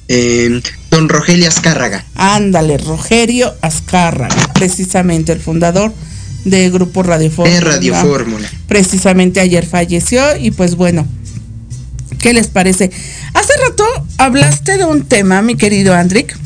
eh, 0.07 0.61
Don 0.89 1.09
Rogelio 1.09 1.47
Azcárraga. 1.47 2.05
ándale, 2.15 2.77
Rogerio 2.77 3.53
Azcárraga, 3.61 4.35
precisamente 4.53 5.31
el 5.31 5.39
fundador 5.39 5.93
de 6.45 6.69
Grupo 6.69 7.03
Radio 7.03 7.29
Fórmula. 7.31 7.55
De 7.55 7.61
Radio 7.61 7.95
Fórmula. 7.95 8.49
Precisamente 8.67 9.39
ayer 9.39 9.65
falleció 9.65 10.35
y 10.37 10.51
pues 10.51 10.75
bueno, 10.75 11.07
¿qué 12.19 12.33
les 12.33 12.47
parece? 12.47 12.89
Hace 13.33 13.53
rato 13.69 13.85
hablaste 14.17 14.77
de 14.77 14.85
un 14.85 15.03
tema, 15.05 15.41
mi 15.41 15.55
querido 15.55 15.93
Andrick. 15.93 16.37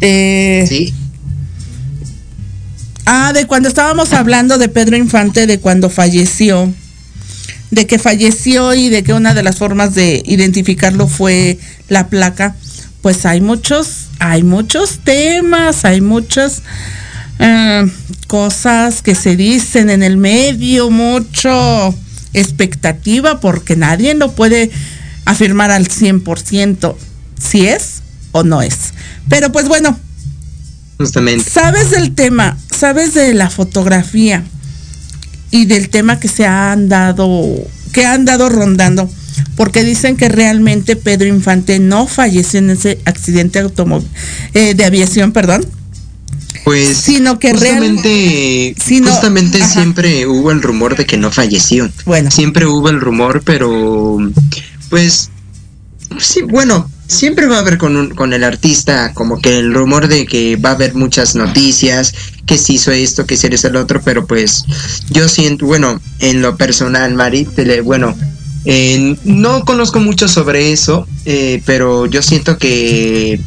Eh, 0.00 0.66
sí. 0.68 0.94
Ah, 3.06 3.32
de 3.34 3.46
cuando 3.46 3.68
estábamos 3.68 4.12
hablando 4.12 4.58
de 4.58 4.68
Pedro 4.68 4.96
Infante, 4.96 5.46
de 5.46 5.60
cuando 5.60 5.90
falleció, 5.90 6.72
de 7.70 7.86
que 7.86 7.98
falleció 7.98 8.72
y 8.74 8.88
de 8.88 9.02
que 9.02 9.12
una 9.12 9.34
de 9.34 9.42
las 9.42 9.56
formas 9.56 9.94
de 9.94 10.22
identificarlo 10.24 11.06
fue 11.06 11.58
la 11.88 12.08
placa. 12.08 12.56
Pues 13.02 13.26
hay 13.26 13.40
muchos, 13.40 14.06
hay 14.18 14.42
muchos 14.42 15.00
temas, 15.04 15.84
hay 15.84 16.00
muchas 16.00 16.62
eh, 17.38 17.86
cosas 18.26 19.02
que 19.02 19.14
se 19.14 19.36
dicen 19.36 19.90
en 19.90 20.02
el 20.02 20.16
medio, 20.16 20.88
mucho 20.90 21.94
expectativa, 22.32 23.40
porque 23.40 23.76
nadie 23.76 24.14
lo 24.14 24.32
puede 24.32 24.70
afirmar 25.26 25.70
al 25.70 25.88
100% 25.88 26.96
si 27.38 27.66
es 27.66 28.02
o 28.32 28.42
no 28.44 28.62
es. 28.62 28.94
Pero 29.28 29.52
pues 29.52 29.68
bueno, 29.68 29.98
Justamente. 30.98 31.48
sabes 31.48 31.90
del 31.90 32.14
tema, 32.14 32.56
sabes 32.84 33.14
de 33.14 33.32
la 33.32 33.48
fotografía 33.48 34.44
y 35.50 35.64
del 35.64 35.88
tema 35.88 36.20
que 36.20 36.28
se 36.28 36.44
han 36.44 36.90
dado, 36.90 37.42
que 37.94 38.04
han 38.04 38.26
dado 38.26 38.50
rondando, 38.50 39.08
porque 39.56 39.82
dicen 39.82 40.18
que 40.18 40.28
realmente 40.28 40.94
Pedro 40.94 41.26
Infante 41.26 41.78
no 41.78 42.06
falleció 42.06 42.58
en 42.58 42.68
ese 42.68 42.98
accidente 43.06 43.58
automóvil, 43.60 44.06
eh, 44.52 44.74
de 44.74 44.84
aviación, 44.84 45.32
perdón. 45.32 45.64
Pues 46.64 46.98
sino 46.98 47.38
que 47.38 47.52
justamente, 47.52 48.74
sino- 48.84 49.10
justamente 49.10 49.62
ajá. 49.62 49.72
siempre 49.72 50.26
hubo 50.26 50.50
el 50.50 50.60
rumor 50.60 50.94
de 50.94 51.06
que 51.06 51.16
no 51.16 51.30
falleció. 51.30 51.90
Bueno. 52.04 52.30
Siempre 52.30 52.66
hubo 52.66 52.90
el 52.90 53.00
rumor, 53.00 53.40
pero 53.46 54.18
pues 54.90 55.30
sí, 56.18 56.42
bueno, 56.42 56.90
siempre 57.06 57.46
va 57.46 57.56
a 57.56 57.60
haber 57.60 57.78
con, 57.78 57.96
un- 57.96 58.10
con 58.14 58.32
el 58.32 58.44
artista 58.44 59.12
como 59.14 59.40
que 59.40 59.58
el 59.58 59.74
rumor 59.74 60.08
de 60.08 60.26
que 60.26 60.56
va 60.56 60.70
a 60.70 60.74
haber 60.74 60.94
muchas 60.94 61.34
noticias, 61.34 62.14
que 62.46 62.58
se 62.58 62.74
hizo 62.74 62.92
esto, 62.92 63.26
que 63.26 63.36
se 63.36 63.52
hizo 63.52 63.68
el 63.68 63.76
otro, 63.76 64.00
pero 64.04 64.26
pues 64.26 64.64
yo 65.10 65.28
siento, 65.28 65.66
bueno, 65.66 66.00
en 66.20 66.42
lo 66.42 66.56
personal, 66.56 67.14
Mari, 67.14 67.48
bueno, 67.84 68.14
eh, 68.66 69.16
no 69.24 69.64
conozco 69.64 70.00
mucho 70.00 70.26
sobre 70.28 70.72
eso, 70.72 71.06
eh, 71.26 71.62
pero 71.66 72.06
yo 72.06 72.22
siento 72.22 72.56
que 72.58 73.38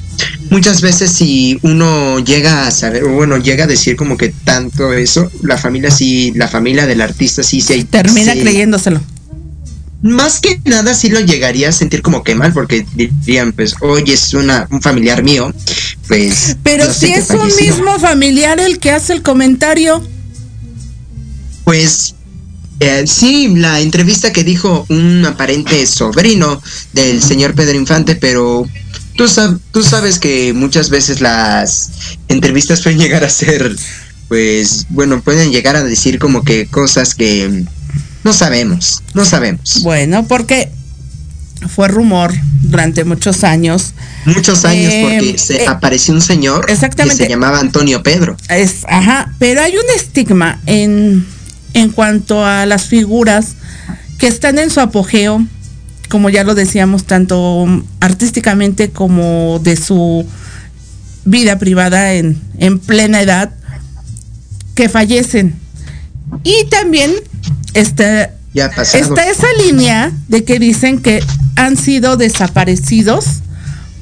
muchas 0.51 0.82
veces 0.82 1.12
si 1.12 1.58
uno 1.64 2.20
llega 2.20 2.68
a 2.68 2.72
saber, 2.72 3.03
o 3.03 3.10
bueno, 3.14 3.38
llega 3.38 3.64
a 3.64 3.68
decir 3.68 3.95
como 3.95 4.16
que 4.18 4.30
tanto 4.43 4.93
eso, 4.93 5.32
la 5.41 5.58
familia 5.58 5.89
sí, 5.91 6.32
la 6.36 6.47
familia 6.47 6.86
del 6.86 7.01
artista 7.01 7.41
sí 7.43 7.62
se 7.62 7.84
Termina 7.86 8.34
se- 8.34 8.41
creyéndoselo. 8.41 9.01
Más 10.01 10.39
que 10.39 10.59
nada 10.65 10.93
sí 10.93 11.09
lo 11.09 11.19
llegaría 11.19 11.69
a 11.69 11.71
sentir 11.71 12.01
como 12.01 12.23
que 12.23 12.35
mal, 12.35 12.53
porque 12.53 12.85
dirían, 12.95 13.51
pues, 13.51 13.75
oye, 13.81 14.13
es 14.13 14.33
una, 14.33 14.67
un 14.71 14.81
familiar 14.81 15.23
mío, 15.23 15.53
pues... 16.07 16.55
Pero 16.63 16.91
si 16.93 17.13
es 17.13 17.29
un 17.31 17.39
falleció". 17.39 17.65
mismo 17.75 17.99
familiar 17.99 18.59
el 18.59 18.79
que 18.79 18.91
hace 18.91 19.13
el 19.13 19.23
comentario, 19.23 20.01
Pues 21.63 22.13
eh, 22.79 23.05
sí, 23.07 23.49
la 23.55 23.81
entrevista 23.81 24.31
que 24.31 24.43
dijo 24.43 24.85
un 24.89 25.25
aparente 25.25 25.85
sobrino 25.87 26.61
del 26.93 27.21
señor 27.21 27.55
Pedro 27.55 27.75
Infante, 27.75 28.15
pero 28.15 28.65
tú, 29.15 29.23
sab- 29.25 29.59
tú 29.71 29.81
sabes 29.83 30.19
que 30.19 30.53
muchas 30.53 30.89
veces 30.89 31.19
las 31.21 31.89
entrevistas 32.27 32.81
pueden 32.81 32.99
llegar 32.99 33.23
a 33.23 33.29
ser, 33.29 33.75
pues, 34.27 34.85
bueno, 34.89 35.21
pueden 35.21 35.51
llegar 35.51 35.75
a 35.75 35.83
decir 35.83 36.19
como 36.19 36.43
que 36.43 36.67
cosas 36.67 37.15
que 37.15 37.65
no 38.28 38.34
sabemos, 38.34 39.03
no 39.13 39.25
sabemos. 39.25 39.82
bueno, 39.84 40.28
porque 40.28 40.69
fue 41.73 41.88
rumor 41.88 42.34
durante 42.61 43.03
muchos 43.03 43.43
años. 43.43 43.93
Muchos 44.25 44.63
años 44.65 44.93
Eh, 44.93 45.01
porque 45.03 45.38
se 45.39 45.63
eh, 45.63 45.67
apareció 45.67 46.13
un 46.13 46.21
señor 46.21 46.65
exactamente. 46.69 47.17
que 47.17 47.23
se 47.23 47.30
llamaba 47.30 47.59
Antonio 47.59 48.03
Pedro. 48.03 48.38
Es, 48.49 48.84
ajá, 48.88 49.34
pero 49.39 49.61
hay 49.61 49.71
un 49.75 49.95
estigma 49.95 50.59
en, 50.65 51.25
en 51.73 51.89
cuanto 51.89 52.45
a 52.45 52.65
las 52.65 52.84
figuras 52.86 53.55
que 54.19 54.28
están 54.28 54.59
en 54.59 54.69
su 54.69 54.80
apogeo, 54.82 55.45
como 56.09 56.30
ya 56.30 56.43
lo 56.43 56.53
decíamos, 56.53 57.05
tanto 57.05 57.65
artísticamente 57.99 58.89
como 58.89 59.59
de 59.63 59.78
su 59.78 60.28
vida 61.25 61.57
privada 61.59 62.13
en, 62.13 62.39
en 62.59 62.80
plena 62.80 63.21
edad, 63.21 63.51
que 64.75 64.89
fallecen. 64.89 65.55
Y 66.43 66.65
también 66.69 67.11
Ya 68.53 68.71
pasado. 68.71 69.03
está 69.03 69.30
esa 69.30 69.47
línea 69.65 70.11
de 70.28 70.43
que 70.43 70.59
dicen 70.59 70.99
que 70.99 71.23
han 71.55 71.78
sido 71.78 72.17
desaparecidos 72.17 73.25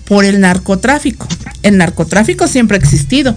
por 0.05 0.23
el 0.23 0.39
narcotráfico. 0.39 1.27
El 1.63 1.77
narcotráfico 1.77 2.47
siempre 2.47 2.77
ha 2.77 2.79
existido. 2.79 3.35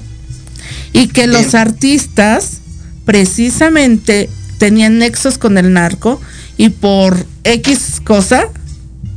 Y 0.93 1.09
que 1.09 1.26
los 1.26 1.55
artistas 1.55 2.59
precisamente 3.05 4.28
tenían 4.59 4.99
nexos 4.99 5.39
con 5.39 5.57
el 5.57 5.72
narco 5.72 6.20
y 6.57 6.68
por 6.68 7.24
X 7.45 8.03
cosa, 8.05 8.49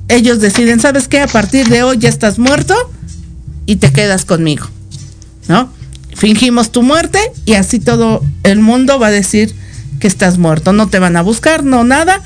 ellos 0.07 0.39
deciden, 0.39 0.79
¿sabes 0.79 1.07
qué? 1.07 1.19
A 1.19 1.27
partir 1.27 1.67
de 1.67 1.83
hoy 1.83 1.97
ya 1.97 2.09
estás 2.09 2.39
muerto 2.39 2.75
y 3.65 3.77
te 3.77 3.91
quedas 3.91 4.25
conmigo. 4.25 4.67
¿No? 5.47 5.71
Fingimos 6.15 6.71
tu 6.71 6.83
muerte 6.83 7.19
y 7.45 7.53
así 7.53 7.79
todo 7.79 8.23
el 8.43 8.59
mundo 8.59 8.99
va 8.99 9.07
a 9.07 9.11
decir 9.11 9.55
que 10.01 10.09
estás 10.09 10.37
muerto. 10.37 10.73
No 10.73 10.89
te 10.89 10.99
van 10.99 11.15
a 11.15 11.21
buscar, 11.21 11.63
no 11.63 11.85
nada. 11.85 12.21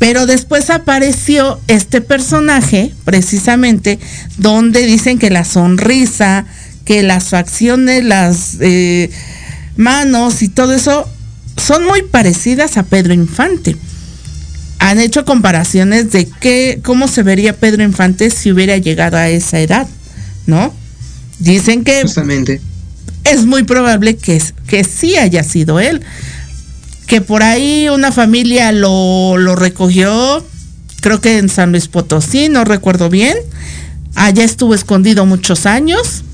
Pero 0.00 0.26
después 0.26 0.68
apareció 0.70 1.60
este 1.68 2.00
personaje, 2.00 2.92
precisamente, 3.04 4.00
donde 4.36 4.84
dicen 4.84 5.18
que 5.18 5.30
la 5.30 5.44
sonrisa, 5.44 6.44
que 6.84 7.02
las 7.02 7.28
facciones, 7.28 8.04
las 8.04 8.56
eh, 8.60 9.10
manos 9.76 10.42
y 10.42 10.48
todo 10.48 10.74
eso 10.74 11.08
son 11.56 11.84
muy 11.86 12.02
parecidas 12.02 12.76
a 12.76 12.82
Pedro 12.82 13.14
Infante. 13.14 13.76
Han 14.78 15.00
hecho 15.00 15.24
comparaciones 15.24 16.12
de 16.12 16.28
qué, 16.40 16.80
cómo 16.82 17.08
se 17.08 17.22
vería 17.22 17.56
Pedro 17.56 17.82
Infante 17.82 18.28
si 18.30 18.52
hubiera 18.52 18.76
llegado 18.76 19.16
a 19.16 19.28
esa 19.28 19.60
edad, 19.60 19.88
¿no? 20.46 20.74
Dicen 21.38 21.84
que 21.84 22.02
Justamente. 22.02 22.60
es 23.24 23.46
muy 23.46 23.64
probable 23.64 24.16
que, 24.16 24.42
que 24.66 24.84
sí 24.84 25.16
haya 25.16 25.42
sido 25.42 25.80
él. 25.80 26.02
Que 27.06 27.20
por 27.20 27.42
ahí 27.42 27.88
una 27.88 28.12
familia 28.12 28.72
lo, 28.72 29.36
lo 29.38 29.54
recogió, 29.56 30.44
creo 31.00 31.20
que 31.20 31.38
en 31.38 31.48
San 31.48 31.70
Luis 31.70 31.88
Potosí, 31.88 32.48
no 32.48 32.64
recuerdo 32.64 33.08
bien. 33.08 33.36
Allá 34.14 34.44
estuvo 34.44 34.74
escondido 34.74 35.26
muchos 35.26 35.66
años. 35.66 36.24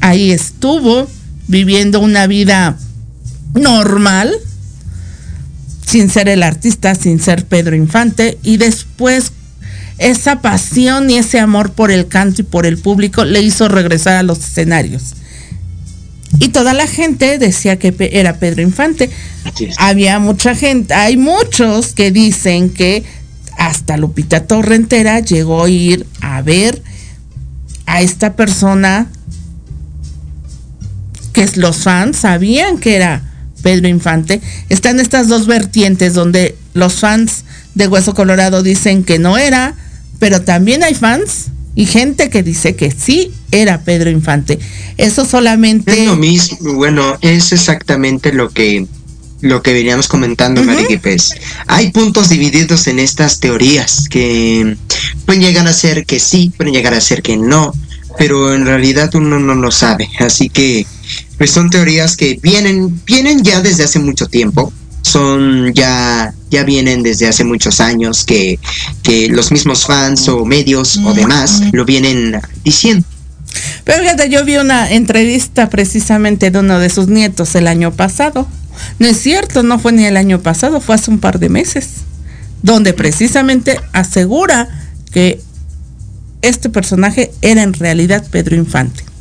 Ahí 0.00 0.30
estuvo 0.30 1.08
viviendo 1.48 2.00
una 2.00 2.26
vida 2.26 2.78
normal, 3.54 4.32
sin 5.86 6.08
ser 6.08 6.28
el 6.28 6.42
artista, 6.42 6.94
sin 6.94 7.20
ser 7.20 7.44
Pedro 7.44 7.76
Infante. 7.76 8.38
Y 8.42 8.56
después 8.56 9.32
esa 9.98 10.40
pasión 10.40 11.10
y 11.10 11.18
ese 11.18 11.38
amor 11.38 11.72
por 11.72 11.90
el 11.90 12.08
canto 12.08 12.42
y 12.42 12.44
por 12.44 12.66
el 12.66 12.78
público 12.78 13.24
le 13.24 13.40
hizo 13.42 13.68
regresar 13.68 14.16
a 14.16 14.22
los 14.22 14.38
escenarios. 14.38 15.14
Y 16.38 16.48
toda 16.48 16.72
la 16.74 16.86
gente 16.86 17.38
decía 17.38 17.78
que 17.78 17.94
era 18.12 18.38
Pedro 18.38 18.62
Infante. 18.62 19.10
Había 19.78 20.18
mucha 20.18 20.54
gente, 20.54 20.94
hay 20.94 21.16
muchos 21.16 21.92
que 21.92 22.10
dicen 22.10 22.70
que 22.70 23.04
hasta 23.58 23.96
Lupita 23.96 24.44
Torrentera 24.46 25.20
llegó 25.20 25.64
a 25.64 25.70
ir 25.70 26.06
a 26.20 26.40
ver 26.42 26.82
a 27.86 28.00
esta 28.02 28.34
persona 28.34 29.08
que 31.32 31.42
es- 31.42 31.56
los 31.56 31.76
fans 31.78 32.18
sabían 32.18 32.78
que 32.78 32.96
era 32.96 33.22
Pedro 33.62 33.88
Infante. 33.88 34.40
Están 34.68 35.00
estas 35.00 35.28
dos 35.28 35.46
vertientes 35.46 36.14
donde 36.14 36.56
los 36.74 36.94
fans 37.00 37.44
de 37.74 37.88
Hueso 37.88 38.14
Colorado 38.14 38.62
dicen 38.62 39.04
que 39.04 39.18
no 39.18 39.38
era, 39.38 39.74
pero 40.18 40.42
también 40.42 40.82
hay 40.82 40.94
fans 40.94 41.46
y 41.74 41.86
gente 41.86 42.30
que 42.30 42.42
dice 42.42 42.76
que 42.76 42.90
sí 42.90 43.32
era 43.50 43.82
Pedro 43.82 44.10
Infante. 44.10 44.58
Eso 44.96 45.24
solamente... 45.24 46.02
Es 46.02 46.06
lo 46.06 46.16
mismo, 46.16 46.74
bueno, 46.74 47.18
es 47.20 47.52
exactamente 47.52 48.32
lo 48.32 48.50
que 48.50 48.86
lo 49.42 49.60
que 49.60 49.72
veníamos 49.72 50.06
comentando, 50.06 50.62
Mari, 50.62 50.86
que 50.86 50.98
pues 50.98 51.34
hay 51.66 51.90
puntos 51.90 52.28
divididos 52.28 52.86
en 52.86 53.00
estas 53.00 53.40
teorías 53.40 54.08
que 54.08 54.76
pueden 55.26 55.42
llegar 55.42 55.66
a 55.66 55.72
ser 55.72 56.06
que 56.06 56.20
sí, 56.20 56.52
pueden 56.56 56.72
llegar 56.72 56.94
a 56.94 57.00
ser 57.00 57.22
que 57.22 57.36
no, 57.36 57.72
pero 58.16 58.54
en 58.54 58.64
realidad 58.64 59.12
uno 59.16 59.40
no 59.40 59.56
lo 59.56 59.72
sabe, 59.72 60.08
así 60.20 60.48
que 60.48 60.86
pues 61.38 61.50
son 61.50 61.70
teorías 61.70 62.16
que 62.16 62.38
vienen 62.40 63.02
vienen 63.04 63.42
ya 63.42 63.60
desde 63.60 63.82
hace 63.82 63.98
mucho 63.98 64.28
tiempo, 64.28 64.72
son 65.12 65.72
ya 65.74 66.32
ya 66.50 66.64
vienen 66.64 67.02
desde 67.02 67.28
hace 67.28 67.44
muchos 67.44 67.80
años 67.80 68.24
que 68.24 68.58
que 69.02 69.28
los 69.28 69.52
mismos 69.52 69.84
fans 69.84 70.28
o 70.28 70.44
medios 70.44 70.98
o 71.04 71.12
demás 71.12 71.62
lo 71.72 71.84
vienen 71.84 72.40
diciendo. 72.64 73.06
Pero 73.84 74.02
fíjate, 74.02 74.30
yo 74.30 74.44
vi 74.44 74.56
una 74.56 74.90
entrevista 74.90 75.68
precisamente 75.68 76.50
de 76.50 76.58
uno 76.58 76.78
de 76.78 76.88
sus 76.88 77.08
nietos 77.08 77.54
el 77.54 77.66
año 77.66 77.92
pasado. 77.92 78.48
No 78.98 79.06
es 79.06 79.20
cierto, 79.20 79.62
no 79.62 79.78
fue 79.78 79.92
ni 79.92 80.06
el 80.06 80.16
año 80.16 80.40
pasado, 80.40 80.80
fue 80.80 80.94
hace 80.94 81.10
un 81.10 81.18
par 81.18 81.38
de 81.38 81.50
meses. 81.50 81.88
Donde 82.62 82.94
precisamente 82.94 83.78
asegura 83.92 84.68
que 85.12 85.40
este 86.40 86.70
personaje 86.70 87.32
era 87.42 87.62
en 87.62 87.74
realidad 87.74 88.26
Pedro 88.30 88.56
Infante 88.56 89.11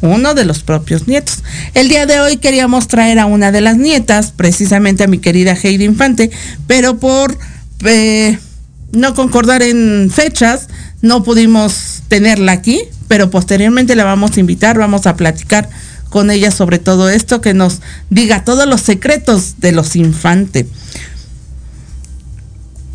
uno 0.00 0.34
de 0.34 0.44
los 0.44 0.62
propios 0.62 1.08
nietos. 1.08 1.42
El 1.74 1.88
día 1.88 2.06
de 2.06 2.20
hoy 2.20 2.36
queríamos 2.36 2.88
traer 2.88 3.18
a 3.18 3.26
una 3.26 3.52
de 3.52 3.60
las 3.60 3.76
nietas, 3.76 4.32
precisamente 4.32 5.04
a 5.04 5.08
mi 5.08 5.18
querida 5.18 5.56
Heidi 5.60 5.84
Infante, 5.84 6.30
pero 6.66 6.98
por 6.98 7.36
eh, 7.84 8.38
no 8.92 9.14
concordar 9.14 9.62
en 9.62 10.10
fechas, 10.12 10.68
no 11.02 11.22
pudimos 11.22 12.02
tenerla 12.08 12.52
aquí, 12.52 12.82
pero 13.08 13.30
posteriormente 13.30 13.96
la 13.96 14.04
vamos 14.04 14.36
a 14.36 14.40
invitar, 14.40 14.78
vamos 14.78 15.06
a 15.06 15.16
platicar 15.16 15.68
con 16.10 16.30
ella 16.30 16.50
sobre 16.50 16.78
todo 16.78 17.10
esto, 17.10 17.40
que 17.40 17.54
nos 17.54 17.80
diga 18.10 18.44
todos 18.44 18.66
los 18.66 18.80
secretos 18.80 19.56
de 19.58 19.72
los 19.72 19.96
infantes. 19.96 20.66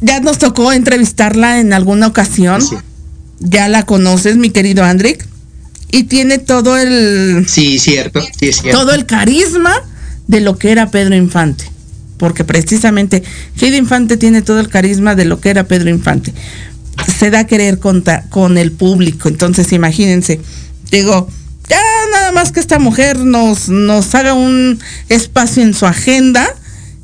Ya 0.01 0.19
nos 0.19 0.37
tocó 0.37 0.73
entrevistarla 0.73 1.59
en 1.59 1.71
alguna 1.71 2.07
ocasión. 2.07 2.61
Ya 3.39 3.69
la 3.69 3.85
conoces, 3.85 4.35
mi 4.35 4.49
querido 4.49 4.83
Andrick 4.83 5.27
y 5.93 6.05
tiene 6.05 6.39
todo 6.39 6.75
el 6.75 7.45
sí 7.47 7.77
cierto, 7.77 8.19
sí, 8.39 8.51
cierto. 8.51 8.79
todo 8.79 8.95
el 8.95 9.05
carisma 9.05 9.75
de 10.27 10.41
lo 10.41 10.57
que 10.57 10.71
era 10.71 10.89
Pedro 10.89 11.15
Infante 11.15 11.65
porque 12.17 12.43
precisamente 12.43 13.21
Heidi 13.61 13.77
Infante 13.77 14.17
tiene 14.17 14.41
todo 14.41 14.59
el 14.59 14.69
carisma 14.69 15.13
de 15.13 15.25
lo 15.25 15.39
que 15.39 15.51
era 15.51 15.65
Pedro 15.65 15.91
Infante 15.91 16.33
se 17.19 17.29
da 17.29 17.41
a 17.41 17.47
querer 17.47 17.77
con, 17.77 18.03
con 18.29 18.57
el 18.57 18.71
público 18.71 19.29
entonces 19.29 19.71
imagínense 19.71 20.41
digo 20.89 21.29
ya 21.69 21.79
nada 22.11 22.31
más 22.31 22.51
que 22.51 22.59
esta 22.59 22.79
mujer 22.79 23.19
nos 23.19 23.69
nos 23.69 24.15
haga 24.15 24.33
un 24.33 24.79
espacio 25.09 25.61
en 25.61 25.75
su 25.75 25.85
agenda 25.85 26.49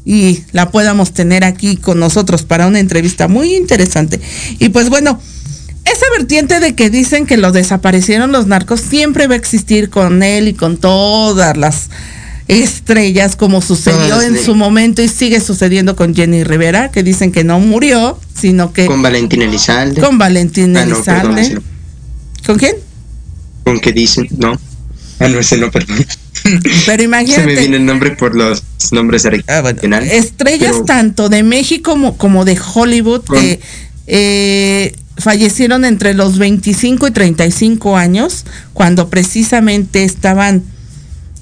y 0.04 0.42
la 0.52 0.72
podamos 0.72 1.14
tener 1.14 1.44
aquí 1.44 1.78
con 1.78 2.00
nosotros 2.00 2.42
para 2.42 2.66
una 2.66 2.80
entrevista 2.80 3.28
muy 3.28 3.56
interesante 3.56 4.20
y 4.58 4.70
pues 4.70 4.90
bueno 4.90 5.22
esa 5.86 6.06
vertiente 6.18 6.60
de 6.60 6.76
que 6.76 6.90
dicen 6.90 7.26
que 7.26 7.38
lo 7.38 7.52
desaparecieron 7.52 8.32
los 8.32 8.48
narcos 8.48 8.82
siempre 8.82 9.28
va 9.28 9.34
a 9.34 9.38
existir 9.38 9.90
con 9.90 10.24
él 10.24 10.48
y 10.48 10.54
con 10.54 10.78
todas 10.78 11.58
las 11.58 11.90
estrellas 12.48 13.36
como 13.36 13.62
sucedió 13.62 14.22
en 14.22 14.38
su 14.44 14.56
momento 14.56 15.04
y 15.04 15.08
sigue 15.08 15.40
sucediendo 15.40 15.96
con 15.96 16.16
Jenny 16.16 16.44
Rivera, 16.44 16.90
que 16.90 17.04
dicen 17.04 17.32
que 17.32 17.44
no 17.44 17.60
murió, 17.60 18.20
sino 18.34 18.74
que... 18.74 18.88
Con 18.88 19.04
Valentín 19.04 19.44
Elizalde. 19.44 20.02
Con 20.02 20.18
Valentín 20.18 20.76
ah, 20.76 20.86
no, 20.86 20.96
Elizalde. 20.96 21.42
Perdón, 21.44 21.64
¿Con 22.46 22.58
quién? 22.58 22.76
Con 23.64 23.80
que 23.80 23.92
dicen, 23.92 24.28
no. 24.38 24.60
Ah, 25.20 25.28
no, 25.28 25.40
ese 25.40 25.58
no, 25.58 25.70
perdón. 25.70 26.04
Pero 26.88 27.04
imagínate. 27.04 27.42
Se 27.42 27.46
me 27.46 27.56
viene 27.56 27.78
el 27.78 27.86
nombre 27.86 28.12
por 28.12 28.34
los 28.36 28.64
nombres 28.92 29.28
ah, 29.48 29.64
estrellas 30.12 30.84
tanto 30.86 31.30
de 31.30 31.44
México 31.44 31.92
como, 31.92 32.18
como 32.18 32.46
de 32.46 32.58
Hollywood 32.74 33.24
que 33.26 33.60
eh, 34.08 34.96
fallecieron 35.20 35.86
entre 35.86 36.14
los 36.14 36.38
25 36.38 37.08
y 37.08 37.12
35 37.12 37.98
años, 37.98 38.46
cuando 38.74 39.10
precisamente 39.10 40.04
estaban 40.04 40.64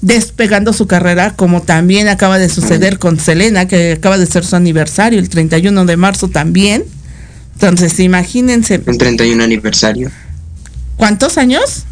despegando 0.00 0.72
su 0.72 0.86
carrera, 0.86 1.34
como 1.34 1.62
también 1.62 2.08
acaba 2.08 2.38
de 2.38 2.48
suceder 2.48 2.98
con 2.98 3.18
Selena, 3.18 3.66
que 3.66 3.92
acaba 3.92 4.18
de 4.18 4.26
ser 4.26 4.44
su 4.44 4.56
aniversario, 4.56 5.18
el 5.18 5.28
31 5.28 5.84
de 5.86 5.96
marzo 5.96 6.28
también. 6.28 6.84
Entonces, 7.54 7.98
imagínense. 7.98 8.80
El 8.86 8.98
31 8.98 9.42
aniversario. 9.42 10.10
¿Cuántos 10.96 11.38
años? 11.38 11.84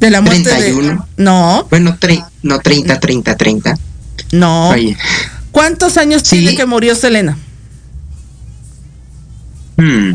De 0.00 0.10
la 0.10 0.20
muerte 0.20 0.50
31. 0.50 1.06
No. 1.16 1.66
Bueno, 1.70 1.96
no, 2.42 2.58
30, 2.58 3.00
30, 3.00 3.36
30. 3.36 3.78
No. 4.32 4.74
¿Cuántos 5.52 5.96
años 5.96 6.22
tiene 6.22 6.54
que 6.56 6.66
murió 6.66 6.94
Selena? 6.94 7.38
Hmm. 9.76 10.14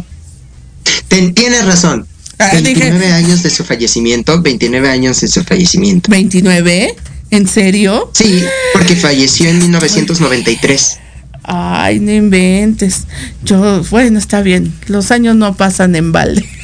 Tienes 1.08 1.66
razón. 1.66 2.08
29 2.38 3.08
ah, 3.08 3.16
años 3.18 3.44
de 3.44 3.50
su 3.50 3.64
fallecimiento, 3.64 4.42
29 4.42 4.90
años 4.90 5.22
de 5.22 5.28
su 5.28 5.44
fallecimiento. 5.44 6.12
¿29? 6.12 6.96
¿En 7.30 7.48
serio? 7.48 8.12
Sí, 8.14 8.44
porque 8.74 8.96
falleció 8.96 9.50
en 9.50 9.60
1993. 9.60 11.00
Ay, 11.44 12.00
no 12.00 12.12
inventes. 12.12 13.06
Yo, 13.44 13.84
bueno, 13.90 14.20
está 14.20 14.42
bien. 14.42 14.74
Los 14.88 15.12
años 15.12 15.36
no 15.36 15.56
pasan 15.56 15.96
en 15.96 16.12
balde. 16.12 16.48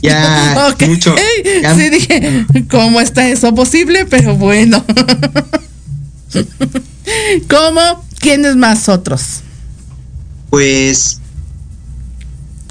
Ya, 0.00 0.74
mucho. 0.86 1.16
Sí, 1.76 1.90
dije, 1.90 2.46
¿cómo 2.70 3.00
está 3.00 3.28
eso 3.28 3.52
posible? 3.52 4.06
Pero 4.06 4.36
bueno. 4.36 4.84
¿Cómo? 7.48 8.04
¿Quiénes 8.20 8.54
más 8.54 8.88
otros? 8.88 9.40
Pues 10.50 11.21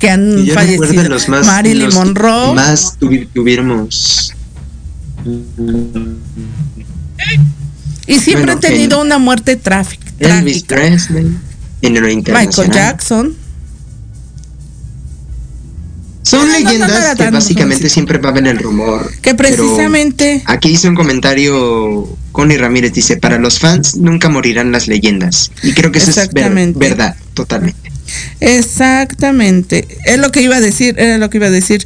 que 0.02 0.10
han 0.10 0.48
fallecido. 0.54 1.08
Los 1.08 1.30
más, 1.30 1.46
Marilyn 1.46 1.94
Monroe. 1.94 2.56
Más 2.56 2.98
tuviéramos. 3.34 4.34
Y 8.08 8.20
siempre 8.20 8.52
han 8.52 8.60
tenido 8.60 9.00
una 9.00 9.20
muerte 9.20 9.56
tráfica. 9.56 10.12
Elvis 10.20 10.64
Presley. 10.64 11.38
En 11.84 11.94
Michael 11.94 12.72
Jackson. 12.72 13.36
Son 16.24 16.52
leyendas 16.52 17.16
que 17.16 17.30
básicamente 17.30 17.90
siempre 17.90 18.18
va 18.18 18.30
a 18.30 18.32
haber 18.32 18.48
el 18.48 18.58
rumor. 18.58 19.12
Que 19.22 19.36
precisamente. 19.36 20.42
Aquí 20.46 20.70
dice 20.70 20.88
un 20.88 20.96
comentario, 20.96 22.18
Connie 22.32 22.58
Ramírez 22.58 22.94
dice, 22.94 23.18
para 23.18 23.38
los 23.38 23.60
fans 23.60 23.98
nunca 23.98 24.30
morirán 24.30 24.72
las 24.72 24.88
leyendas. 24.88 25.52
Y 25.62 25.74
creo 25.74 25.92
que 25.92 26.00
eso 26.00 26.10
es 26.10 26.30
verdad, 26.34 27.16
totalmente. 27.34 27.91
Exactamente. 28.40 29.88
Es 30.06 30.18
lo 30.18 30.32
que 30.32 30.42
iba 30.42 30.56
a 30.56 30.62
decir, 30.62 30.96
era 30.98 31.18
lo 31.18 31.30
que 31.30 31.38
iba 31.38 31.48
a 31.48 31.52
decir. 31.52 31.86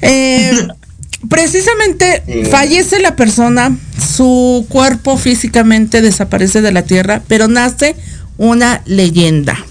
Eh, 0.00 0.68
precisamente 1.28 2.22
fallece 2.50 3.00
la 3.00 3.16
persona, 3.16 3.76
su 3.98 4.66
cuerpo 4.68 5.16
físicamente 5.16 6.02
desaparece 6.02 6.60
de 6.60 6.72
la 6.72 6.82
tierra, 6.82 7.22
pero 7.28 7.48
nace 7.48 7.96
una 8.38 8.82
leyenda. 8.86 9.64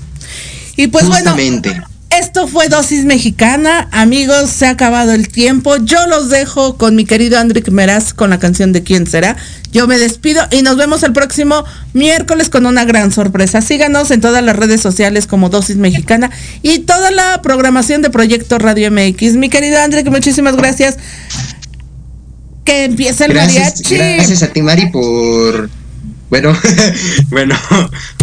Y 0.78 0.88
pues 0.88 1.06
Justamente. 1.06 1.70
bueno, 1.70 1.88
esto 2.12 2.48
fue 2.48 2.68
Dosis 2.68 3.06
Mexicana. 3.06 3.88
Amigos, 3.92 4.50
se 4.50 4.66
ha 4.66 4.72
acabado 4.72 5.14
el 5.14 5.30
tiempo. 5.30 5.78
Yo 5.78 6.08
los 6.08 6.30
dejo 6.30 6.78
con 6.78 6.96
mi 6.96 7.06
querido 7.06 7.40
Andrick 7.40 7.70
Meraz 7.70 8.14
con 8.14 8.30
la 8.30 8.40
canción 8.40 8.74
de 8.74 8.84
quién 8.84 9.08
será. 9.08 9.38
Yo 9.72 9.88
me 9.88 9.98
despido 9.98 10.42
y 10.52 10.62
nos 10.62 10.76
vemos 10.78 11.04
el 11.04 11.14
próximo 11.14 11.64
miércoles 11.94 12.50
con 12.50 12.66
una 12.66 12.86
gran 12.86 13.12
sorpresa. 13.12 13.62
Síganos 13.62 14.12
en 14.12 14.22
todas 14.22 14.44
las 14.44 14.56
redes 14.56 14.82
sociales 14.82 15.28
como 15.28 15.50
Dosis 15.50 15.78
Mexicana 15.78 16.30
y 16.62 16.80
toda 16.80 17.12
la 17.12 17.42
programación 17.42 18.02
de 18.02 18.10
Proyecto 18.10 18.58
Radio 18.58 18.92
MX. 18.92 19.34
Mi 19.36 19.50
querido 19.50 19.80
Andrick, 19.80 20.10
muchísimas 20.10 20.56
gracias. 20.56 20.98
Que 22.66 22.86
empiece 22.86 23.26
el 23.26 23.34
mariachi. 23.34 23.96
Gracias 23.96 24.44
a 24.44 24.48
ti, 24.48 24.62
Mari, 24.62 24.88
por 24.88 25.70
bueno, 26.32 26.58
bueno, 27.30 27.56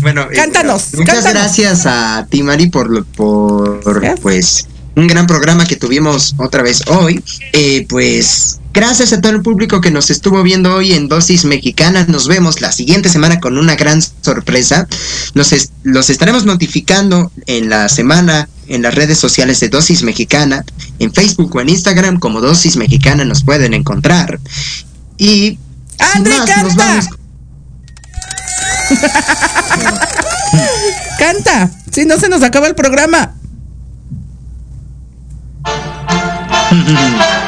bueno. 0.00 0.22
Eh, 0.30 0.34
cántanos. 0.34 0.94
muchas 0.96 1.30
gracias 1.30 1.84
a 1.84 2.26
ti, 2.30 2.42
Mari, 2.42 2.68
por, 2.68 3.04
por 3.04 4.02
pues 4.22 4.66
un 4.96 5.06
gran 5.06 5.26
programa 5.26 5.66
que 5.66 5.76
tuvimos 5.76 6.34
otra 6.38 6.62
vez 6.62 6.82
hoy. 6.88 7.22
Eh, 7.52 7.86
pues 7.86 8.57
gracias 8.72 9.12
a 9.12 9.20
todo 9.20 9.32
el 9.32 9.42
público 9.42 9.80
que 9.80 9.90
nos 9.90 10.10
estuvo 10.10 10.42
viendo 10.42 10.74
hoy 10.74 10.92
en 10.92 11.08
Dosis 11.08 11.44
Mexicana. 11.44 12.04
Nos 12.08 12.28
vemos 12.28 12.60
la 12.60 12.72
siguiente 12.72 13.08
semana 13.08 13.40
con 13.40 13.58
una 13.58 13.76
gran 13.76 14.00
sorpresa. 14.22 14.86
Nos 15.34 15.54
los 15.82 16.10
estaremos 16.10 16.44
notificando 16.44 17.32
en 17.46 17.68
la 17.68 17.88
semana 17.88 18.48
en 18.68 18.82
las 18.82 18.94
redes 18.94 19.18
sociales 19.18 19.58
de 19.60 19.68
Dosis 19.68 20.02
Mexicana, 20.02 20.64
en 20.98 21.12
Facebook 21.12 21.56
o 21.56 21.60
en 21.60 21.70
Instagram 21.70 22.18
como 22.18 22.40
Dosis 22.40 22.76
Mexicana 22.76 23.24
nos 23.24 23.42
pueden 23.42 23.74
encontrar. 23.74 24.38
Y 25.16 25.58
nos 26.22 26.76
vamos 26.76 27.06
Canta, 31.18 31.70
si 31.92 32.06
no 32.06 32.18
se 32.18 32.28
nos 32.28 32.42
acaba 32.42 32.68
el 32.68 32.74
programa. 32.74 33.34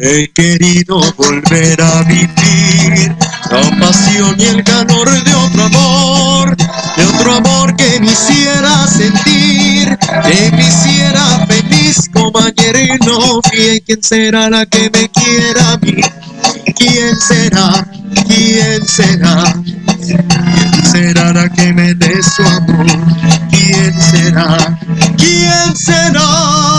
He 0.00 0.30
querido 0.32 1.00
volver 1.16 1.82
a 1.82 2.04
vivir 2.04 3.16
la 3.50 3.80
pasión 3.80 4.36
y 4.38 4.44
el 4.44 4.62
calor 4.62 5.10
de 5.24 5.34
otro 5.34 5.64
amor, 5.64 6.56
de 6.56 7.04
otro 7.04 7.34
amor 7.34 7.74
que 7.74 7.98
me 7.98 8.06
hiciera 8.06 8.86
sentir, 8.86 9.98
que 9.98 10.52
me 10.52 10.68
hiciera 10.68 11.44
feliz 11.48 12.08
como 12.12 12.38
ayer 12.38 12.96
no 13.04 13.40
vi. 13.50 13.80
¿Quién 13.80 14.00
será 14.00 14.48
la 14.48 14.66
que 14.66 14.88
me 14.88 15.08
quiera 15.08 15.72
a 15.72 15.78
mí? 15.78 15.96
¿Quién 16.76 17.18
será? 17.18 17.84
¿Quién 18.28 18.86
será? 18.86 19.52
¿Quién 20.06 20.86
será 20.92 21.32
la 21.32 21.48
que 21.48 21.72
me 21.72 21.94
dé 21.94 22.22
su 22.22 22.44
amor? 22.44 22.86
¿Quién 23.50 24.00
será? 24.00 24.78
¿Quién 25.16 25.76
será? 25.76 26.78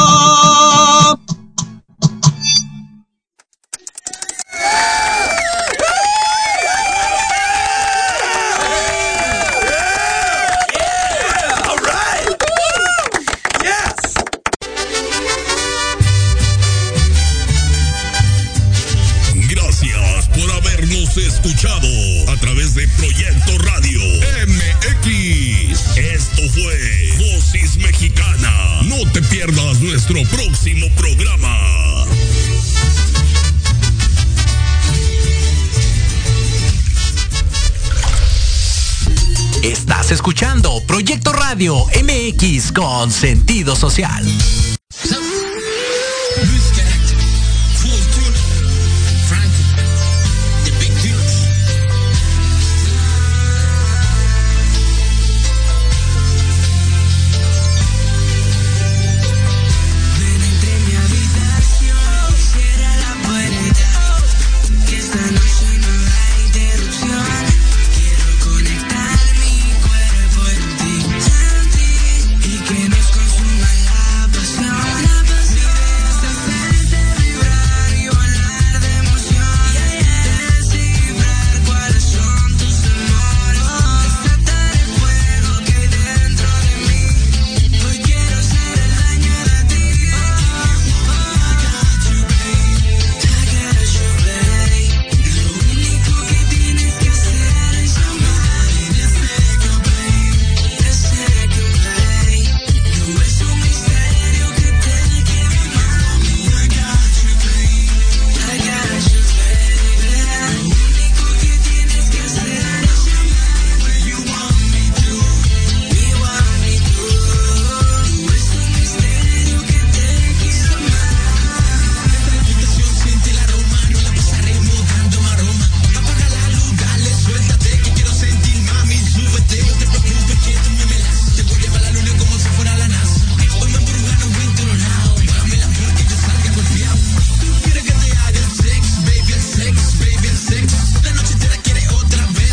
Nuestro 30.09 30.37
próximo 30.37 30.87
programa. 30.95 32.05
Estás 39.61 40.11
escuchando 40.11 40.81
Proyecto 40.87 41.33
Radio 41.33 41.85
MX 42.03 42.71
con 42.71 43.11
sentido 43.11 43.75
social. 43.75 44.25